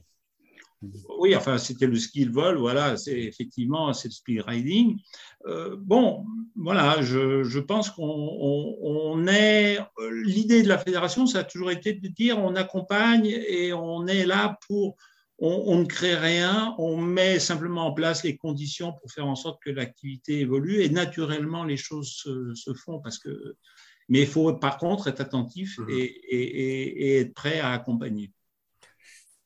Oui, 1.19 1.35
enfin, 1.35 1.57
c'était 1.57 1.85
le 1.85 1.95
ski 1.95 2.25
le 2.25 2.31
vol, 2.31 2.57
voilà, 2.57 2.97
c'est 2.97 3.19
effectivement, 3.19 3.93
c'est 3.93 4.07
le 4.07 4.13
speed 4.13 4.41
riding. 4.41 4.99
Euh, 5.45 5.75
bon, 5.77 6.25
voilà, 6.55 7.01
je, 7.01 7.43
je 7.43 7.59
pense 7.59 7.91
qu'on 7.91 9.27
est. 9.27 9.79
L'idée 10.23 10.63
de 10.63 10.67
la 10.67 10.79
fédération, 10.79 11.27
ça 11.27 11.39
a 11.39 11.43
toujours 11.43 11.71
été 11.71 11.93
de 11.93 12.07
dire 12.07 12.39
on 12.39 12.55
accompagne 12.55 13.25
et 13.25 13.73
on 13.73 14.07
est 14.07 14.25
là 14.25 14.57
pour. 14.67 14.95
On, 15.43 15.79
ne 15.79 15.85
crée 15.85 16.13
rien, 16.13 16.75
on 16.77 16.97
met 16.97 17.39
simplement 17.39 17.87
en 17.87 17.93
place 17.93 18.23
les 18.23 18.37
conditions 18.37 18.93
pour 18.93 19.11
faire 19.11 19.25
en 19.25 19.33
sorte 19.33 19.59
que 19.63 19.71
l'activité 19.71 20.41
évolue 20.41 20.83
et 20.83 20.89
naturellement 20.89 21.63
les 21.63 21.77
choses 21.77 22.11
se, 22.11 22.53
se, 22.53 22.75
font 22.75 22.99
parce 22.99 23.17
que. 23.17 23.55
Mais 24.07 24.21
il 24.21 24.27
faut 24.27 24.53
par 24.53 24.77
contre 24.77 25.07
être 25.07 25.19
attentif 25.19 25.79
mmh. 25.79 25.89
et, 25.89 26.03
et, 26.03 27.07
et 27.07 27.19
être 27.21 27.33
prêt 27.33 27.59
à 27.59 27.71
accompagner. 27.71 28.31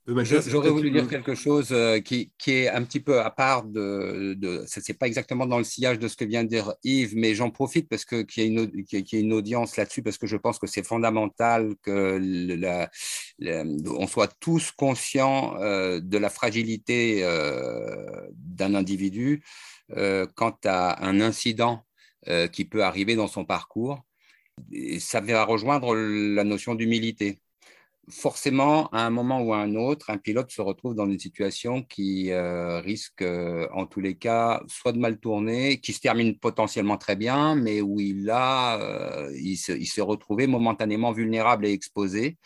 J'aurais 0.07 0.69
voulu 0.69 0.91
dire 0.91 1.07
quelque 1.07 1.33
chose 1.33 1.69
euh, 1.71 1.99
qui, 1.99 2.31
qui, 2.37 2.51
est 2.51 2.69
un 2.69 2.83
petit 2.83 2.99
peu 2.99 3.21
à 3.21 3.31
part 3.31 3.63
de, 3.63 4.35
de 4.37 4.63
ce 4.67 4.79
n'est 4.79 4.95
pas 4.95 5.07
exactement 5.07 5.47
dans 5.47 5.57
le 5.57 5.63
sillage 5.63 5.97
de 5.97 6.07
ce 6.07 6.15
que 6.15 6.25
vient 6.25 6.43
de 6.43 6.49
dire 6.49 6.75
Yves, 6.83 7.15
mais 7.15 7.33
j'en 7.33 7.49
profite 7.49 7.89
parce 7.89 8.05
que 8.05 8.21
qu'il 8.21 8.43
y, 8.43 8.95
y, 8.95 9.15
ait 9.15 9.19
une 9.19 9.33
audience 9.33 9.77
là-dessus 9.77 10.03
parce 10.03 10.19
que 10.19 10.27
je 10.27 10.37
pense 10.37 10.59
que 10.59 10.67
c'est 10.67 10.85
fondamental 10.85 11.73
que 11.81 12.19
la, 12.55 12.91
on 13.97 14.05
soit 14.05 14.31
tous 14.39 14.71
conscients 14.71 15.57
euh, 15.59 15.99
de 15.99 16.17
la 16.19 16.29
fragilité 16.29 17.23
euh, 17.23 18.27
d'un 18.31 18.75
individu 18.75 19.43
quant 20.35 20.57
à 20.65 21.05
un 21.05 21.21
incident 21.21 21.85
qui 22.51 22.65
peut 22.65 22.83
arriver 22.83 23.15
dans 23.15 23.27
son 23.27 23.45
parcours. 23.45 24.03
Et 24.71 24.99
ça 24.99 25.21
va 25.21 25.45
rejoindre 25.45 25.95
la 25.95 26.43
notion 26.43 26.73
d'humilité 26.73 27.39
forcément, 28.09 28.87
à 28.89 29.05
un 29.05 29.09
moment 29.09 29.41
ou 29.41 29.53
à 29.53 29.57
un 29.57 29.75
autre, 29.75 30.09
un 30.09 30.17
pilote 30.17 30.51
se 30.51 30.61
retrouve 30.61 30.95
dans 30.95 31.09
une 31.09 31.19
situation 31.19 31.83
qui 31.83 32.31
euh, 32.31 32.79
risque, 32.81 33.21
euh, 33.21 33.67
en 33.73 33.85
tous 33.85 34.01
les 34.01 34.15
cas, 34.15 34.61
soit 34.67 34.91
de 34.91 34.99
mal 34.99 35.19
tourner, 35.19 35.79
qui 35.79 35.93
se 35.93 35.99
termine 36.01 36.37
potentiellement 36.37 36.97
très 36.97 37.15
bien, 37.15 37.55
mais 37.55 37.81
où 37.81 37.99
il 37.99 38.29
a, 38.29 38.79
euh, 38.79 39.31
il, 39.35 39.57
s'est 39.57 40.01
retrouvé 40.01 40.47
momentanément 40.47 41.11
vulnérable 41.11 41.65
et 41.65 41.71
exposé. 41.71 42.37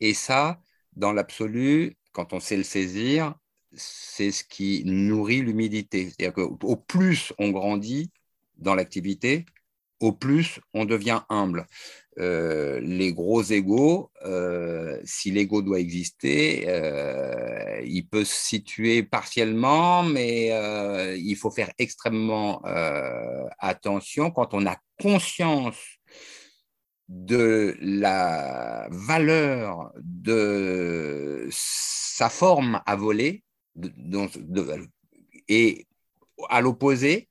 Et 0.00 0.14
ça, 0.14 0.60
dans 0.94 1.12
l'absolu, 1.12 1.96
quand 2.12 2.32
on 2.32 2.40
sait 2.40 2.56
le 2.56 2.62
saisir, 2.62 3.34
c'est 3.74 4.30
ce 4.30 4.44
qui 4.44 4.82
nourrit 4.84 5.40
l'humidité. 5.42 6.10
C'est-à-dire 6.10 6.34
qu'au 6.34 6.76
plus 6.76 7.32
on 7.38 7.50
grandit 7.50 8.10
dans 8.58 8.74
l'activité, 8.74 9.46
au 10.02 10.12
plus, 10.12 10.60
on 10.74 10.84
devient 10.84 11.22
humble. 11.28 11.66
Euh, 12.18 12.78
les 12.80 13.14
gros 13.14 13.42
égaux, 13.42 14.10
euh, 14.24 15.00
si 15.02 15.30
l'ego 15.30 15.62
doit 15.62 15.80
exister, 15.80 16.64
euh, 16.68 17.80
il 17.86 18.06
peut 18.06 18.24
se 18.24 18.34
situer 18.34 19.02
partiellement, 19.02 20.02
mais 20.02 20.48
il 21.18 21.34
faut 21.36 21.50
faire 21.50 21.72
extrêmement 21.78 22.62
attention 23.58 24.30
quand 24.30 24.54
on 24.54 24.66
a 24.66 24.76
conscience 25.00 25.78
de 27.08 27.76
la 27.80 28.88
valeur 28.90 29.92
de 29.96 31.48
sa 31.50 32.28
forme 32.28 32.80
à 32.86 32.96
voler, 32.96 33.42
et 35.48 35.86
à 36.50 36.60
l'opposé, 36.60 37.28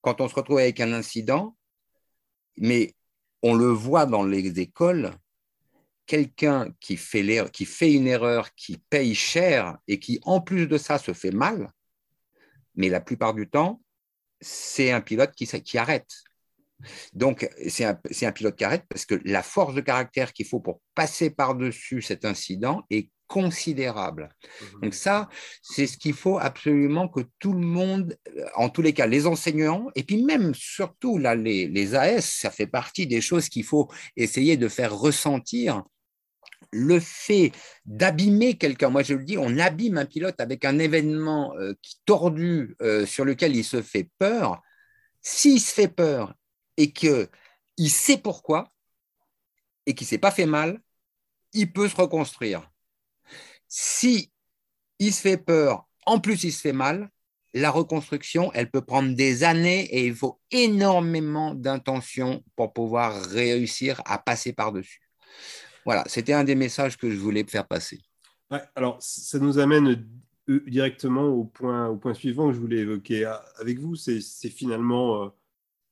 quand 0.00 0.20
on 0.20 0.28
se 0.28 0.34
retrouve 0.34 0.58
avec 0.58 0.80
un 0.80 0.92
incident, 0.92 1.56
mais 2.56 2.94
on 3.42 3.54
le 3.54 3.66
voit 3.66 4.06
dans 4.06 4.24
les 4.24 4.60
écoles, 4.60 5.12
quelqu'un 6.06 6.74
qui 6.80 6.96
fait, 6.96 7.20
une 7.92 8.06
erreur, 8.06 8.54
qui 8.54 8.78
paye 8.90 9.14
cher 9.14 9.78
et 9.86 9.98
qui, 9.98 10.20
en 10.24 10.40
plus 10.40 10.66
de 10.66 10.76
ça, 10.76 10.98
se 10.98 11.12
fait 11.12 11.30
mal, 11.30 11.70
mais 12.74 12.88
la 12.88 13.00
plupart 13.00 13.34
du 13.34 13.48
temps, 13.48 13.80
c'est 14.40 14.90
un 14.90 15.00
pilote 15.00 15.32
qui, 15.32 15.46
qui 15.46 15.78
arrête. 15.78 16.10
Donc, 17.12 17.48
c'est 17.68 17.84
un, 17.84 18.00
un, 18.22 18.32
pilote 18.32 18.56
qui 18.56 18.64
arrête 18.64 18.84
parce 18.88 19.04
que 19.04 19.20
la 19.24 19.42
force 19.42 19.74
de 19.74 19.82
caractère 19.82 20.32
qu'il 20.32 20.46
faut 20.46 20.60
pour 20.60 20.80
passer 20.94 21.30
par-dessus 21.30 22.00
cet 22.00 22.24
incident 22.24 22.84
est 22.90 23.10
considérable. 23.30 24.28
Mhm. 24.60 24.80
Donc 24.82 24.94
ça, 24.94 25.28
c'est 25.62 25.86
ce 25.86 25.96
qu'il 25.96 26.14
faut 26.14 26.38
absolument 26.38 27.08
que 27.08 27.20
tout 27.38 27.52
le 27.52 27.64
monde, 27.64 28.16
en 28.56 28.68
tous 28.68 28.82
les 28.82 28.92
cas, 28.92 29.06
les 29.06 29.28
enseignants, 29.28 29.86
et 29.94 30.02
puis 30.02 30.22
même 30.24 30.52
surtout 30.52 31.16
là, 31.16 31.36
les, 31.36 31.68
les 31.68 31.94
AS, 31.94 32.22
ça 32.22 32.50
fait 32.50 32.66
partie 32.66 33.06
des 33.06 33.20
choses 33.20 33.48
qu'il 33.48 33.64
faut 33.64 33.88
essayer 34.16 34.56
de 34.56 34.68
faire 34.68 34.92
ressentir 34.92 35.84
le 36.72 37.00
fait 37.00 37.52
d'abîmer 37.84 38.56
quelqu'un, 38.56 38.90
moi 38.90 39.02
je 39.02 39.14
le 39.14 39.24
dis, 39.24 39.38
on 39.38 39.58
abîme 39.58 39.98
un 39.98 40.06
pilote 40.06 40.40
avec 40.40 40.64
un 40.64 40.78
événement 40.78 41.54
euh, 41.56 41.74
qui 41.82 42.00
tordu 42.04 42.76
euh, 42.82 43.06
sur 43.06 43.24
lequel 43.24 43.56
il 43.56 43.64
se 43.64 43.80
fait 43.82 44.08
peur. 44.18 44.60
S'il 45.22 45.60
se 45.60 45.72
fait 45.72 45.88
peur 45.88 46.34
et 46.76 46.92
qu'il 46.92 47.28
sait 47.88 48.18
pourquoi 48.18 48.72
et 49.86 49.94
qu'il 49.94 50.06
s'est 50.06 50.18
pas 50.18 50.30
fait 50.30 50.46
mal, 50.46 50.80
il 51.52 51.72
peut 51.72 51.88
se 51.88 51.96
reconstruire. 51.96 52.69
Si 53.70 54.32
il 54.98 55.14
se 55.14 55.20
fait 55.20 55.38
peur, 55.38 55.88
en 56.04 56.18
plus 56.18 56.42
il 56.42 56.52
se 56.52 56.60
fait 56.60 56.72
mal, 56.72 57.08
la 57.54 57.70
reconstruction, 57.70 58.50
elle 58.52 58.68
peut 58.68 58.82
prendre 58.82 59.14
des 59.14 59.44
années 59.44 59.84
et 59.94 60.06
il 60.06 60.14
faut 60.14 60.40
énormément 60.50 61.54
d'intention 61.54 62.42
pour 62.56 62.72
pouvoir 62.72 63.24
réussir 63.26 64.02
à 64.06 64.18
passer 64.18 64.52
par-dessus. 64.52 65.00
Voilà, 65.84 66.04
c'était 66.06 66.32
un 66.32 66.44
des 66.44 66.56
messages 66.56 66.96
que 66.96 67.10
je 67.10 67.16
voulais 67.16 67.44
faire 67.48 67.66
passer. 67.66 68.00
alors, 68.74 68.98
ça 69.00 69.38
nous 69.38 69.58
amène 69.58 70.04
euh, 70.48 70.64
directement 70.66 71.26
au 71.26 71.44
point, 71.44 71.88
au 71.88 71.96
point 71.96 72.14
suivant 72.14 72.48
que 72.48 72.54
je 72.54 72.60
voulais 72.60 72.78
évoquer 72.78 73.24
avec 73.58 73.78
vous. 73.78 73.94
C'est 73.94 74.20
finalement 74.50 75.24
euh, 75.24 75.28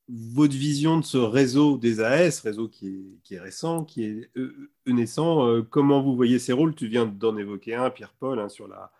votre 0.09 0.55
vision 0.55 0.99
de 0.99 1.05
ce 1.05 1.17
réseau 1.17 1.77
des 1.77 2.01
AS, 2.01 2.41
réseau 2.41 2.67
qui 2.67 3.19
est, 3.29 3.39
récent, 3.39 3.85
qui 3.85 4.03
est 4.03 4.29
euh, 4.37 4.71
euh, 4.87 4.91
naissant, 4.91 5.47
euh, 5.47 5.61
comment 5.61 6.01
vous 6.01 6.15
voyez 6.15 6.39
ces 6.39 6.51
rôles? 6.51 6.73
Tu 6.73 6.87
viens 6.87 7.05
d'en 7.05 7.37
évoquer 7.37 7.75
un, 7.75 7.89
Pierre-Paul, 7.91 8.39
hein, 8.39 8.49
sur 8.49 8.67
la, 8.67 8.91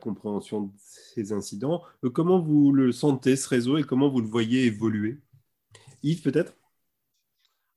compréhension 0.00 0.62
de 0.62 0.70
ces 0.78 1.32
incidents. 1.32 1.82
comment 2.12 2.38
vous 2.38 2.70
le 2.70 2.92
sentez, 2.92 3.34
ce 3.34 3.48
réseau, 3.48 3.76
et 3.76 3.82
comment 3.82 4.08
vous 4.08 4.20
le 4.20 4.28
voyez 4.28 4.66
évoluer? 4.66 5.18
Yves, 6.04 6.22
peut-être? 6.22 6.54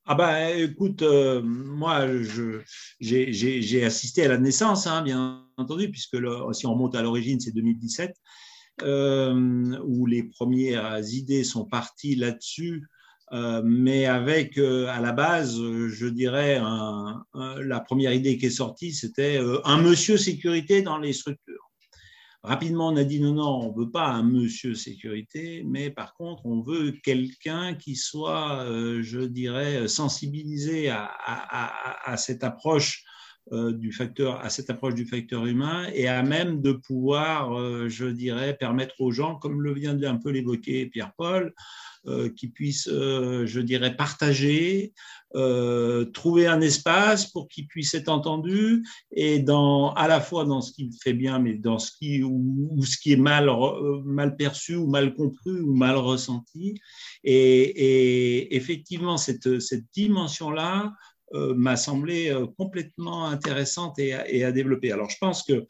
Ah 0.05 0.13
bah 0.13 0.51
écoute, 0.53 1.01
moi 1.01 2.05
j'ai 2.99 3.83
assisté 3.83 4.25
à 4.25 4.27
la 4.27 4.37
naissance, 4.37 4.85
hein, 4.85 5.01
bien 5.01 5.43
entendu, 5.57 5.89
puisque 5.89 6.17
si 6.53 6.67
on 6.67 6.73
remonte 6.73 6.93
à 6.93 7.01
l'origine, 7.01 7.39
c'est 7.39 7.51
2017. 7.51 8.15
Euh, 8.83 9.79
où 9.85 10.05
les 10.05 10.21
premières 10.21 11.01
idées 11.09 11.43
sont 11.43 11.65
parties 11.65 12.15
là-dessus, 12.15 12.87
euh, 13.33 13.63
mais 13.65 14.05
avec 14.05 14.59
euh, 14.59 14.85
à 14.89 15.01
la 15.01 15.13
base, 15.13 15.59
je 15.59 16.05
dirais, 16.05 16.61
la 17.33 17.79
première 17.79 18.13
idée 18.13 18.37
qui 18.37 18.45
est 18.45 18.51
sortie, 18.51 18.93
c'était 18.93 19.39
un 19.63 19.81
monsieur 19.81 20.17
sécurité 20.17 20.83
dans 20.83 20.99
les 20.99 21.13
structures. 21.13 21.71
Rapidement, 22.43 22.89
on 22.89 22.97
a 22.97 23.03
dit 23.03 23.19
non, 23.19 23.33
non, 23.33 23.61
on 23.63 23.71
ne 23.73 23.79
veut 23.79 23.89
pas 23.89 24.09
un 24.09 24.21
monsieur 24.21 24.75
sécurité, 24.75 25.63
mais 25.65 25.89
par 25.89 26.13
contre, 26.13 26.45
on 26.45 26.61
veut 26.61 26.91
quelqu'un 27.03 27.73
qui 27.73 27.95
soit, 27.95 28.63
je 29.01 29.21
dirais, 29.21 29.87
sensibilisé 29.87 30.89
à, 30.89 31.09
à 32.05 32.15
cette 32.15 32.43
approche 32.43 33.03
euh, 33.53 33.71
du 33.71 33.93
facteur, 33.93 34.41
à 34.43 34.49
cette 34.49 34.69
approche 34.69 34.93
du 34.93 35.05
facteur 35.05 35.45
humain 35.45 35.87
et 35.93 36.09
à 36.09 36.21
même 36.21 36.61
de 36.61 36.73
pouvoir, 36.73 37.57
euh, 37.57 37.87
je 37.87 38.05
dirais, 38.05 38.57
permettre 38.57 38.95
aux 38.99 39.11
gens, 39.11 39.35
comme 39.35 39.61
le 39.61 39.73
vient 39.73 40.01
un 40.03 40.17
peu 40.17 40.31
l'évoquer 40.31 40.85
Pierre-Paul, 40.87 41.53
euh, 42.07 42.29
qui 42.29 42.49
puissent, 42.49 42.89
je 42.89 43.59
dirais, 43.59 43.95
partager, 43.95 44.93
trouver 46.13 46.47
un 46.47 46.61
espace 46.61 47.25
pour 47.25 47.47
qu'ils 47.47 47.67
puissent 47.67 47.93
être 47.93 48.09
entendus 48.09 48.83
et 49.11 49.39
dans, 49.39 49.93
à 49.93 50.07
la 50.07 50.19
fois 50.21 50.45
dans 50.45 50.61
ce 50.61 50.71
qui 50.71 50.89
fait 51.01 51.13
bien, 51.13 51.39
mais 51.39 51.53
dans 51.53 51.79
ce 51.79 51.91
qui, 51.91 52.23
ou, 52.23 52.83
ce 52.83 52.97
qui 52.97 53.11
est 53.13 53.17
mal, 53.17 53.49
mal 54.05 54.35
perçu 54.35 54.75
ou 54.75 54.87
mal 54.87 55.13
compris 55.15 55.51
ou 55.51 55.73
mal 55.73 55.95
ressenti. 55.95 56.79
Et, 57.23 57.33
et 57.33 58.55
effectivement, 58.55 59.17
cette, 59.17 59.59
cette 59.59 59.85
dimension-là, 59.93 60.85
euh, 60.85 60.89
m'a 61.33 61.75
semblé 61.75 62.29
euh, 62.29 62.45
complètement 62.57 63.25
intéressante 63.25 63.99
et, 63.99 64.43
à 64.43 64.51
développer. 64.51 64.91
Alors, 64.91 65.09
je 65.09 65.17
pense 65.19 65.43
que 65.43 65.65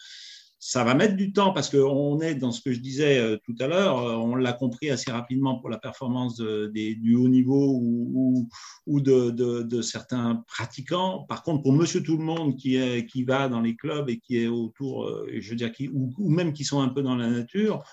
ça 0.59 0.83
va 0.83 0.95
mettre 0.95 1.15
du 1.15 1.31
temps 1.33 1.53
parce 1.53 1.69
qu'on 1.69 2.19
est 2.19 2.33
dans 2.33 2.51
ce 2.51 2.61
que 2.61 2.73
je 2.73 2.79
disais 2.79 3.19
euh, 3.19 3.37
tout 3.43 3.55
à 3.59 3.67
l'heure, 3.67 3.97
on 4.23 4.35
l'a 4.35 4.53
compris 4.53 4.89
assez 4.89 5.11
rapidement 5.11 5.59
pour 5.59 5.69
la 5.69 5.77
performance 5.77 6.39
du 6.39 7.15
haut 7.15 7.27
niveau 7.27 7.79
ou, 7.79 9.01
de, 9.01 9.81
certains 9.81 10.43
pratiquants. 10.47 11.25
Par 11.29 11.43
contre, 11.43 11.63
pour 11.63 11.73
monsieur 11.73 12.01
tout 12.01 12.17
le 12.17 12.23
monde 12.23 12.55
qui, 12.55 12.79
qui 13.05 13.23
va 13.23 13.49
dans 13.49 13.61
les 13.61 13.75
clubs 13.75 14.09
et 14.09 14.19
qui 14.19 14.37
est 14.37 14.47
autour, 14.47 15.09
je 15.31 15.49
veux 15.49 15.55
dire, 15.55 15.71
qui, 15.71 15.89
ou, 15.89 16.29
même 16.29 16.53
qui 16.53 16.65
sont 16.65 16.81
un 16.81 16.89
peu 16.89 17.03
dans 17.03 17.15
la 17.15 17.29
nature, 17.29 17.83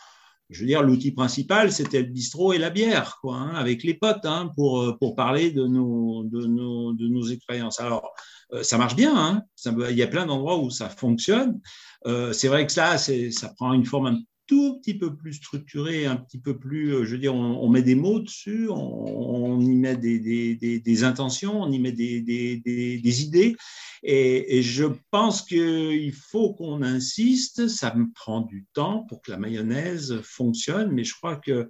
je 0.55 0.61
veux 0.61 0.67
dire, 0.67 0.83
l'outil 0.83 1.11
principal, 1.11 1.73
c'était 1.73 2.03
le 2.03 2.09
bistrot 2.09 2.53
et 2.53 2.59
la 2.59 2.71
bière, 2.71 3.19
quoi, 3.21 3.37
hein, 3.37 3.55
avec 3.55 3.83
les 3.83 3.95
potes, 3.95 4.25
hein, 4.25 4.51
pour, 4.55 4.81
euh, 4.81 4.97
pour 4.99 5.17
parler 5.17 5.51
de 5.51 5.67
nos, 5.67 6.25
de 6.25 6.47
nos, 6.47 6.93
de 6.93 7.09
nos 7.09 7.27
expériences. 7.27 7.81
Alors, 7.81 8.15
euh, 8.53 8.63
ça 8.63 8.79
marche 8.79 8.95
bien, 8.95 9.17
hein, 9.17 9.43
il 9.91 9.97
y 9.97 10.03
a 10.03 10.07
plein 10.07 10.27
d'endroits 10.27 10.59
où 10.59 10.71
ça 10.71 10.89
fonctionne. 10.89 11.61
Euh, 12.07 12.33
c'est 12.33 12.49
vrai 12.49 12.67
que 12.67 12.73
ça, 12.73 12.99
ça 12.99 13.53
prend 13.57 13.73
une 13.73 13.85
forme 13.85 14.07
un 14.07 14.19
tout 14.47 14.78
petit 14.78 14.95
peu 14.95 15.16
plus 15.16 15.34
structurée, 15.34 16.07
un 16.07 16.16
petit 16.16 16.38
peu 16.38 16.59
plus, 16.59 17.07
je 17.07 17.12
veux 17.12 17.18
dire, 17.18 17.34
on, 17.34 17.68
met 17.68 17.82
des 17.82 17.95
mots 17.95 18.20
dessus, 18.20 18.68
on, 18.68 19.61
y 19.61 19.74
met 19.74 19.97
des, 19.97 21.05
intentions, 21.05 21.62
on 21.62 21.70
y 21.70 21.78
met 21.78 21.92
des, 21.92 23.22
idées. 23.22 23.57
Et, 24.03 24.62
je 24.62 24.84
pense 25.11 25.42
qu'il 25.42 26.12
faut 26.12 26.53
qu'on 26.55 26.82
insiste, 26.82 27.68
ça 27.68 27.95
me 27.95 28.07
prend 28.12 28.42
du 28.42 28.66
temps 28.74 29.05
pour 29.09 29.22
que 29.22 29.30
la 29.30 29.38
mayonnaise 29.38 30.20
fonctionne, 30.22 30.92
mais 30.92 31.05
je 31.05 31.14
crois 31.14 31.36
que 31.36 31.68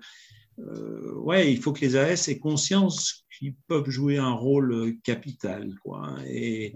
euh, 0.60 1.12
ouais, 1.14 1.52
il 1.52 1.60
faut 1.60 1.72
que 1.72 1.80
les 1.80 1.96
AS 1.96 2.28
aient 2.28 2.38
conscience 2.38 3.24
qu'ils 3.36 3.54
peuvent 3.66 3.90
jouer 3.90 4.18
un 4.18 4.32
rôle 4.32 4.96
capital. 5.02 5.74
Quoi. 5.82 6.16
Et, 6.28 6.74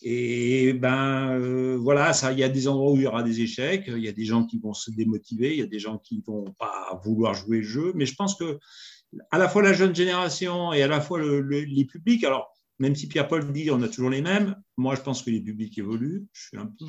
et 0.00 0.72
ben 0.74 1.38
euh, 1.38 1.76
voilà, 1.76 2.12
ça, 2.12 2.32
il 2.32 2.38
y 2.38 2.44
a 2.44 2.48
des 2.48 2.68
endroits 2.68 2.92
où 2.92 2.96
il 2.96 3.02
y 3.02 3.06
aura 3.06 3.22
des 3.22 3.40
échecs, 3.40 3.84
il 3.88 4.04
y 4.04 4.08
a 4.08 4.12
des 4.12 4.24
gens 4.24 4.44
qui 4.44 4.58
vont 4.58 4.72
se 4.72 4.90
démotiver, 4.90 5.52
il 5.52 5.58
y 5.58 5.62
a 5.62 5.66
des 5.66 5.80
gens 5.80 5.98
qui 5.98 6.22
vont 6.26 6.44
pas 6.58 7.00
vouloir 7.04 7.34
jouer 7.34 7.58
le 7.58 7.64
jeu, 7.64 7.92
mais 7.96 8.06
je 8.06 8.14
pense 8.14 8.36
que 8.36 8.58
à 9.30 9.38
la 9.38 9.48
fois 9.48 9.62
la 9.62 9.72
jeune 9.72 9.94
génération 9.94 10.72
et 10.72 10.82
à 10.82 10.88
la 10.88 11.00
fois 11.00 11.20
les 11.20 11.84
publics, 11.84 12.22
alors 12.24 12.52
même 12.78 12.94
si 12.94 13.08
Pierre-Paul 13.08 13.52
dit 13.52 13.70
on 13.70 13.82
a 13.82 13.88
toujours 13.88 14.10
les 14.10 14.22
mêmes, 14.22 14.54
moi 14.76 14.94
je 14.94 15.00
pense 15.00 15.22
que 15.22 15.30
les 15.30 15.40
publics 15.40 15.76
évoluent. 15.78 16.26
Je 16.32 16.42
suis 16.48 16.58
un 16.58 16.66
peu 16.66 16.84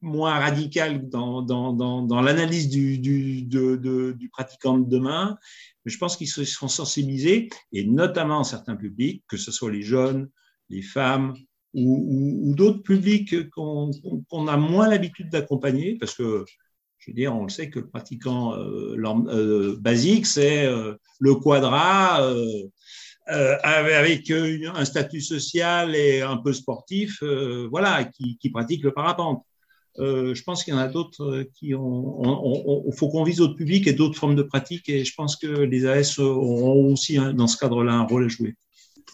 moins 0.00 0.38
radical 0.38 1.08
dans, 1.08 2.22
l'analyse 2.22 2.68
du, 2.68 2.98
du, 2.98 4.28
pratiquant 4.30 4.78
de 4.78 4.88
demain, 4.88 5.38
mais 5.84 5.90
je 5.90 5.98
pense 5.98 6.16
qu'ils 6.16 6.28
se 6.28 6.44
seront 6.44 6.68
sensibilisés, 6.68 7.48
et 7.72 7.84
notamment 7.84 8.44
certains 8.44 8.76
publics, 8.76 9.24
que 9.26 9.36
ce 9.36 9.50
soit 9.50 9.70
les 9.70 9.82
jeunes, 9.82 10.28
les 10.68 10.82
femmes 10.82 11.34
ou, 11.74 12.50
ou, 12.50 12.54
d'autres 12.54 12.82
publics 12.82 13.48
qu'on 13.50 14.48
a 14.48 14.56
moins 14.56 14.88
l'habitude 14.88 15.30
d'accompagner, 15.30 15.96
parce 15.98 16.14
que 16.14 16.44
je 17.04 17.10
veux 17.10 17.14
dire, 17.14 17.34
on 17.34 17.42
le 17.42 17.48
sait 17.48 17.68
que 17.68 17.80
le 17.80 17.88
pratiquant 17.88 18.54
euh, 18.54 18.96
euh, 18.96 19.76
basique, 19.80 20.24
c'est 20.24 20.66
euh, 20.66 20.94
le 21.18 21.34
quadra, 21.34 22.22
euh, 22.22 23.56
avec 23.64 24.30
un 24.30 24.84
statut 24.84 25.20
social 25.20 25.96
et 25.96 26.22
un 26.22 26.36
peu 26.36 26.52
sportif, 26.52 27.22
voilà, 27.70 28.04
qui, 28.04 28.50
pratique 28.50 28.84
le 28.84 28.92
parapente. 28.92 29.42
je 29.98 30.42
pense 30.42 30.62
qu'il 30.62 30.74
y 30.74 30.76
en 30.76 30.80
a 30.80 30.88
d'autres 30.88 31.46
qui 31.54 31.74
ont. 31.74 32.84
Il 32.86 32.94
faut 32.96 33.08
qu'on 33.08 33.24
vise 33.24 33.36
d'autres 33.38 33.56
publics 33.56 33.86
et 33.86 33.94
d'autres 33.94 34.18
formes 34.18 34.36
de 34.36 34.42
pratiques. 34.42 34.88
Et 34.88 35.04
je 35.04 35.14
pense 35.14 35.36
que 35.36 35.46
les 35.46 35.86
AS 35.86 36.18
auront 36.18 36.92
aussi, 36.92 37.16
hein, 37.16 37.32
dans 37.32 37.46
ce 37.46 37.56
cadre-là, 37.56 37.94
un 37.94 38.06
rôle 38.06 38.24
à 38.24 38.28
jouer. 38.28 38.54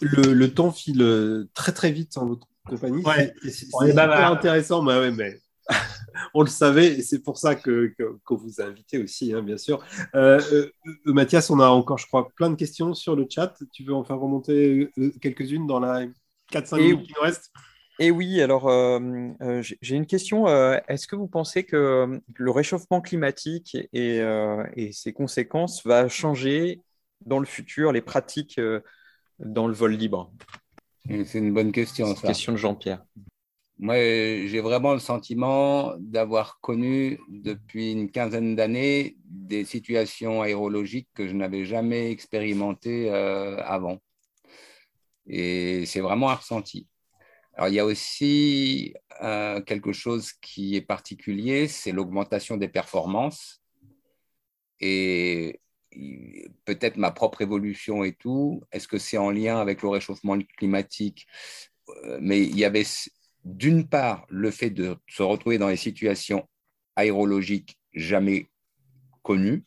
Le, 0.01 0.47
temps 0.47 0.71
file 0.71 1.47
très 1.53 1.71
très 1.71 1.91
vite 1.91 2.17
en 2.17 2.25
votre 2.25 2.47
compagnie. 2.69 3.03
C'est 3.49 3.97
intéressant. 3.97 4.83
Bah 4.83 4.99
ouais, 4.99 5.11
mais 5.11 5.39
on 6.33 6.41
le 6.41 6.47
savait, 6.47 6.99
et 6.99 7.01
c'est 7.01 7.19
pour 7.19 7.37
ça 7.37 7.55
que, 7.55 7.93
qu'on 8.23 8.35
vous 8.35 8.61
a 8.61 8.65
invité 8.65 9.01
aussi, 9.01 9.33
hein, 9.33 9.41
bien 9.41 9.57
sûr. 9.57 9.83
Euh, 10.15 10.41
euh, 10.51 10.71
euh, 10.87 11.13
Mathias, 11.13 11.49
on 11.49 11.59
a 11.59 11.67
encore, 11.67 11.97
je 11.97 12.07
crois, 12.07 12.29
plein 12.35 12.49
de 12.49 12.55
questions 12.55 12.93
sur 12.93 13.15
le 13.15 13.27
chat. 13.29 13.53
Tu 13.71 13.83
veux 13.83 13.93
en 13.93 14.03
faire 14.03 14.19
remonter 14.19 14.89
quelques-unes 15.21 15.67
dans 15.67 15.79
la 15.79 16.05
4-5 16.51 16.77
minutes 16.77 17.03
qui 17.03 17.13
nous 17.15 17.21
restent? 17.21 17.51
et 18.01 18.11
oui, 18.11 18.41
alors 18.41 18.69
j'ai 19.81 19.95
une 19.95 20.05
question. 20.05 20.47
Est-ce 20.87 21.05
que 21.05 21.17
vous 21.17 21.27
pensez 21.27 21.65
que 21.65 22.21
le 22.33 22.51
réchauffement 22.51 23.01
climatique 23.01 23.77
et, 23.91 24.21
et, 24.75 24.91
ses 24.93 25.13
conséquences 25.13 25.85
va 25.85 26.07
changer 26.07 26.81
dans 27.25 27.39
le 27.39 27.45
futur 27.45 27.91
les 27.91 28.01
pratiques 28.01 28.59
dans 29.39 29.67
le 29.67 29.73
vol 29.73 29.93
libre? 29.93 30.31
C'est 31.09 31.39
une 31.39 31.53
bonne 31.53 31.71
question. 31.71 32.07
Une 32.07 32.15
question 32.15 32.51
de 32.51 32.57
Jean-Pierre. 32.57 33.03
Moi, 33.79 33.95
j'ai 33.95 34.59
vraiment 34.59 34.93
le 34.93 34.99
sentiment 34.99 35.93
d'avoir 35.97 36.59
connu 36.59 37.19
depuis 37.29 37.93
une 37.93 38.11
quinzaine 38.11 38.55
d'années 38.55 39.15
des 39.23 39.63
situations 39.63 40.41
aérologiques 40.41 41.07
que 41.13 41.27
je 41.27 41.33
n'avais 41.33 41.65
jamais 41.65 42.11
expérimentées 42.11 43.09
euh, 43.09 43.57
avant. 43.63 43.99
Et 45.27 45.85
c'est 45.85 46.01
vraiment 46.01 46.29
un 46.29 46.35
ressenti. 46.35 46.87
Alors, 47.53 47.69
il 47.69 47.75
y 47.75 47.79
a 47.79 47.85
aussi 47.85 48.93
euh, 49.21 49.61
quelque 49.61 49.93
chose 49.93 50.33
qui 50.33 50.75
est 50.75 50.81
particulier, 50.81 51.67
c'est 51.67 51.91
l'augmentation 51.91 52.57
des 52.57 52.69
performances. 52.69 53.61
Et 54.81 55.61
peut-être 56.65 56.97
ma 56.97 57.11
propre 57.11 57.41
évolution 57.41 58.03
et 58.03 58.13
tout, 58.13 58.63
est-ce 58.71 58.87
que 58.87 58.97
c'est 58.97 59.17
en 59.17 59.31
lien 59.31 59.59
avec 59.59 59.81
le 59.81 59.89
réchauffement 59.89 60.37
climatique? 60.57 61.27
Euh, 62.05 62.19
Mais 62.21 62.41
il 62.41 62.57
y 62.57 62.65
avait 62.65 62.85
d'une 63.45 63.87
part, 63.87 64.25
le 64.29 64.51
fait 64.51 64.69
de 64.69 64.97
se 65.07 65.23
retrouver 65.23 65.57
dans 65.57 65.69
des 65.69 65.77
situations 65.77 66.47
aérologiques 66.95 67.77
jamais 67.93 68.49
connues, 69.23 69.63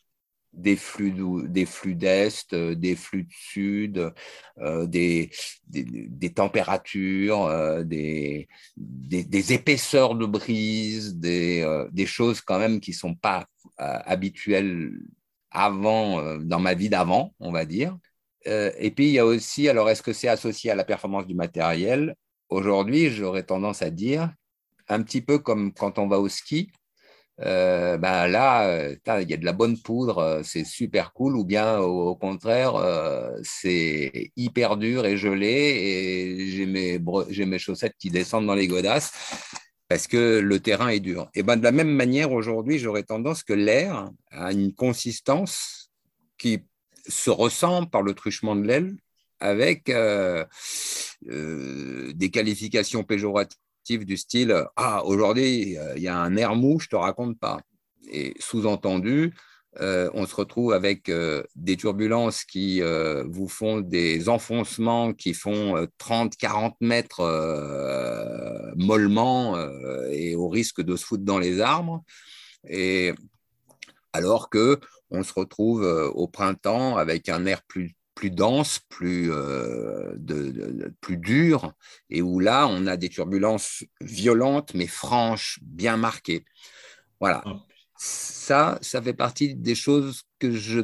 des 0.53 0.75
flux 0.75 1.13
des 1.47 1.65
flux 1.65 1.95
d'est, 1.95 2.53
euh, 2.53 2.75
des 2.75 2.95
flux 2.95 3.23
de 3.23 3.31
sud, 3.31 4.13
euh, 4.59 4.85
des, 4.85 5.31
des, 5.67 6.33
températures, 6.33 7.83
des, 7.83 8.47
des, 8.77 9.53
épaisseurs 9.53 10.13
de 10.13 10.27
brise, 10.27 11.15
des, 11.15 12.05
choses 12.05 12.41
quand 12.41 12.59
même 12.59 12.79
qui 12.79 12.93
sont 12.93 13.15
pas 13.15 13.47
habituelles 13.77 14.93
avant 15.53 16.37
dans 16.39 16.59
ma 16.59 16.73
vie 16.73 16.89
d'avant, 16.89 17.33
on 17.39 17.51
va 17.51 17.65
dire. 17.65 17.97
et 18.45 18.91
puis 18.91 19.07
il 19.07 19.13
y 19.13 19.19
a 19.19 19.25
aussi, 19.25 19.69
alors 19.69 19.89
est-ce 19.89 20.03
que 20.03 20.13
c'est 20.13 20.27
associé 20.27 20.71
à 20.71 20.75
la 20.75 20.83
performance 20.83 21.27
du 21.27 21.35
matériel? 21.35 22.15
Aujourd'hui, 22.49 23.09
j'aurais 23.09 23.43
tendance 23.43 23.81
à 23.81 23.89
dire, 23.89 24.31
un 24.89 25.01
petit 25.03 25.21
peu 25.21 25.39
comme 25.39 25.73
quand 25.73 25.99
on 25.99 26.07
va 26.07 26.19
au 26.19 26.29
ski, 26.29 26.71
euh, 27.41 27.97
ben 27.97 28.27
là, 28.27 28.67
euh, 28.67 28.95
il 29.21 29.29
y 29.29 29.33
a 29.33 29.37
de 29.37 29.45
la 29.45 29.53
bonne 29.53 29.77
poudre, 29.79 30.19
euh, 30.19 30.41
c'est 30.43 30.63
super 30.63 31.13
cool, 31.13 31.35
ou 31.35 31.43
bien 31.43 31.79
au, 31.79 32.15
contraire, 32.15 32.73
c'est 33.43 34.31
hyper 34.35 34.77
dur 34.77 35.05
et 35.05 35.17
gelé, 35.17 35.47
et 35.47 36.51
j'ai 36.51 36.65
mes, 36.65 36.99
mes 37.45 37.59
chaussettes 37.59 37.95
qui 37.97 38.09
descendent 38.09 38.45
dans 38.47 38.55
les 38.55 38.67
godasses 38.67 39.11
parce 39.93 40.07
que 40.07 40.39
le 40.39 40.59
terrain 40.59 40.87
est 40.87 40.99
dur. 40.99 41.29
Et 41.35 41.43
ben 41.43 41.55
de 41.55 41.63
la 41.63 41.71
même 41.71 41.91
manière, 41.91 42.31
aujourd'hui, 42.31 42.79
j'aurais 42.79 43.03
tendance 43.03 43.43
que 43.43 43.53
l'air 43.53 44.09
a 44.31 44.51
une 44.51 44.73
consistance 44.73 45.91
qui 46.39 46.63
se 47.07 47.29
ressent 47.29 47.85
par 47.85 48.01
le 48.01 48.15
truchement 48.15 48.55
de 48.55 48.65
l'aile 48.65 48.95
avec 49.39 49.89
euh, 49.89 50.45
euh, 51.29 52.11
des 52.15 52.31
qualifications 52.31 53.03
péjoratives 53.03 54.03
du 54.03 54.17
style 54.17 54.65
Ah, 54.77 55.05
aujourd'hui, 55.05 55.77
il 55.95 56.01
y 56.01 56.07
a 56.07 56.17
un 56.17 56.35
air 56.37 56.55
mou, 56.55 56.79
je 56.79 56.87
te 56.87 56.95
raconte 56.95 57.37
pas. 57.37 57.61
Et 58.11 58.33
sous-entendu, 58.39 59.35
euh, 59.79 60.09
on 60.13 60.25
se 60.25 60.35
retrouve 60.35 60.73
avec 60.73 61.11
des 61.55 61.77
turbulences 61.77 62.43
qui 62.43 62.81
vous 63.25 63.47
font 63.47 63.81
des 63.81 64.29
enfoncements 64.29 65.13
qui 65.13 65.33
font 65.33 65.87
30-40 65.99 66.73
mètres 66.81 67.21
mollement 68.75 69.57
et 70.11 70.35
au 70.35 70.47
risque 70.47 70.81
de 70.81 70.95
se 70.95 71.05
foutre 71.05 71.23
dans 71.23 71.39
les 71.39 71.61
arbres. 71.61 72.03
Et 72.69 73.13
alors 74.13 74.49
que 74.49 74.79
on 75.09 75.23
se 75.23 75.33
retrouve 75.33 75.83
au 75.83 76.27
printemps 76.27 76.97
avec 76.97 77.29
un 77.29 77.45
air 77.45 77.61
plus 77.63 77.95
dense, 78.29 78.79
plus, 78.89 79.31
euh, 79.31 80.15
plus 81.01 81.17
dur, 81.17 81.73
et 82.09 82.21
où 82.21 82.39
là, 82.39 82.67
on 82.67 82.87
a 82.87 82.97
des 82.97 83.09
turbulences 83.09 83.83
violentes, 84.01 84.73
mais 84.73 84.87
franches, 84.87 85.59
bien 85.61 85.97
marquées. 85.97 86.45
Voilà. 87.19 87.43
Ça, 88.05 88.77
ça 88.81 89.01
fait 89.01 89.13
partie 89.13 89.55
des 89.55 89.75
choses 89.75 90.23
que 90.37 90.51
je 90.51 90.81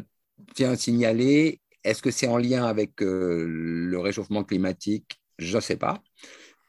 tiens 0.56 0.72
à 0.72 0.78
signaler. 0.78 1.60
Est-ce 1.84 2.02
que 2.02 2.12
c'est 2.12 2.28
en 2.28 2.38
lien 2.38 2.64
avec 2.64 3.02
euh, 3.02 3.46
le 3.46 4.00
réchauffement 4.00 4.46
climatique? 4.46 5.20
Je 5.38 5.58
ne 5.58 5.62
sais 5.62 5.76
pas. 5.76 6.02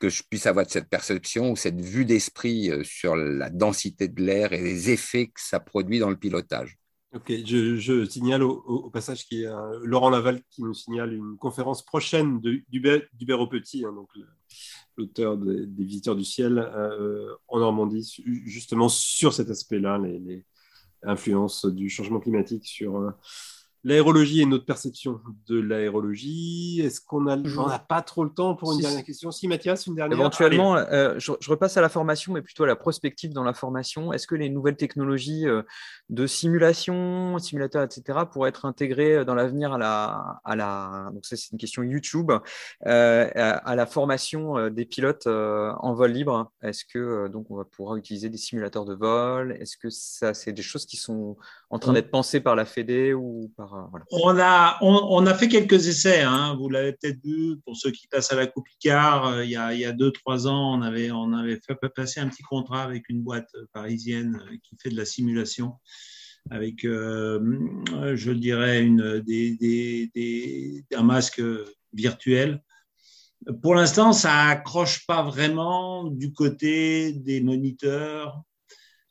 Que 0.00 0.08
je 0.08 0.24
puisse 0.28 0.46
avoir 0.46 0.68
cette 0.68 0.88
perception 0.88 1.52
ou 1.52 1.56
cette 1.56 1.80
vue 1.80 2.04
d'esprit 2.04 2.68
euh, 2.68 2.82
sur 2.82 3.14
la 3.14 3.48
densité 3.48 4.08
de 4.08 4.20
l'air 4.20 4.52
et 4.52 4.60
les 4.60 4.90
effets 4.90 5.28
que 5.28 5.40
ça 5.40 5.60
produit 5.60 6.00
dans 6.00 6.10
le 6.10 6.16
pilotage. 6.16 6.76
Ok, 7.14 7.32
je, 7.46 8.04
signale 8.06 8.42
au, 8.42 8.90
passage 8.90 9.26
qu'il 9.26 9.42
y 9.42 9.46
a 9.46 9.70
Laurent 9.84 10.10
Laval 10.10 10.42
qui 10.50 10.64
nous 10.64 10.74
signale 10.74 11.12
une 11.12 11.36
conférence 11.36 11.84
prochaine 11.84 12.40
d'Hubert 12.40 13.08
Petit, 13.48 13.84
hein, 13.84 13.92
donc 13.92 14.08
l'auteur 15.00 15.36
des, 15.36 15.66
Visiteurs 15.66 16.16
du 16.16 16.24
Ciel 16.24 16.58
euh, 16.58 17.34
en 17.48 17.58
Normandie, 17.58 18.22
justement 18.44 18.88
sur 18.88 19.32
cet 19.32 19.50
aspect-là, 19.50 19.98
les, 19.98 20.44
influences 21.02 21.64
du 21.66 21.88
changement 21.88 22.20
climatique 22.20 22.66
sur 22.66 22.96
euh, 22.96 23.10
L'aérologie 23.82 24.42
et 24.42 24.46
notre 24.46 24.66
perception 24.66 25.20
de 25.48 25.58
l'aérologie. 25.58 26.82
Est-ce 26.84 27.00
qu'on 27.00 27.26
a, 27.26 27.36
n'a 27.36 27.78
pas 27.78 28.02
trop 28.02 28.24
le 28.24 28.30
temps 28.30 28.54
pour 28.54 28.72
une 28.72 28.80
dernière 28.80 29.04
question? 29.04 29.30
Si, 29.30 29.48
Mathias, 29.48 29.86
une 29.86 29.94
dernière. 29.94 30.18
Éventuellement, 30.18 30.76
euh, 30.76 31.14
je, 31.18 31.32
repasse 31.48 31.78
à 31.78 31.80
la 31.80 31.88
formation, 31.88 32.34
mais 32.34 32.42
plutôt 32.42 32.64
à 32.64 32.66
la 32.66 32.76
prospective 32.76 33.32
dans 33.32 33.42
la 33.42 33.54
formation. 33.54 34.12
Est-ce 34.12 34.26
que 34.26 34.34
les 34.34 34.50
nouvelles 34.50 34.76
technologies 34.76 35.48
euh, 35.48 35.62
de 36.10 36.26
simulation, 36.26 37.38
simulateurs, 37.38 37.82
etc., 37.82 38.18
pourraient 38.30 38.50
être 38.50 38.66
intégrées 38.66 39.16
euh, 39.16 39.24
dans 39.24 39.34
l'avenir 39.34 39.72
à 39.72 39.78
la, 39.78 40.40
à 40.44 40.56
la, 40.56 41.10
donc 41.14 41.24
ça 41.24 41.36
c'est 41.36 41.52
une 41.52 41.58
question 41.58 41.82
YouTube, 41.82 42.32
à, 42.84 43.74
la 43.74 43.86
formation 43.86 44.68
des 44.68 44.84
pilotes 44.84 45.26
en 45.26 45.94
vol 45.94 46.12
libre? 46.12 46.52
Est-ce 46.62 46.84
que 46.84 47.28
donc 47.28 47.50
on 47.50 47.56
va 47.56 47.64
pouvoir 47.64 47.96
utiliser 47.96 48.28
des 48.28 48.36
simulateurs 48.36 48.84
de 48.84 48.94
vol? 48.94 49.56
Est-ce 49.58 49.76
que 49.76 49.88
ça, 49.88 50.34
c'est 50.34 50.52
des 50.52 50.62
choses 50.62 50.84
qui 50.84 50.96
sont 50.96 51.36
en 51.70 51.78
train 51.78 51.92
d'être 51.92 52.10
pensées 52.10 52.40
par 52.40 52.56
la 52.56 52.64
Fédé 52.64 53.14
ou 53.14 53.50
par 53.56 53.69
on, 54.10 54.38
a, 54.38 54.78
on, 54.82 55.26
a 55.26 55.34
fait 55.34 55.48
quelques 55.48 55.88
essais, 55.88 56.22
hein. 56.22 56.56
vous 56.58 56.68
l'avez 56.68 56.92
peut-être 56.92 57.22
vu, 57.22 57.58
pour 57.64 57.76
ceux 57.76 57.90
qui 57.90 58.06
passent 58.08 58.32
à 58.32 58.36
la 58.36 58.46
Coupe 58.46 58.66
Picard, 58.66 59.26
euh, 59.26 59.44
il, 59.44 59.50
y 59.50 59.56
a, 59.56 59.72
il 59.74 59.80
y 59.80 59.84
a 59.84 59.92
deux, 59.92 60.10
trois 60.10 60.46
ans, 60.46 60.78
on 60.78 60.82
avait, 60.82 61.10
on 61.10 61.32
avait 61.32 61.60
fait 61.60 61.76
passer 61.94 62.20
un 62.20 62.28
petit 62.28 62.42
contrat 62.42 62.82
avec 62.82 63.08
une 63.08 63.22
boîte 63.22 63.50
parisienne 63.72 64.42
euh, 64.50 64.56
qui 64.62 64.76
fait 64.82 64.90
de 64.90 64.96
la 64.96 65.04
simulation 65.04 65.74
avec, 66.50 66.84
euh, 66.84 67.38
je 68.14 68.32
dirais, 68.32 68.82
une, 68.82 69.20
des, 69.20 70.84
un 70.94 71.02
masque 71.02 71.42
virtuel. 71.92 72.62
Pour 73.62 73.74
l'instant, 73.74 74.12
ça 74.12 74.46
accroche 74.46 75.06
pas 75.06 75.22
vraiment 75.22 76.04
du 76.04 76.32
côté 76.32 77.12
des 77.12 77.40
moniteurs 77.40 78.42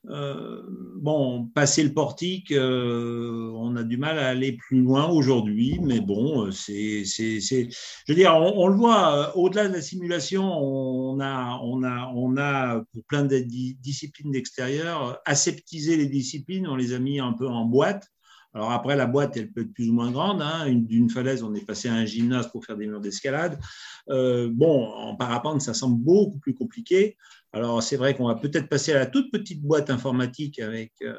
euh, 0.08 0.64
bon, 0.96 1.48
passer 1.54 1.84
le 1.84 1.94
portique, 1.94 2.52
euh, 2.52 3.52
on 3.54 3.76
a 3.76 3.84
du 3.84 3.98
mal 3.98 4.18
à 4.18 4.30
aller 4.30 4.54
plus 4.54 4.82
loin 4.82 5.08
aujourd'hui, 5.08 5.78
mais 5.82 6.00
bon, 6.00 6.46
euh, 6.48 6.52
c'est, 6.52 7.04
c'est, 7.06 7.40
je 7.42 7.76
veux 8.08 8.16
dire, 8.16 8.34
on, 8.34 8.68
le 8.68 8.76
voit, 8.76 9.38
au-delà 9.38 9.68
de 9.68 9.74
la 9.74 9.82
simulation, 9.82 10.44
on 10.44 11.20
a, 11.20 11.60
on 11.64 11.84
a, 11.84 12.12
on 12.16 12.38
a 12.38 12.82
pour 12.94 13.04
plein 13.06 13.26
de 13.26 13.40
disciplines 13.40 14.32
d'extérieur, 14.32 15.20
aseptisé 15.26 15.98
les 15.98 16.08
disciplines, 16.08 16.68
on 16.68 16.78
les 16.78 16.94
a 16.94 17.00
mis 17.00 17.20
un 17.20 17.34
peu 17.34 17.48
en 17.48 17.66
boîte. 17.66 18.08
Alors 18.54 18.72
après, 18.72 18.96
la 18.96 19.06
boîte, 19.06 19.38
elle 19.38 19.52
peut 19.52 19.62
être 19.62 19.74
plus 19.74 19.90
ou 19.90 19.94
moins 19.94 20.12
grande. 20.12 20.42
Hein. 20.42 20.70
D'une 20.70 21.10
falaise, 21.10 21.44
on 21.44 21.54
est 21.54 21.66
passé 21.66 21.88
à 21.88 21.94
un 21.94 22.06
gymnase 22.06 22.52
pour 22.52 22.66
faire 22.66 22.78
des 22.78 22.88
murs 22.88 23.02
d'escalade. 23.02 23.60
bon, 24.08 24.86
en 24.86 25.16
parapente, 25.16 25.62
ça 25.62 25.74
semble 25.74 26.04
beaucoup 26.04 26.40
plus 26.40 26.54
compliqué. 26.54 27.16
Alors, 27.52 27.82
c'est 27.82 27.98
vrai 27.98 28.16
qu'on 28.16 28.28
va 28.28 28.36
peut-être 28.36 28.70
passer 28.70 28.94
à 28.94 29.00
la 29.00 29.06
toute 29.06 29.32
petite 29.32 29.62
boîte 29.62 29.90
informatique 29.90 30.60
avec 30.60 30.94
euh, 31.02 31.18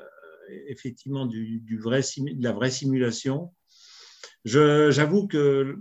effectivement 0.68 1.26
du, 1.26 1.80
vrai, 1.82 2.00
de 2.00 2.42
la 2.42 2.52
vraie 2.52 2.70
simulation. 2.70 3.52
j'avoue 4.44 5.26
que 5.26 5.76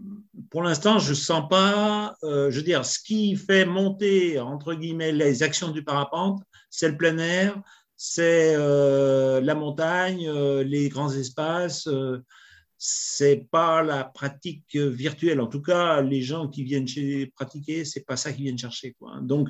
pour 0.50 0.64
l'instant, 0.64 0.98
je 0.98 1.12
ne 1.12 1.16
sens 1.16 1.48
pas, 1.50 2.16
euh, 2.24 2.50
je 2.50 2.58
veux 2.58 2.64
dire, 2.64 2.84
ce 2.84 3.00
qui 3.00 3.36
fait 3.36 3.66
monter, 3.66 4.40
entre 4.40 4.74
guillemets, 4.74 5.12
les 5.12 5.44
actions 5.44 5.70
du 5.70 5.84
parapente, 5.84 6.42
c'est 6.72 6.90
le 6.90 6.98
plein 6.98 7.18
air, 7.20 7.62
c'est 8.02 8.56
euh, 8.56 9.42
la 9.42 9.56
montagne, 9.56 10.26
euh, 10.26 10.64
les 10.64 10.88
grands 10.88 11.12
espaces. 11.12 11.90
c'est 12.78 13.46
pas 13.52 13.84
la 13.84 14.06
pratique 14.06 14.74
virtuelle. 14.78 15.42
En 15.42 15.48
tout 15.48 15.62
cas, 15.62 16.02
les 16.02 16.22
gens 16.22 16.48
qui 16.48 16.64
viennent 16.64 16.88
chez 16.88 17.28
pratiquer, 17.28 17.84
c'est 17.84 18.06
pas 18.06 18.16
ça 18.16 18.32
qu'ils 18.32 18.46
viennent 18.46 18.58
chercher. 18.58 18.94
Quoi. 18.94 19.20
Donc, 19.22 19.50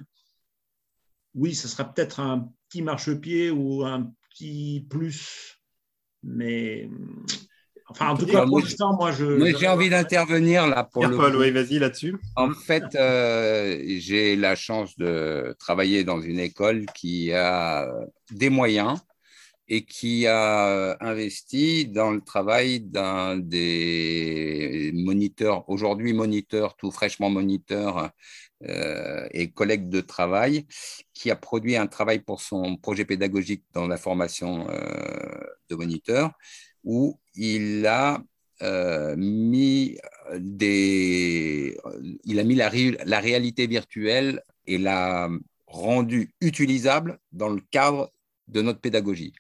oui, 1.35 1.53
ce 1.53 1.67
sera 1.67 1.93
peut-être 1.93 2.19
un 2.19 2.51
petit 2.67 2.81
marchepied 2.81 3.51
ou 3.51 3.85
un 3.85 4.11
petit 4.31 4.83
plus, 4.89 5.61
mais 6.23 6.89
Enfin, 7.89 8.09
en 8.09 8.17
tout 8.17 8.27
cas, 8.27 8.45
pour 8.45 8.59
l'instant, 8.59 8.95
moi, 8.95 9.11
je. 9.11 9.55
j'ai 9.57 9.67
envie 9.67 9.89
d'intervenir 9.89 10.67
là 10.67 10.83
pour 10.83 11.07
le. 11.07 11.17
Paul, 11.17 11.35
oui, 11.35 11.51
vas-y 11.51 11.79
là-dessus. 11.79 12.15
En 12.35 12.51
fait, 12.51 12.95
euh, 12.95 13.83
j'ai 13.97 14.35
la 14.35 14.55
chance 14.55 14.95
de 14.97 15.55
travailler 15.57 16.03
dans 16.03 16.21
une 16.21 16.39
école 16.39 16.85
qui 16.93 17.33
a 17.33 17.87
des 18.31 18.49
moyens 18.49 18.99
et 19.69 19.85
qui 19.85 20.25
a 20.27 20.97
investi 20.99 21.87
dans 21.87 22.11
le 22.11 22.21
travail 22.21 22.79
d'un 22.79 23.37
des 23.37 24.91
moniteurs, 24.93 25.67
aujourd'hui 25.69 26.13
moniteur, 26.13 26.75
tout 26.75 26.91
fraîchement 26.91 27.29
moniteur 27.29 28.09
euh, 28.67 29.27
et 29.31 29.51
collègue 29.51 29.89
de 29.89 30.01
travail, 30.01 30.65
qui 31.13 31.29
a 31.29 31.35
produit 31.35 31.75
un 31.75 31.87
travail 31.87 32.19
pour 32.19 32.41
son 32.41 32.77
projet 32.77 33.05
pédagogique 33.05 33.63
dans 33.73 33.87
la 33.87 33.97
formation 33.97 34.67
euh, 34.69 35.39
de 35.69 35.75
moniteur 35.75 36.31
où 36.84 37.19
il 37.36 37.86
a 37.86 38.21
euh, 38.61 39.15
mis 39.15 39.97
des, 40.38 41.77
il 42.25 42.39
a 42.39 42.43
mis 42.43 42.55
la, 42.55 42.69
réalité 43.19 43.67
virtuelle 43.67 44.43
et 44.67 44.77
l'a 44.77 45.30
rendue 45.67 46.32
utilisable 46.41 47.19
dans 47.32 47.49
le 47.49 47.61
cadre 47.71 48.11
de 48.47 48.61
notre 48.61 48.82
pédagogie. 48.82 49.34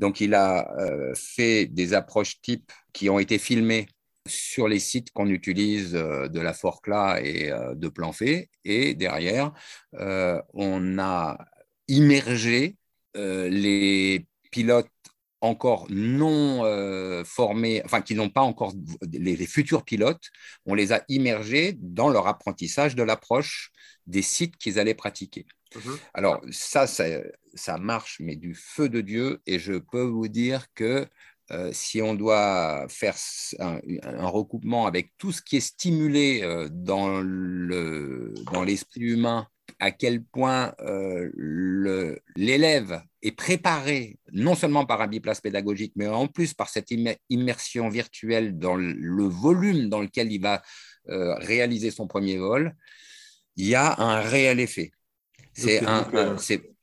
Donc, 0.00 0.20
il 0.20 0.34
a 0.34 0.72
euh, 0.80 1.12
fait 1.14 1.66
des 1.66 1.94
approches 1.94 2.40
types 2.40 2.72
qui 2.92 3.08
ont 3.08 3.18
été 3.20 3.38
filmées 3.38 3.86
sur 4.26 4.68
les 4.68 4.78
sites 4.80 5.10
qu'on 5.12 5.28
utilise 5.28 5.94
euh, 5.94 6.28
de 6.28 6.40
la 6.40 6.54
Forcla 6.54 7.20
et 7.22 7.52
de 7.74 7.88
Planfait. 7.88 8.50
Et 8.64 8.94
derrière, 8.94 9.52
on 9.92 10.98
a 10.98 11.38
immergé 11.86 12.76
les 13.14 14.26
pilotes 14.50 14.90
encore 15.40 15.86
non 15.88 16.64
euh, 16.64 17.24
formés, 17.24 17.82
enfin 17.84 18.00
qui 18.00 18.14
n'ont 18.14 18.28
pas 18.28 18.40
encore 18.42 18.72
les, 19.12 19.36
futurs 19.46 19.84
pilotes, 19.84 20.30
on 20.66 20.74
les 20.74 20.92
a 20.92 21.04
immergés 21.08 21.76
dans 21.80 22.08
leur 22.08 22.26
apprentissage 22.26 22.94
de 22.94 23.02
l'approche 23.02 23.70
des 24.06 24.22
sites 24.22 24.56
qu'ils 24.56 24.78
allaient 24.78 24.94
pratiquer. 24.94 25.46
Mhm. 25.76 25.98
Alors 26.14 26.40
ça, 26.50 26.86
ça, 26.86 27.78
marche, 27.78 28.18
mais 28.20 28.36
du 28.36 28.54
feu 28.54 28.88
de 28.88 29.00
Dieu, 29.00 29.40
et 29.46 29.58
je 29.58 29.74
peux 29.74 30.02
vous 30.02 30.28
dire 30.28 30.66
que 30.74 31.06
euh, 31.50 31.70
si 31.72 32.02
on 32.02 32.14
doit 32.14 32.86
faire 32.88 33.16
un, 33.58 33.80
recoupement 34.26 34.86
avec 34.86 35.12
tout 35.18 35.32
ce 35.32 35.40
qui 35.40 35.56
est 35.56 35.60
stimulé 35.60 36.40
euh, 36.42 36.68
dans 36.70 37.22
l'esprit 38.64 39.00
humain 39.00 39.48
à 39.78 39.90
quel 39.90 40.22
point 40.24 40.74
euh, 40.80 41.30
l'élève 42.36 43.02
est 43.22 43.32
préparé 43.32 44.18
non 44.32 44.54
seulement 44.54 44.86
par 44.86 45.00
un 45.00 45.06
biplace 45.06 45.40
pédagogique, 45.40 45.92
mais 45.96 46.08
en 46.08 46.26
plus 46.26 46.54
par 46.54 46.68
cette 46.68 46.92
immersion 47.28 47.88
virtuelle 47.88 48.58
dans 48.58 48.76
le 48.76 49.24
volume 49.24 49.88
dans 49.88 50.00
lequel 50.00 50.32
il 50.32 50.40
va 50.40 50.62
euh, 51.08 51.34
réaliser 51.36 51.90
son 51.90 52.06
premier 52.06 52.38
vol, 52.38 52.74
il 53.56 53.66
y 53.66 53.74
a 53.74 54.00
un 54.00 54.20
réel 54.20 54.60
effet. 54.60 54.92
Euh, 55.64 56.36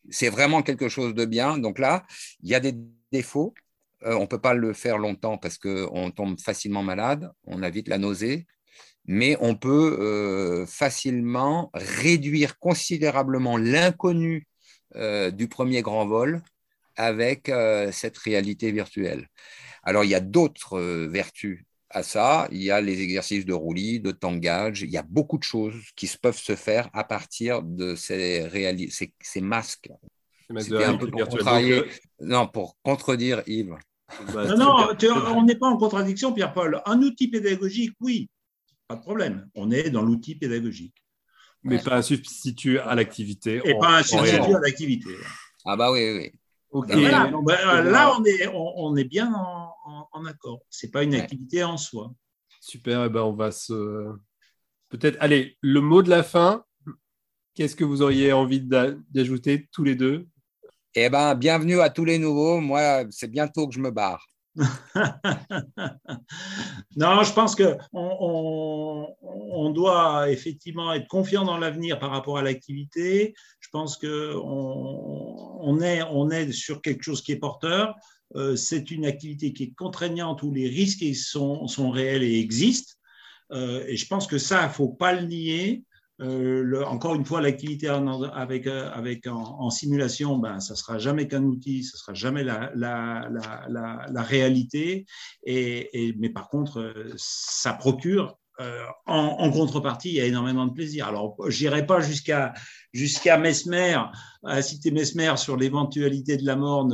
c'est 0.09 0.29
vraiment 0.29 0.61
quelque 0.61 0.89
chose 0.89 1.13
de 1.13 1.25
bien. 1.25 1.57
Donc 1.57 1.79
là, 1.79 2.05
il 2.43 2.49
y 2.49 2.55
a 2.55 2.59
des 2.59 2.75
défauts. 3.11 3.53
on 4.01 4.21
ne 4.21 4.25
peut 4.25 4.41
pas 4.41 4.53
le 4.53 4.73
faire 4.73 4.97
longtemps 4.97 5.37
parce 5.37 5.57
qu'on 5.57 6.11
tombe 6.11 6.39
facilement 6.39 6.83
malade, 6.83 7.31
on 7.45 7.63
a 7.63 7.69
vite 7.69 7.87
la 7.87 7.97
nausée 7.97 8.45
mais 9.07 9.37
on 9.39 9.55
peut 9.55 9.97
euh, 9.99 10.65
facilement 10.65 11.69
réduire 11.73 12.57
considérablement 12.59 13.57
l'inconnu 13.57 14.47
euh, 14.95 15.31
du 15.31 15.47
premier 15.47 15.81
grand 15.81 16.05
vol 16.05 16.41
avec 16.95 17.49
euh, 17.49 17.91
cette 17.91 18.17
réalité 18.17 18.71
virtuelle. 18.71 19.27
Alors, 19.83 20.03
il 20.03 20.09
y 20.09 20.15
a 20.15 20.21
d'autres 20.21 20.79
vertus 21.07 21.63
à 21.89 22.01
ça. 22.01 22.47
Il 22.51 22.63
y 22.63 22.71
a 22.71 22.81
les 22.81 23.01
exercices 23.01 23.45
de 23.45 23.53
roulis, 23.53 23.99
de 23.99 24.11
tangage. 24.11 24.81
Il 24.81 24.89
y 24.89 24.97
a 24.97 25.03
beaucoup 25.03 25.37
de 25.37 25.43
choses 25.43 25.75
qui 25.95 26.09
peuvent 26.19 26.37
se 26.37 26.55
faire 26.55 26.89
à 26.93 27.03
partir 27.03 27.61
de 27.61 27.93
ces, 27.95 28.49
ces, 29.21 29.41
masques. 29.41 29.91
un 30.49 30.97
peu 30.97 31.11
pour 31.11 31.21
Non, 32.21 32.47
pour 32.47 32.77
contredire 32.81 33.43
Yves. 33.45 33.75
non, 34.33 34.57
non, 34.57 34.87
on 35.35 35.43
n'est 35.43 35.55
pas 35.55 35.67
en 35.67 35.77
contradiction, 35.77 36.33
Pierre-Paul. 36.33 36.81
Un 36.87 37.01
outil 37.01 37.27
pédagogique, 37.27 37.93
oui, 37.99 38.27
pas 38.87 38.95
de 38.95 39.01
problème. 39.01 39.49
On 39.55 39.71
est 39.71 39.89
dans 39.89 40.01
l'outil 40.01 40.35
pédagogique. 40.35 40.95
Mais 41.63 41.79
pas 41.79 41.97
un 41.97 42.01
substitut 42.01 42.77
à 42.79 42.93
l'activité. 42.93 43.61
Et 43.65 43.73
pas 43.79 43.99
un 43.99 44.03
substitut 44.03 44.55
à 44.55 44.59
l'activité. 44.59 45.09
Ah 45.65 45.75
bah 45.75 45.91
oui, 45.91 46.15
oui. 46.15 46.31
Ben, 46.87 46.99
là, 47.01 48.13
on 48.19 48.25
est, 48.25 48.47
on, 48.53 48.95
est 48.97 49.05
bien 49.05 49.33
en, 49.33 50.25
accord. 50.25 50.59
Ce 50.69 50.85
n'est 50.85 50.91
pas 50.91 51.03
une 51.03 51.15
activité 51.15 51.63
en 51.63 51.77
soi. 51.77 52.13
Super, 52.59 53.03
et 53.03 53.05
eh 53.05 53.09
ben 53.09 53.21
on 53.21 53.33
va 53.33 53.51
se. 53.51 54.11
Peut-être, 54.89 55.17
allez, 55.21 55.57
le 55.61 55.81
mot 55.81 56.03
de 56.03 56.09
la 56.09 56.21
fin, 56.21 56.65
qu'est-ce 57.53 57.75
que 57.75 57.83
vous 57.83 58.01
auriez 58.01 58.33
envie 58.33 58.61
d'ajouter 58.61 59.67
tous 59.71 59.83
les 59.83 59.95
deux? 59.95 60.27
Eh 60.95 61.09
ben, 61.09 61.33
bienvenue 61.35 61.79
à 61.79 61.89
tous 61.89 62.05
les 62.05 62.19
nouveaux. 62.19 62.59
Moi, 62.59 63.05
c'est 63.09 63.31
bientôt 63.31 63.67
que 63.67 63.73
je 63.73 63.79
me 63.79 63.91
barre. 63.91 64.27
non, 66.95 67.23
je 67.23 67.33
pense 67.33 67.55
qu'on 67.55 67.77
on, 69.21 69.69
doit 69.71 70.31
effectivement 70.31 70.93
être 70.93 71.07
confiant 71.07 71.43
dans 71.43 71.57
l'avenir 71.57 71.99
par 71.99 72.11
rapport 72.11 72.37
à 72.37 72.41
l'activité. 72.41 73.35
Je 73.59 73.69
pense 73.69 73.97
qu'on 73.97 74.07
on 75.61 75.81
est, 75.81 76.51
sur 76.51 76.81
quelque 76.81 77.03
chose 77.03 77.21
qui 77.21 77.33
est 77.33 77.37
porteur. 77.37 77.95
Euh, 78.35 78.55
c'est 78.55 78.91
une 78.91 79.05
activité 79.05 79.53
qui 79.53 79.63
est 79.63 79.73
contraignante 79.73 80.41
où 80.43 80.51
les 80.51 80.69
risques 80.69 81.03
sont, 81.15 81.67
sont 81.67 81.89
réels 81.89 82.23
et 82.23 82.39
existent. 82.39 82.93
Euh, 83.51 83.83
et 83.87 83.97
je 83.97 84.07
pense 84.07 84.25
que 84.27 84.37
ça, 84.37 84.61
il 84.63 84.67
ne 84.67 84.73
faut 84.73 84.89
pas 84.89 85.13
le 85.13 85.27
nier. 85.27 85.83
Euh, 86.21 86.83
encore 86.85 87.15
une 87.15 87.25
fois, 87.25 87.41
l'activité 87.41 87.87
avec, 87.87 88.67
euh, 88.67 88.89
avec 88.91 89.27
en, 89.27 89.69
simulation, 89.69 90.37
ben, 90.37 90.59
ça 90.59 90.75
sera 90.75 90.97
jamais 90.97 91.27
qu'un 91.27 91.43
outil, 91.43 91.83
ça 91.83 91.97
sera 91.97 92.13
jamais 92.13 92.43
la, 92.43 92.71
la, 92.75 93.27
la, 93.69 94.05
la 94.09 94.21
réalité. 94.21 95.05
Et, 95.43 96.07
et, 96.07 96.13
mais 96.17 96.29
par 96.29 96.47
contre, 96.49 96.79
euh, 96.79 97.13
ça 97.17 97.73
procure 97.73 98.37
euh, 98.61 98.85
en, 99.05 99.51
contrepartie, 99.51 100.09
il 100.09 100.15
y 100.15 100.21
a 100.21 100.25
énormément 100.25 100.65
de 100.65 100.71
plaisir. 100.71 101.07
Alors, 101.07 101.35
j'irai 101.49 101.85
pas 101.85 101.99
jusqu'à 101.99 102.53
jusqu'à 102.93 103.37
Mesmer, 103.37 103.97
à 104.45 104.61
citer 104.61 104.91
Mesmer 104.91 105.35
sur 105.35 105.57
l'éventualité 105.57 106.37
de 106.37 106.45
la 106.45 106.55
mort. 106.55 106.89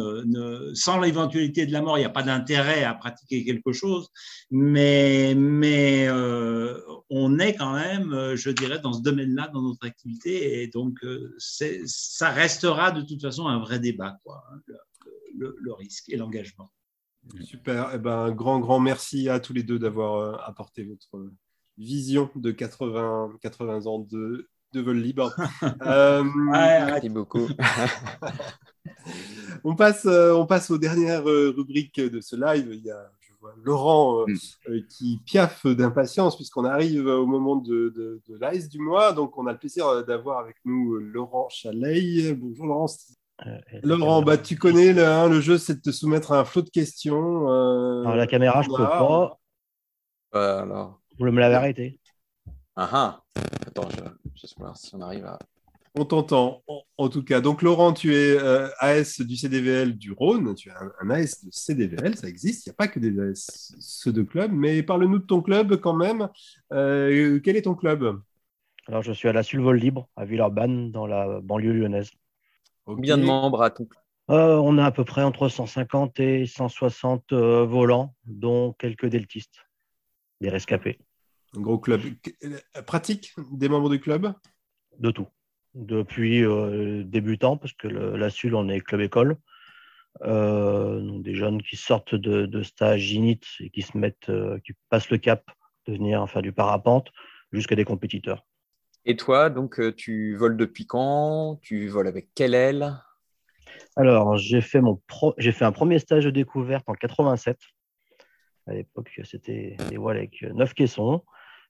Sans 0.74 1.00
l'éventualité 1.00 1.68
de 1.68 1.72
la 1.72 1.82
mort, 1.84 1.98
il 1.98 2.02
n'y 2.02 2.06
a 2.06 2.10
pas 2.10 2.24
d'intérêt 2.24 2.84
à 2.84 2.96
pratiquer 2.96 3.46
quelque 3.46 3.74
chose, 3.74 4.10
mais 4.50 5.36
mais 5.36 6.08
euh, 6.08 6.80
on 7.12 7.38
est 7.38 7.56
quand 7.56 7.74
même, 7.74 8.12
euh, 8.12 8.36
je 8.36 8.50
dirais, 8.50 8.80
dans 8.80 8.94
ce 8.94 9.02
domaine-là 9.02 9.50
dans 9.54 9.62
notre 9.62 9.86
activité, 9.86 10.64
et 10.64 10.68
donc 10.68 11.00
ça 11.38 12.30
restera 12.32 12.92
de 12.92 13.02
toute 13.02 13.22
façon 13.22 13.48
un 13.48 13.60
vrai 13.60 13.80
débat, 13.80 14.18
hein, 14.28 14.74
le, 15.38 15.56
le 15.60 15.74
risque 15.74 16.10
et 16.10 16.18
l'engagement. 16.18 16.72
Super. 17.42 17.92
Eh 17.94 18.00
ben, 18.00 18.18
un 18.18 18.32
grand, 18.32 18.60
grand 18.60 18.80
merci 18.80 19.30
à 19.30 19.40
tous 19.40 19.54
les 19.54 19.62
deux 19.62 19.78
d'avoir 19.78 20.48
apporté 20.50 20.84
votre 20.84 21.30
vision 21.78 22.30
de 22.36 22.52
80, 22.52 23.34
80 23.42 23.86
ans 23.88 24.00
de, 24.00 24.50
de 24.74 24.82
vol 24.82 24.98
libre. 24.98 25.34
Euh, 25.84 26.24
merci 26.24 27.10
beaucoup. 27.10 27.48
on, 29.64 29.76
passe, 29.76 30.06
euh, 30.06 30.34
on 30.34 30.46
passe 30.46 30.70
aux 30.70 30.78
dernières 30.78 31.28
euh, 31.30 31.54
rubriques 31.56 32.00
de 32.00 32.22
ce 32.22 32.36
live. 32.36 32.70
Il 32.72 32.84
y 32.84 32.92
a 32.92 33.12
je 33.20 33.34
vois, 33.40 33.54
Laurent 33.64 34.26
mm. 34.28 34.82
qui 34.90 35.20
piaffe 35.26 35.66
d'impatience 35.66 36.36
puisqu'on 36.36 36.66
arrive 36.66 37.08
au 37.08 37.26
moment 37.26 37.56
de, 37.56 37.94
de, 37.96 38.22
de 38.28 38.40
l'ICE 38.40 38.70
du 38.70 38.80
mois. 38.80 39.14
Donc, 39.14 39.38
on 39.38 39.48
a 39.48 39.52
le 39.54 39.58
plaisir 39.58 40.06
d'avoir 40.06 40.40
avec 40.40 40.58
nous 40.66 40.96
Laurent 40.96 41.50
Chaleil. 41.50 42.34
Bonjour 42.34 42.68
Laurent. 42.68 42.88
Laurent, 43.84 44.22
bah, 44.22 44.38
tu 44.38 44.56
connais 44.56 44.94
le, 44.94 45.04
hein, 45.04 45.28
le 45.28 45.42
jeu, 45.42 45.58
c'est 45.58 45.76
de 45.76 45.82
te 45.82 45.92
soumettre 45.92 46.32
à 46.32 46.40
un 46.40 46.46
flot 46.46 46.62
de 46.62 46.70
questions. 46.70 47.48
Alors, 47.48 48.16
la 48.16 48.28
caméra, 48.28 48.62
je 48.62 48.70
ne 48.70 48.78
peux 48.78 48.84
pas. 48.84 49.40
alors. 50.34 51.01
Vous 51.22 51.32
me 51.32 51.40
l'avez 51.40 51.54
arrêté. 51.54 52.00
Ah 52.76 52.90
ah 52.92 53.24
Attends, 53.68 53.88
je, 53.92 54.48
si 54.48 54.96
on 54.96 55.02
arrive 55.02 55.26
à. 55.26 55.38
On 55.94 56.04
t'entend, 56.04 56.64
en, 56.98 57.10
tout 57.10 57.24
cas. 57.24 57.42
Donc, 57.42 57.62
Laurent, 57.62 57.94
tu 57.94 58.16
es 58.16 58.40
euh, 58.40 58.70
AS 58.80 59.22
du 59.22 59.36
CDVL 59.36 60.00
du 60.00 60.14
Rhône. 60.14 60.56
Tu 60.56 60.70
es 60.70 60.72
un, 60.72 61.10
AS 61.12 61.46
de 61.46 61.52
CDVL, 61.52 62.18
ça 62.18 62.28
existe. 62.28 62.66
Il 62.66 62.70
n'y 62.70 62.72
a 62.72 62.76
pas 62.76 62.88
que 62.88 62.98
des 62.98 63.20
AS, 63.20 63.76
ceux 63.80 64.12
de 64.12 64.24
club. 64.24 64.52
Mais 64.52 64.82
parle-nous 64.82 65.20
de 65.20 65.26
ton 65.26 65.44
club 65.44 65.76
quand 65.76 65.94
même. 65.94 66.28
Euh, 66.74 67.40
quel 67.44 67.56
est 67.56 67.64
ton 67.64 67.76
club? 67.76 68.20
Alors, 68.88 69.04
je 69.04 69.12
suis 69.12 69.28
à 69.28 69.34
la 69.34 69.44
Sulvol 69.44 69.78
Libre, 69.78 70.10
à 70.16 70.26
Villeurbanne, 70.26 70.92
dans 70.92 71.06
la 71.06 71.40
banlieue 71.40 71.74
lyonnaise. 71.74 72.10
Combien 72.86 73.20
de 73.20 73.26
membres 73.26 73.62
à 73.62 73.70
ton 73.70 73.86
club 73.86 74.02
euh, 74.32 74.56
On 74.56 74.80
a 74.80 74.86
à 74.86 74.92
peu 74.92 75.06
près 75.06 75.22
entre 75.22 75.50
150 75.50 76.20
et 76.20 76.48
160 76.48 77.32
volants, 77.32 78.16
dont 78.26 78.74
quelques 78.74 79.06
deltistes, 79.06 79.60
des 80.40 80.50
rescapés. 80.50 80.98
Un 81.56 81.62
gros 81.62 81.80
club. 81.80 82.02
Pratique 82.86 83.34
des 83.52 83.70
membres 83.70 83.90
du 83.90 84.00
club? 84.00 84.34
De 85.00 85.12
tout 85.12 85.28
depuis 85.74 86.44
euh, 86.44 87.04
débutant, 87.04 87.58
parce 87.58 87.74
que 87.74 87.88
la 87.88 88.30
SUL, 88.30 88.56
on 88.56 88.70
est 88.70 88.82
club 88.82 89.02
école. 89.02 89.38
Euh, 90.24 91.00
donc 91.00 91.24
des 91.24 91.36
jeunes 91.36 91.62
qui 91.62 91.78
sortent 91.78 92.16
de, 92.16 92.64
stage 92.64 93.14
init 93.14 93.40
et 93.62 93.70
qui 93.70 93.82
se 93.82 93.98
mettent, 93.98 94.30
euh, 94.30 94.60
qui 94.66 94.74
passent 94.90 95.10
le 95.10 95.18
cap 95.18 95.44
de 95.88 95.94
venir 95.94 96.30
faire 96.30 96.42
du 96.42 96.52
parapente 96.52 97.12
jusqu'à 97.52 97.76
des 97.76 97.86
compétiteurs. 97.86 98.46
Et 99.06 99.16
toi, 99.16 99.50
donc 99.50 99.80
tu 99.96 100.36
voles 100.36 100.58
depuis 100.58 100.86
quand? 100.86 101.60
Tu 101.62 101.88
voles 101.88 102.08
avec 102.08 102.30
quelle 102.36 102.54
aile? 102.54 102.98
Alors, 103.96 104.38
j'ai 104.38 104.62
fait, 104.62 104.82
mon 104.82 105.02
j'ai 105.38 105.52
fait 105.52 105.66
un 105.66 105.72
premier 105.72 105.98
stage 105.98 106.26
de 106.26 106.30
découverte 106.30 106.88
en 106.88 106.94
87. 106.94 107.58
À 108.68 108.74
l'époque, 108.74 109.20
c'était 109.24 109.76
des 109.90 109.98
voiles 109.98 110.18
avec 110.18 110.44
neuf 110.44 110.74
caissons. 110.74 111.24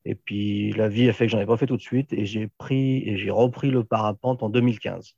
Et 0.06 0.16
puis 0.16 0.72
la 0.74 0.90
vie 0.90 1.10
a 1.10 1.14
fait 1.14 1.26
que 1.26 1.32
j'en 1.32 1.40
ai 1.40 1.46
pas 1.46 1.58
fait 1.58 1.68
tout 1.68 1.78
de 1.78 1.82
suite 1.82 2.12
et 2.14 2.26
j'ai 2.26 2.48
pris 2.48 3.08
et 3.08 3.18
j'ai 3.18 3.32
repris 3.32 3.70
le 3.70 3.84
parapente 3.84 4.44
en 4.44 4.50
2015. 4.50 5.16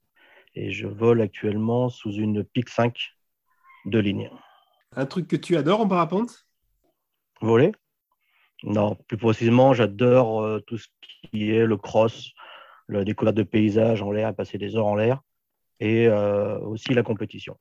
Et 0.55 0.71
je 0.71 0.87
vole 0.87 1.21
actuellement 1.21 1.89
sous 1.89 2.11
une 2.11 2.43
PIC 2.43 2.69
5 2.69 3.11
de 3.85 3.99
ligne. 3.99 4.29
Un 4.95 5.05
truc 5.05 5.27
que 5.27 5.35
tu 5.35 5.57
adores 5.57 5.81
en 5.81 5.87
parapente? 5.87 6.47
Voler? 7.41 7.71
Non, 8.63 8.95
plus 8.95 9.17
précisément, 9.17 9.73
j'adore 9.73 10.41
euh, 10.41 10.59
tout 10.59 10.77
ce 10.77 10.87
qui 11.01 11.51
est 11.51 11.65
le 11.65 11.77
cross, 11.77 12.31
la 12.87 13.03
découverte 13.03 13.35
de 13.35 13.43
paysages 13.43 14.01
en 14.01 14.11
l'air, 14.11 14.33
passer 14.35 14.57
des 14.57 14.75
heures 14.75 14.85
en 14.85 14.95
l'air, 14.95 15.21
et 15.79 16.07
euh, 16.07 16.59
aussi 16.59 16.93
la 16.93 17.03
compétition. 17.03 17.57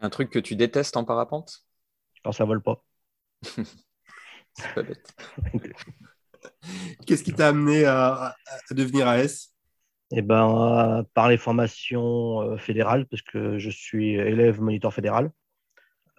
Un 0.00 0.10
truc 0.10 0.30
que 0.30 0.38
tu 0.38 0.56
détestes 0.56 0.96
en 0.96 1.04
parapente? 1.04 1.64
Quand 2.22 2.32
ça 2.32 2.44
vole 2.44 2.62
pas. 2.62 2.84
C'est 4.54 4.74
pas 4.74 4.82
bête. 4.82 5.14
Qu'est-ce 7.06 7.22
qui 7.22 7.32
t'a 7.32 7.48
amené 7.48 7.84
à, 7.84 8.34
devenir 8.70 9.08
AS 9.08 9.50
eh 10.16 10.22
ben, 10.22 11.04
par 11.14 11.28
les 11.28 11.38
formations 11.38 12.42
euh, 12.42 12.56
fédérales, 12.56 13.06
parce 13.06 13.22
que 13.22 13.58
je 13.58 13.70
suis 13.70 14.14
élève 14.14 14.60
moniteur 14.60 14.92
fédéral. 14.92 15.32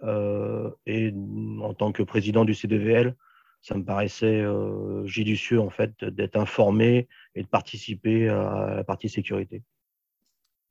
Euh, 0.02 0.70
et 0.84 1.14
en 1.62 1.72
tant 1.72 1.92
que 1.92 2.02
président 2.02 2.44
du 2.44 2.52
CDVL, 2.54 3.14
ça 3.62 3.74
me 3.74 3.84
paraissait 3.84 4.42
euh, 4.42 5.06
judicieux 5.06 5.60
en 5.60 5.70
fait 5.70 6.04
d'être 6.04 6.36
informé 6.36 7.08
et 7.34 7.42
de 7.42 7.48
participer 7.48 8.28
à 8.28 8.74
la 8.76 8.84
partie 8.84 9.08
sécurité. 9.08 9.62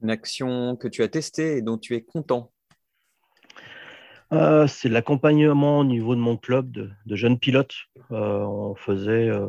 Une 0.01 0.11
action 0.11 0.75
que 0.75 0.87
tu 0.87 1.01
as 1.01 1.07
testée 1.07 1.57
et 1.57 1.61
dont 1.61 1.77
tu 1.77 1.95
es 1.95 2.01
content 2.01 2.51
euh, 4.35 4.67
c'est 4.67 4.89
l'accompagnement 4.89 5.79
au 5.79 5.83
niveau 5.83 6.15
de 6.15 6.19
mon 6.19 6.37
club 6.37 6.71
de, 6.71 7.15
jeunes 7.15 7.39
pilotes. 7.39 7.75
Euh, 8.11 8.43
on 8.43 8.75
faisait, 8.75 9.29
euh, 9.29 9.47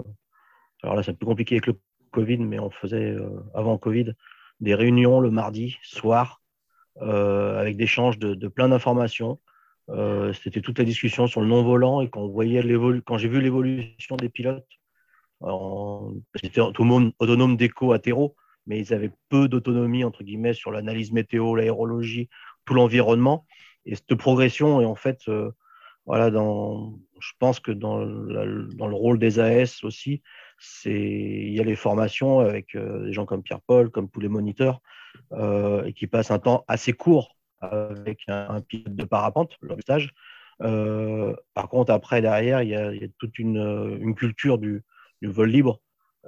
alors 0.83 0.97
là 0.97 1.03
c'est 1.03 1.11
un 1.11 1.15
peu 1.15 1.27
compliqué 1.27 1.57
avec 1.57 1.67
le 1.67 1.79
Covid, 2.13 2.39
mais 2.39 2.59
on 2.59 2.71
faisait 2.71 3.17
avant 3.55 3.77
Covid 3.79 4.15
des 4.61 4.75
réunions 4.75 5.21
le 5.21 5.31
mardi 5.31 5.77
soir 5.83 6.41
avec 6.99 7.77
des 7.77 7.85
échanges 7.85 8.19
de, 8.19 8.49
plein 8.49 8.69
d'informations. 8.71 9.39
C'était 10.33 10.63
toute 10.63 10.79
la 10.79 10.85
discussion 10.85 11.27
sur 11.27 11.43
le 11.43 11.47
non-volant 11.47 12.01
et 12.01 12.09
quand, 12.09 12.33
quand 13.05 13.19
j'ai 13.19 13.29
vu 13.29 13.43
l'évolution 13.43 14.17
des 14.17 14.31
pilotes, 14.31 14.67
c'était 16.37 16.61
tout 16.73 16.83
le 16.83 16.89
monde 16.89 17.13
autonome 17.19 17.59
d'éco 17.59 17.93
à 17.93 17.99
terreau, 17.99 18.35
mais 18.67 18.79
ils 18.81 18.95
avaient 18.95 19.13
peu 19.29 19.47
d'autonomie 19.47 20.05
entre 20.05 20.25
guillemets 20.25 20.55
sur 20.55 20.71
l'analyse 20.71 21.13
météo, 21.13 21.55
l'aérologie, 21.55 22.31
tout 22.65 22.73
l'environnement. 22.73 23.45
Et 23.87 23.95
cette 23.95 24.15
progression 24.17 24.81
est 24.81 24.85
en 24.85 24.97
fait, 24.97 25.21
euh, 25.29 25.53
voilà, 26.05 26.29
je 26.29 27.33
pense 27.39 27.61
que 27.61 27.73
dans, 27.73 27.99
le 27.99 28.95
rôle 28.95 29.19
des 29.19 29.39
AS 29.39 29.85
aussi, 29.85 30.23
c'est 30.59 30.93
il 30.93 31.53
y 31.53 31.61
a 31.61 31.65
les 31.65 31.77
formations 31.77 32.41
avec 32.41 32.75
euh, 32.75 33.07
des 33.07 33.13
gens 33.13 33.27
comme 33.27 33.43
Pierre-Paul, 33.43 33.91
comme 33.91 34.11
tous 34.11 34.21
les 34.21 34.29
moniteurs, 34.29 34.81
euh, 35.33 35.85
et 35.85 35.93
qui 35.93 36.07
passent 36.07 36.31
un 36.31 36.39
temps 36.39 36.65
assez 36.69 36.93
court 36.93 37.37
avec 37.61 38.23
un, 38.29 38.61
pilote 38.61 38.95
de 38.95 39.05
parapente 39.05 39.57
du 39.63 39.81
stage. 39.81 40.13
par 40.59 41.69
contre, 41.69 41.93
après, 41.93 42.21
derrière, 42.21 42.63
il 42.63 42.69
y 42.69 42.75
a, 42.75 42.91
toute 43.19 43.39
une, 43.39 44.15
culture 44.15 44.59
du, 44.59 44.83
du 45.23 45.29
vol 45.29 45.49
libre, 45.49 45.81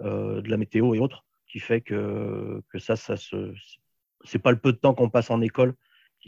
de 0.03 0.49
la 0.49 0.57
météo 0.57 0.95
et 0.95 1.01
autres, 1.01 1.25
qui 1.49 1.59
fait 1.59 1.81
que, 1.81 2.63
que 2.71 2.79
ça, 2.79 2.97
ça 2.97 3.17
se, 3.17 3.53
c'est 4.25 4.39
pas 4.39 4.53
le 4.53 4.59
peu 4.59 4.73
de 4.73 4.79
temps 4.79 4.95
qu'on 4.95 5.11
passe 5.11 5.31
en 5.31 5.41
école 5.41 5.75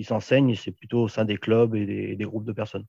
qui 0.01 0.05
s'enseignent, 0.05 0.55
c'est 0.55 0.72
plutôt 0.72 1.03
au 1.03 1.09
sein 1.09 1.26
des 1.26 1.36
clubs 1.36 1.74
et 1.74 2.16
des, 2.16 2.24
groupes 2.24 2.46
de 2.46 2.55
personnes. 2.55 2.86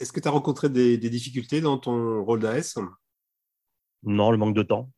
Est-ce 0.00 0.10
que 0.10 0.20
tu 0.20 0.26
as 0.26 0.30
rencontré 0.30 0.70
des, 0.70 0.96
difficultés 0.96 1.60
dans 1.60 1.76
ton 1.76 2.24
rôle 2.24 2.40
d'AS 2.40 2.78
Non, 4.04 4.30
le 4.30 4.38
manque 4.38 4.56
de 4.56 4.62
temps. 4.62 4.90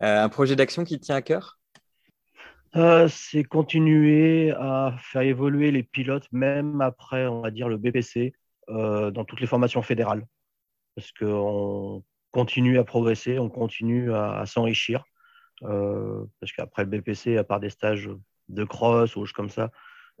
Euh, 0.00 0.22
un 0.22 0.28
projet 0.28 0.54
d'action 0.54 0.84
qui 0.84 1.00
te 1.00 1.06
tient 1.06 1.16
à 1.16 1.22
cœur? 1.22 1.58
Euh, 2.76 3.08
C'est 3.10 3.42
continuer 3.42 4.52
à 4.52 4.94
faire 5.00 5.22
évoluer 5.22 5.72
les 5.72 5.82
pilotes, 5.82 6.28
même 6.30 6.80
après, 6.80 7.26
on 7.26 7.40
va 7.40 7.50
dire, 7.50 7.68
le 7.68 7.76
BPC, 7.76 8.32
euh, 8.68 9.10
dans 9.10 9.24
toutes 9.24 9.40
les 9.40 9.48
formations 9.48 9.82
fédérales. 9.82 10.24
Parce 10.94 11.10
qu'on 11.10 12.04
continue 12.30 12.78
à 12.78 12.84
progresser, 12.84 13.40
on 13.40 13.50
continue 13.50 14.14
à, 14.14 14.46
s'enrichir. 14.46 15.02
parce 15.60 16.52
qu'après 16.56 16.84
le 16.84 16.90
BPC, 16.90 17.38
à 17.38 17.42
part 17.42 17.58
des 17.58 17.70
stages 17.70 18.08
de 18.48 18.62
cross 18.62 19.16
ou 19.16 19.26
choses 19.26 19.32
comme 19.32 19.50
ça, 19.50 19.64
euh, 19.64 19.68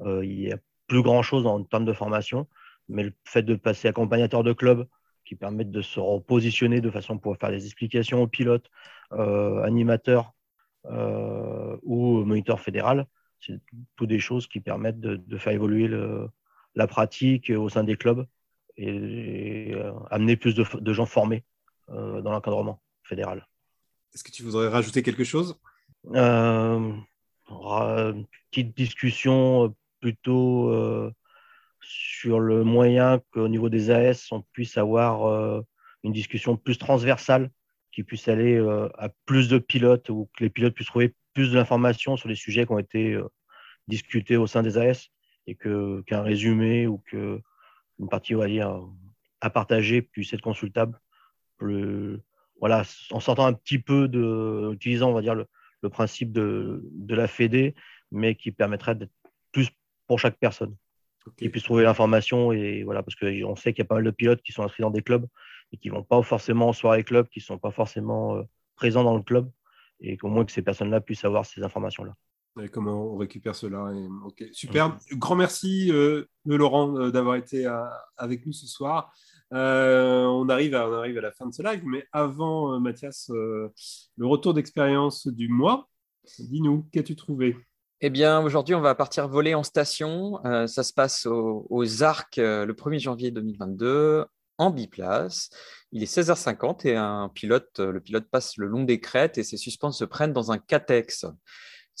il 0.00 0.38
n'y 0.38 0.52
a 0.52 0.58
plus 0.86 1.02
grand-chose 1.02 1.46
en 1.46 1.62
termes 1.64 1.84
de 1.84 1.92
formation, 1.92 2.46
mais 2.88 3.04
le 3.04 3.12
fait 3.24 3.42
de 3.42 3.54
passer 3.54 3.88
accompagnateur 3.88 4.42
de 4.42 4.52
club 4.52 4.86
qui 5.24 5.36
permettent 5.36 5.70
de 5.70 5.82
se 5.82 6.00
repositionner 6.00 6.80
de 6.80 6.90
façon 6.90 7.18
pour 7.18 7.36
faire 7.36 7.50
des 7.50 7.64
explications 7.64 8.22
aux 8.22 8.26
pilotes, 8.26 8.70
euh, 9.12 9.62
animateurs 9.62 10.34
euh, 10.86 11.76
ou 11.82 12.24
moniteurs 12.24 12.60
fédéral, 12.60 13.06
c'est 13.40 13.60
toutes 13.96 14.08
des 14.08 14.18
choses 14.18 14.46
qui 14.46 14.60
permettent 14.60 15.00
de, 15.00 15.38
faire 15.38 15.52
évoluer 15.52 15.88
la 16.74 16.86
pratique 16.86 17.50
au 17.50 17.68
sein 17.68 17.84
des 17.84 17.96
clubs 17.96 18.26
et, 18.76 19.74
amener 20.10 20.36
plus 20.36 20.54
de, 20.54 20.92
gens 20.92 21.06
formés 21.06 21.44
dans 21.88 22.30
l'encadrement 22.30 22.80
fédéral. 23.02 23.48
Est-ce 24.14 24.22
que 24.22 24.30
tu 24.30 24.42
voudrais 24.44 24.68
rajouter 24.68 25.02
quelque 25.02 25.24
chose? 25.24 25.58
Euh, 26.14 26.92
petite 28.50 28.76
discussion 28.76 29.74
plutôt 30.02 30.68
euh, 30.68 31.10
sur 31.80 32.40
le 32.40 32.64
moyen 32.64 33.22
qu'au 33.30 33.48
niveau 33.48 33.70
des 33.70 33.90
AS, 33.90 34.30
on 34.32 34.42
puisse 34.52 34.76
avoir 34.76 35.24
euh, 35.26 35.62
une 36.02 36.12
discussion 36.12 36.56
plus 36.56 36.76
transversale 36.76 37.50
qui 37.92 38.02
puisse 38.02 38.28
aller 38.28 38.56
euh, 38.56 38.88
à 38.98 39.08
plus 39.24 39.48
de 39.48 39.58
pilotes 39.58 40.10
ou 40.10 40.28
que 40.36 40.44
les 40.44 40.50
pilotes 40.50 40.74
puissent 40.74 40.88
trouver 40.88 41.14
plus 41.32 41.52
d'informations 41.52 42.16
sur 42.16 42.28
les 42.28 42.34
sujets 42.34 42.66
qui 42.66 42.72
ont 42.72 42.78
été 42.78 43.18
discutés 43.88 44.36
au 44.36 44.46
sein 44.46 44.62
des 44.62 44.76
AS 44.76 45.08
et 45.46 45.54
qu'un 45.54 46.22
résumé 46.22 46.86
ou 46.86 46.98
que 47.06 47.40
une 47.98 48.08
partie 48.08 48.34
on 48.34 48.38
va 48.38 48.48
dire 48.48 48.82
à 49.40 49.48
partager 49.48 50.02
puisse 50.02 50.32
être 50.34 50.42
consultable. 50.42 51.00
Voilà 52.60 52.82
en 53.12 53.20
sortant 53.20 53.46
un 53.46 53.54
petit 53.54 53.78
peu 53.78 54.08
de 54.08 54.72
utilisant 54.74 55.10
on 55.10 55.14
va 55.14 55.22
dire 55.22 55.34
le, 55.34 55.46
principe 55.88 56.32
de, 56.32 56.82
de 56.92 57.14
la 57.14 57.28
Fédé 57.28 57.74
mais 58.10 58.34
qui 58.34 58.52
permettrait 58.52 58.94
d'être 58.94 59.12
plus 59.52 59.70
pour 60.12 60.20
chaque 60.20 60.38
personne. 60.38 60.76
Qui 61.38 61.48
puisse 61.48 61.62
trouver 61.62 61.84
l'information 61.84 62.52
et 62.52 62.82
voilà, 62.82 63.02
parce 63.02 63.16
qu'on 63.16 63.56
sait 63.56 63.72
qu'il 63.72 63.82
y 63.82 63.86
a 63.86 63.88
pas 63.88 63.94
mal 63.94 64.04
de 64.04 64.10
pilotes 64.10 64.42
qui 64.42 64.52
sont 64.52 64.62
inscrits 64.62 64.82
dans 64.82 64.90
des 64.90 65.00
clubs 65.00 65.26
et 65.72 65.78
qui 65.78 65.88
vont 65.88 66.02
pas 66.02 66.22
forcément 66.22 66.68
en 66.68 66.74
soirée 66.74 67.02
club, 67.02 67.28
qui 67.30 67.40
sont 67.40 67.56
pas 67.56 67.70
forcément 67.70 68.36
euh, 68.36 68.42
présents 68.76 69.04
dans 69.04 69.16
le 69.16 69.22
club 69.22 69.50
et 70.00 70.18
qu'au 70.18 70.28
moins 70.28 70.44
que 70.44 70.52
ces 70.52 70.60
personnes-là 70.60 71.00
puissent 71.00 71.24
avoir 71.24 71.46
ces 71.46 71.62
informations-là. 71.62 72.14
comment 72.72 73.14
on 73.14 73.16
récupère 73.16 73.54
cela 73.54 73.90
et... 73.94 74.52
Super. 74.52 74.98
Grand 75.12 75.36
merci 75.36 75.90
euh, 75.90 76.26
de 76.44 76.56
Laurent 76.56 76.94
euh, 76.98 77.10
d'avoir 77.10 77.36
été 77.36 77.66
avec 78.18 78.44
nous 78.44 78.52
ce 78.52 78.66
soir. 78.66 79.14
on, 79.50 80.46
arrive 80.50 80.74
à, 80.74 80.90
on 80.90 80.92
arrive 80.92 81.16
à 81.16 81.22
la 81.22 81.32
fin 81.32 81.46
de 81.46 81.54
ce 81.54 81.62
live, 81.62 81.84
mais 81.86 82.06
avant, 82.12 82.78
Mathias, 82.80 83.30
le 83.30 84.26
retour 84.26 84.52
d'expérience 84.52 85.26
du 85.26 85.48
mois. 85.48 85.88
Dis-nous, 86.38 86.86
qu'as-tu 86.92 87.16
trouvé? 87.16 87.56
Eh 88.04 88.10
bien, 88.10 88.40
aujourd'hui, 88.42 88.74
on 88.74 88.80
va 88.80 88.96
partir 88.96 89.28
voler 89.28 89.54
en 89.54 89.62
station. 89.62 90.44
Euh, 90.44 90.66
ça 90.66 90.82
se 90.82 90.92
passe 90.92 91.24
aux 91.24 92.02
Arcs 92.02 92.36
euh, 92.38 92.66
le 92.66 92.74
1er 92.74 92.98
janvier 92.98 93.30
2022 93.30 94.24
en 94.58 94.70
biplace. 94.70 95.50
Il 95.92 96.02
est 96.02 96.12
16h50 96.12 96.88
et 96.88 96.96
un 96.96 97.30
pilote, 97.32 97.78
euh, 97.78 97.92
le 97.92 98.00
pilote 98.00 98.24
passe 98.28 98.56
le 98.56 98.66
long 98.66 98.82
des 98.82 98.98
crêtes 98.98 99.38
et 99.38 99.44
ses 99.44 99.56
suspens 99.56 99.92
se 99.92 100.04
prennent 100.04 100.32
dans 100.32 100.50
un 100.50 100.58
catex. 100.58 101.26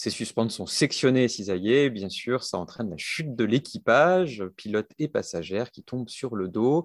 Ces 0.02 0.10
suspentes 0.10 0.50
sont 0.50 0.66
sectionnées 0.66 1.22
et 1.22 1.28
cisaillées. 1.28 1.88
Bien 1.88 2.08
sûr, 2.08 2.42
ça 2.42 2.58
entraîne 2.58 2.90
la 2.90 2.96
chute 2.96 3.36
de 3.36 3.44
l'équipage, 3.44 4.42
pilote 4.56 4.90
et 4.98 5.06
passagère 5.06 5.70
qui 5.70 5.84
tombent 5.84 6.08
sur 6.08 6.34
le 6.34 6.48
dos. 6.48 6.84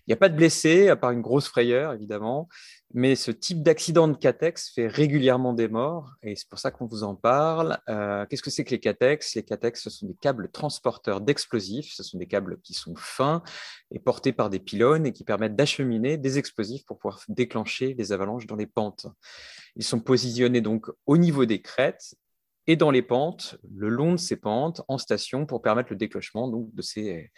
Il 0.00 0.10
n'y 0.10 0.12
a 0.12 0.18
pas 0.18 0.28
de 0.28 0.36
blessés, 0.36 0.90
à 0.90 0.96
part 0.96 1.12
une 1.12 1.22
grosse 1.22 1.48
frayeur, 1.48 1.94
évidemment. 1.94 2.46
Mais 2.92 3.16
ce 3.16 3.30
type 3.30 3.62
d'accident 3.62 4.06
de 4.06 4.14
CATEX 4.18 4.72
fait 4.74 4.86
régulièrement 4.86 5.54
des 5.54 5.68
morts 5.68 6.12
et 6.22 6.36
c'est 6.36 6.46
pour 6.46 6.58
ça 6.58 6.70
qu'on 6.70 6.84
vous 6.84 7.04
en 7.04 7.14
parle. 7.14 7.78
Euh, 7.88 8.26
qu'est-ce 8.26 8.42
que 8.42 8.50
c'est 8.50 8.64
que 8.64 8.70
les 8.72 8.80
CATEX? 8.80 9.34
Les 9.36 9.44
CATEX, 9.44 9.84
ce 9.84 9.88
sont 9.88 10.06
des 10.06 10.16
câbles 10.20 10.50
transporteurs 10.50 11.22
d'explosifs. 11.22 11.94
Ce 11.94 12.02
sont 12.02 12.18
des 12.18 12.26
câbles 12.26 12.60
qui 12.60 12.74
sont 12.74 12.92
fins 12.96 13.42
et 13.90 13.98
portés 13.98 14.34
par 14.34 14.50
des 14.50 14.58
pylônes 14.58 15.06
et 15.06 15.14
qui 15.14 15.24
permettent 15.24 15.56
d'acheminer 15.56 16.18
des 16.18 16.36
explosifs 16.36 16.84
pour 16.84 16.98
pouvoir 16.98 17.22
déclencher 17.28 17.94
les 17.96 18.12
avalanches 18.12 18.46
dans 18.46 18.56
les 18.56 18.66
pentes. 18.66 19.06
Ils 19.74 19.84
sont 19.84 20.00
positionnés 20.00 20.60
donc 20.60 20.90
au 21.06 21.16
niveau 21.16 21.46
des 21.46 21.62
crêtes 21.62 22.14
et 22.68 22.76
dans 22.76 22.90
les 22.90 23.02
pentes, 23.02 23.56
le 23.74 23.88
long 23.88 24.12
de 24.12 24.18
ces 24.18 24.36
pentes, 24.36 24.82
en 24.88 24.98
station, 24.98 25.46
pour 25.46 25.62
permettre 25.62 25.88
le 25.90 25.96
déclenchement 25.96 26.48
de, 26.48 26.82
ces, 26.82 27.30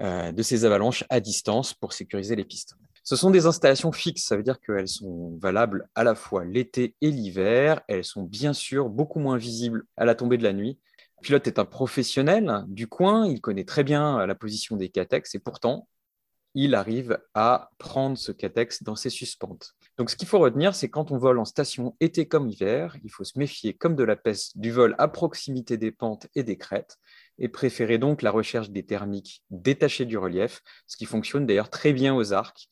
euh, 0.00 0.32
de 0.32 0.42
ces 0.42 0.64
avalanches 0.64 1.04
à 1.10 1.20
distance 1.20 1.74
pour 1.74 1.92
sécuriser 1.92 2.34
les 2.34 2.44
pistes. 2.44 2.74
Ce 3.04 3.14
sont 3.14 3.30
des 3.30 3.44
installations 3.44 3.92
fixes, 3.92 4.24
ça 4.24 4.36
veut 4.36 4.42
dire 4.42 4.58
qu'elles 4.60 4.88
sont 4.88 5.36
valables 5.42 5.88
à 5.94 6.04
la 6.04 6.14
fois 6.14 6.46
l'été 6.46 6.96
et 7.02 7.10
l'hiver. 7.10 7.82
Elles 7.86 8.04
sont 8.04 8.22
bien 8.22 8.54
sûr 8.54 8.88
beaucoup 8.88 9.18
moins 9.18 9.36
visibles 9.36 9.84
à 9.98 10.06
la 10.06 10.14
tombée 10.14 10.38
de 10.38 10.42
la 10.42 10.54
nuit. 10.54 10.78
Le 11.18 11.22
pilote 11.22 11.46
est 11.46 11.58
un 11.58 11.66
professionnel 11.66 12.64
du 12.66 12.86
coin, 12.86 13.26
il 13.26 13.42
connaît 13.42 13.64
très 13.64 13.84
bien 13.84 14.26
la 14.26 14.34
position 14.34 14.76
des 14.76 14.88
catex 14.88 15.34
et 15.34 15.38
pourtant, 15.38 15.86
il 16.54 16.74
arrive 16.74 17.18
à 17.34 17.70
prendre 17.76 18.16
ce 18.16 18.32
catex 18.32 18.82
dans 18.82 18.96
ses 18.96 19.10
suspentes. 19.10 19.74
Donc, 19.98 20.10
ce 20.10 20.16
qu'il 20.16 20.28
faut 20.28 20.38
retenir, 20.38 20.74
c'est 20.74 20.88
quand 20.88 21.10
on 21.10 21.18
vole 21.18 21.38
en 21.38 21.44
station 21.44 21.96
été 22.00 22.26
comme 22.26 22.48
hiver, 22.48 22.96
il 23.04 23.10
faut 23.10 23.24
se 23.24 23.38
méfier 23.38 23.74
comme 23.74 23.96
de 23.96 24.04
la 24.04 24.16
peste 24.16 24.56
du 24.56 24.70
vol 24.70 24.94
à 24.98 25.08
proximité 25.08 25.76
des 25.76 25.90
pentes 25.90 26.28
et 26.34 26.44
des 26.44 26.56
crêtes 26.56 26.98
et 27.38 27.48
préférer 27.48 27.98
donc 27.98 28.22
la 28.22 28.30
recherche 28.30 28.70
des 28.70 28.86
thermiques 28.86 29.42
détachées 29.50 30.06
du 30.06 30.16
relief, 30.16 30.62
ce 30.86 30.96
qui 30.96 31.04
fonctionne 31.04 31.46
d'ailleurs 31.46 31.70
très 31.70 31.92
bien 31.92 32.14
aux 32.14 32.32
arcs 32.32 32.68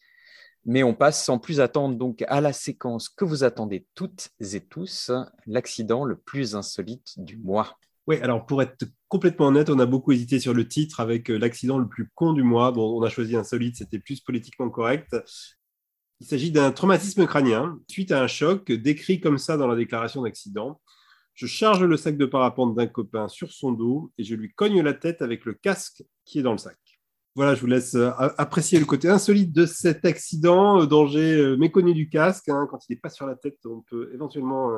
mais 0.66 0.82
on 0.82 0.94
passe 0.94 1.24
sans 1.24 1.38
plus 1.38 1.60
attendre 1.60 1.96
donc 1.96 2.24
à 2.26 2.40
la 2.40 2.52
séquence 2.52 3.08
que 3.08 3.24
vous 3.24 3.44
attendez 3.44 3.86
toutes 3.94 4.30
et 4.52 4.60
tous, 4.60 5.12
l'accident 5.46 6.04
le 6.04 6.16
plus 6.16 6.56
insolite 6.56 7.14
du 7.18 7.38
mois. 7.38 7.78
Oui, 8.08 8.16
alors 8.20 8.44
pour 8.46 8.62
être 8.62 8.84
complètement 9.08 9.46
honnête, 9.46 9.70
on 9.70 9.78
a 9.78 9.86
beaucoup 9.86 10.12
hésité 10.12 10.40
sur 10.40 10.54
le 10.54 10.66
titre 10.66 11.00
avec 11.00 11.30
euh, 11.30 11.38
l'accident 11.38 11.78
le 11.78 11.88
plus 11.88 12.08
con 12.14 12.32
du 12.32 12.42
mois. 12.42 12.72
Bon, 12.72 12.98
on 12.98 13.02
a 13.02 13.08
choisi 13.08 13.36
insolite, 13.36 13.76
c'était 13.76 13.98
plus 13.98 14.20
politiquement 14.20 14.68
correct. 14.68 15.16
Il 16.20 16.26
s'agit 16.26 16.50
d'un 16.50 16.72
traumatisme 16.72 17.26
crânien 17.26 17.78
suite 17.88 18.10
à 18.10 18.22
un 18.22 18.26
choc 18.26 18.72
décrit 18.72 19.20
comme 19.20 19.38
ça 19.38 19.56
dans 19.56 19.66
la 19.66 19.76
déclaration 19.76 20.22
d'accident. 20.22 20.80
Je 21.34 21.46
charge 21.46 21.84
le 21.84 21.96
sac 21.98 22.16
de 22.16 22.24
parapente 22.24 22.74
d'un 22.74 22.86
copain 22.86 23.28
sur 23.28 23.52
son 23.52 23.72
dos 23.72 24.10
et 24.16 24.24
je 24.24 24.34
lui 24.34 24.50
cogne 24.54 24.80
la 24.80 24.94
tête 24.94 25.20
avec 25.20 25.44
le 25.44 25.52
casque 25.52 26.02
qui 26.24 26.38
est 26.38 26.42
dans 26.42 26.52
le 26.52 26.58
sac. 26.58 26.78
Voilà, 27.34 27.54
je 27.54 27.60
vous 27.60 27.66
laisse 27.66 27.94
euh, 27.94 28.10
apprécier 28.38 28.78
le 28.78 28.86
côté 28.86 29.10
insolite 29.10 29.52
de 29.52 29.66
cet 29.66 30.06
accident, 30.06 30.80
euh, 30.80 30.86
danger 30.86 31.34
euh, 31.34 31.56
méconnu 31.58 31.92
du 31.92 32.08
casque. 32.08 32.48
Hein. 32.48 32.66
quand 32.70 32.78
il 32.88 32.94
n'est 32.94 32.98
pas 32.98 33.10
sur 33.10 33.26
la 33.26 33.36
tête, 33.36 33.58
on 33.66 33.82
peut 33.82 34.10
éventuellement 34.14 34.70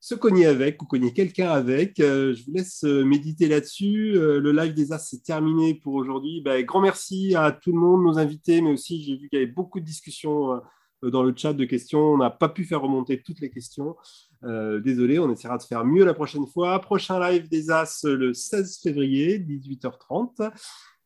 se 0.00 0.14
cogner 0.14 0.46
avec 0.46 0.80
ou 0.82 0.86
cogner 0.86 1.12
quelqu'un 1.12 1.50
avec. 1.50 1.94
je 1.98 2.44
vous 2.44 2.52
laisse 2.52 2.82
méditer 2.84 3.48
là-dessus. 3.48 4.12
le 4.14 4.52
live 4.52 4.74
des 4.74 4.92
As, 4.92 4.98
c'est 4.98 5.22
terminé 5.22 5.74
pour 5.74 5.94
aujourd'hui. 5.94 6.40
Ben, 6.40 6.64
grand 6.64 6.80
merci 6.80 7.34
à 7.34 7.52
tout 7.52 7.72
le 7.72 7.78
monde, 7.78 8.04
nos 8.04 8.18
invités, 8.18 8.60
mais 8.60 8.70
aussi 8.70 9.02
j'ai 9.02 9.16
vu 9.16 9.28
qu'il 9.28 9.38
y 9.38 9.42
avait 9.42 9.50
beaucoup 9.50 9.80
de 9.80 9.84
discussions 9.84 10.60
dans 11.02 11.22
le 11.22 11.34
chat 11.36 11.52
de 11.52 11.64
questions. 11.64 12.00
On 12.00 12.18
n'a 12.18 12.30
pas 12.30 12.48
pu 12.48 12.64
faire 12.64 12.80
remonter 12.80 13.22
toutes 13.22 13.40
les 13.40 13.50
questions. 13.50 13.96
désolé, 14.42 15.18
on 15.18 15.30
essaiera 15.32 15.58
de 15.58 15.62
faire 15.64 15.84
mieux 15.84 16.04
la 16.04 16.14
prochaine 16.14 16.46
fois. 16.46 16.78
Prochain 16.80 17.18
live 17.18 17.48
des 17.48 17.70
As 17.70 18.04
le 18.04 18.32
16 18.34 18.80
février, 18.82 19.38
18h30. 19.38 20.52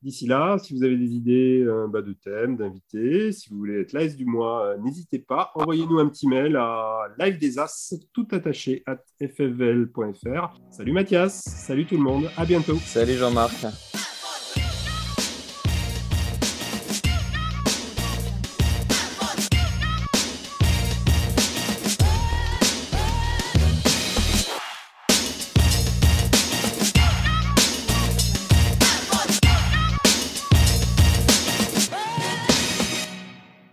D'ici 0.03 0.27
là, 0.27 0.59
si 0.59 0.75
vous 0.75 0.83
avez 0.83 0.97
des 0.97 1.15
idées 1.15 1.63
euh, 1.65 1.87
bah, 1.87 2.03
de 2.03 2.13
thèmes, 2.13 2.57
d'invités, 2.57 3.31
si 3.31 3.49
vous 3.51 3.59
voulez 3.59 3.83
être 3.83 3.93
l'AS 3.93 4.17
du 4.17 4.25
mois, 4.25 4.67
euh, 4.67 4.79
n'hésitez 4.79 5.21
pas. 5.21 5.53
Envoyez-nous 5.55 6.01
un 6.01 6.09
petit 6.09 6.27
mail 6.27 6.57
à 6.57 7.07
live 7.21 7.39
des 7.39 7.61
as, 7.61 7.95
tout 8.13 8.27
attaché, 8.33 8.83
at 8.87 8.99
ffvl.fr. 9.21 10.61
Salut 10.71 10.93
Mathias, 10.93 11.45
salut 11.45 11.87
tout 11.87 11.97
le 11.97 12.03
monde, 12.03 12.29
à 12.37 12.45
bientôt. 12.45 12.77
Salut 12.77 13.15
Jean-Marc. 13.15 13.65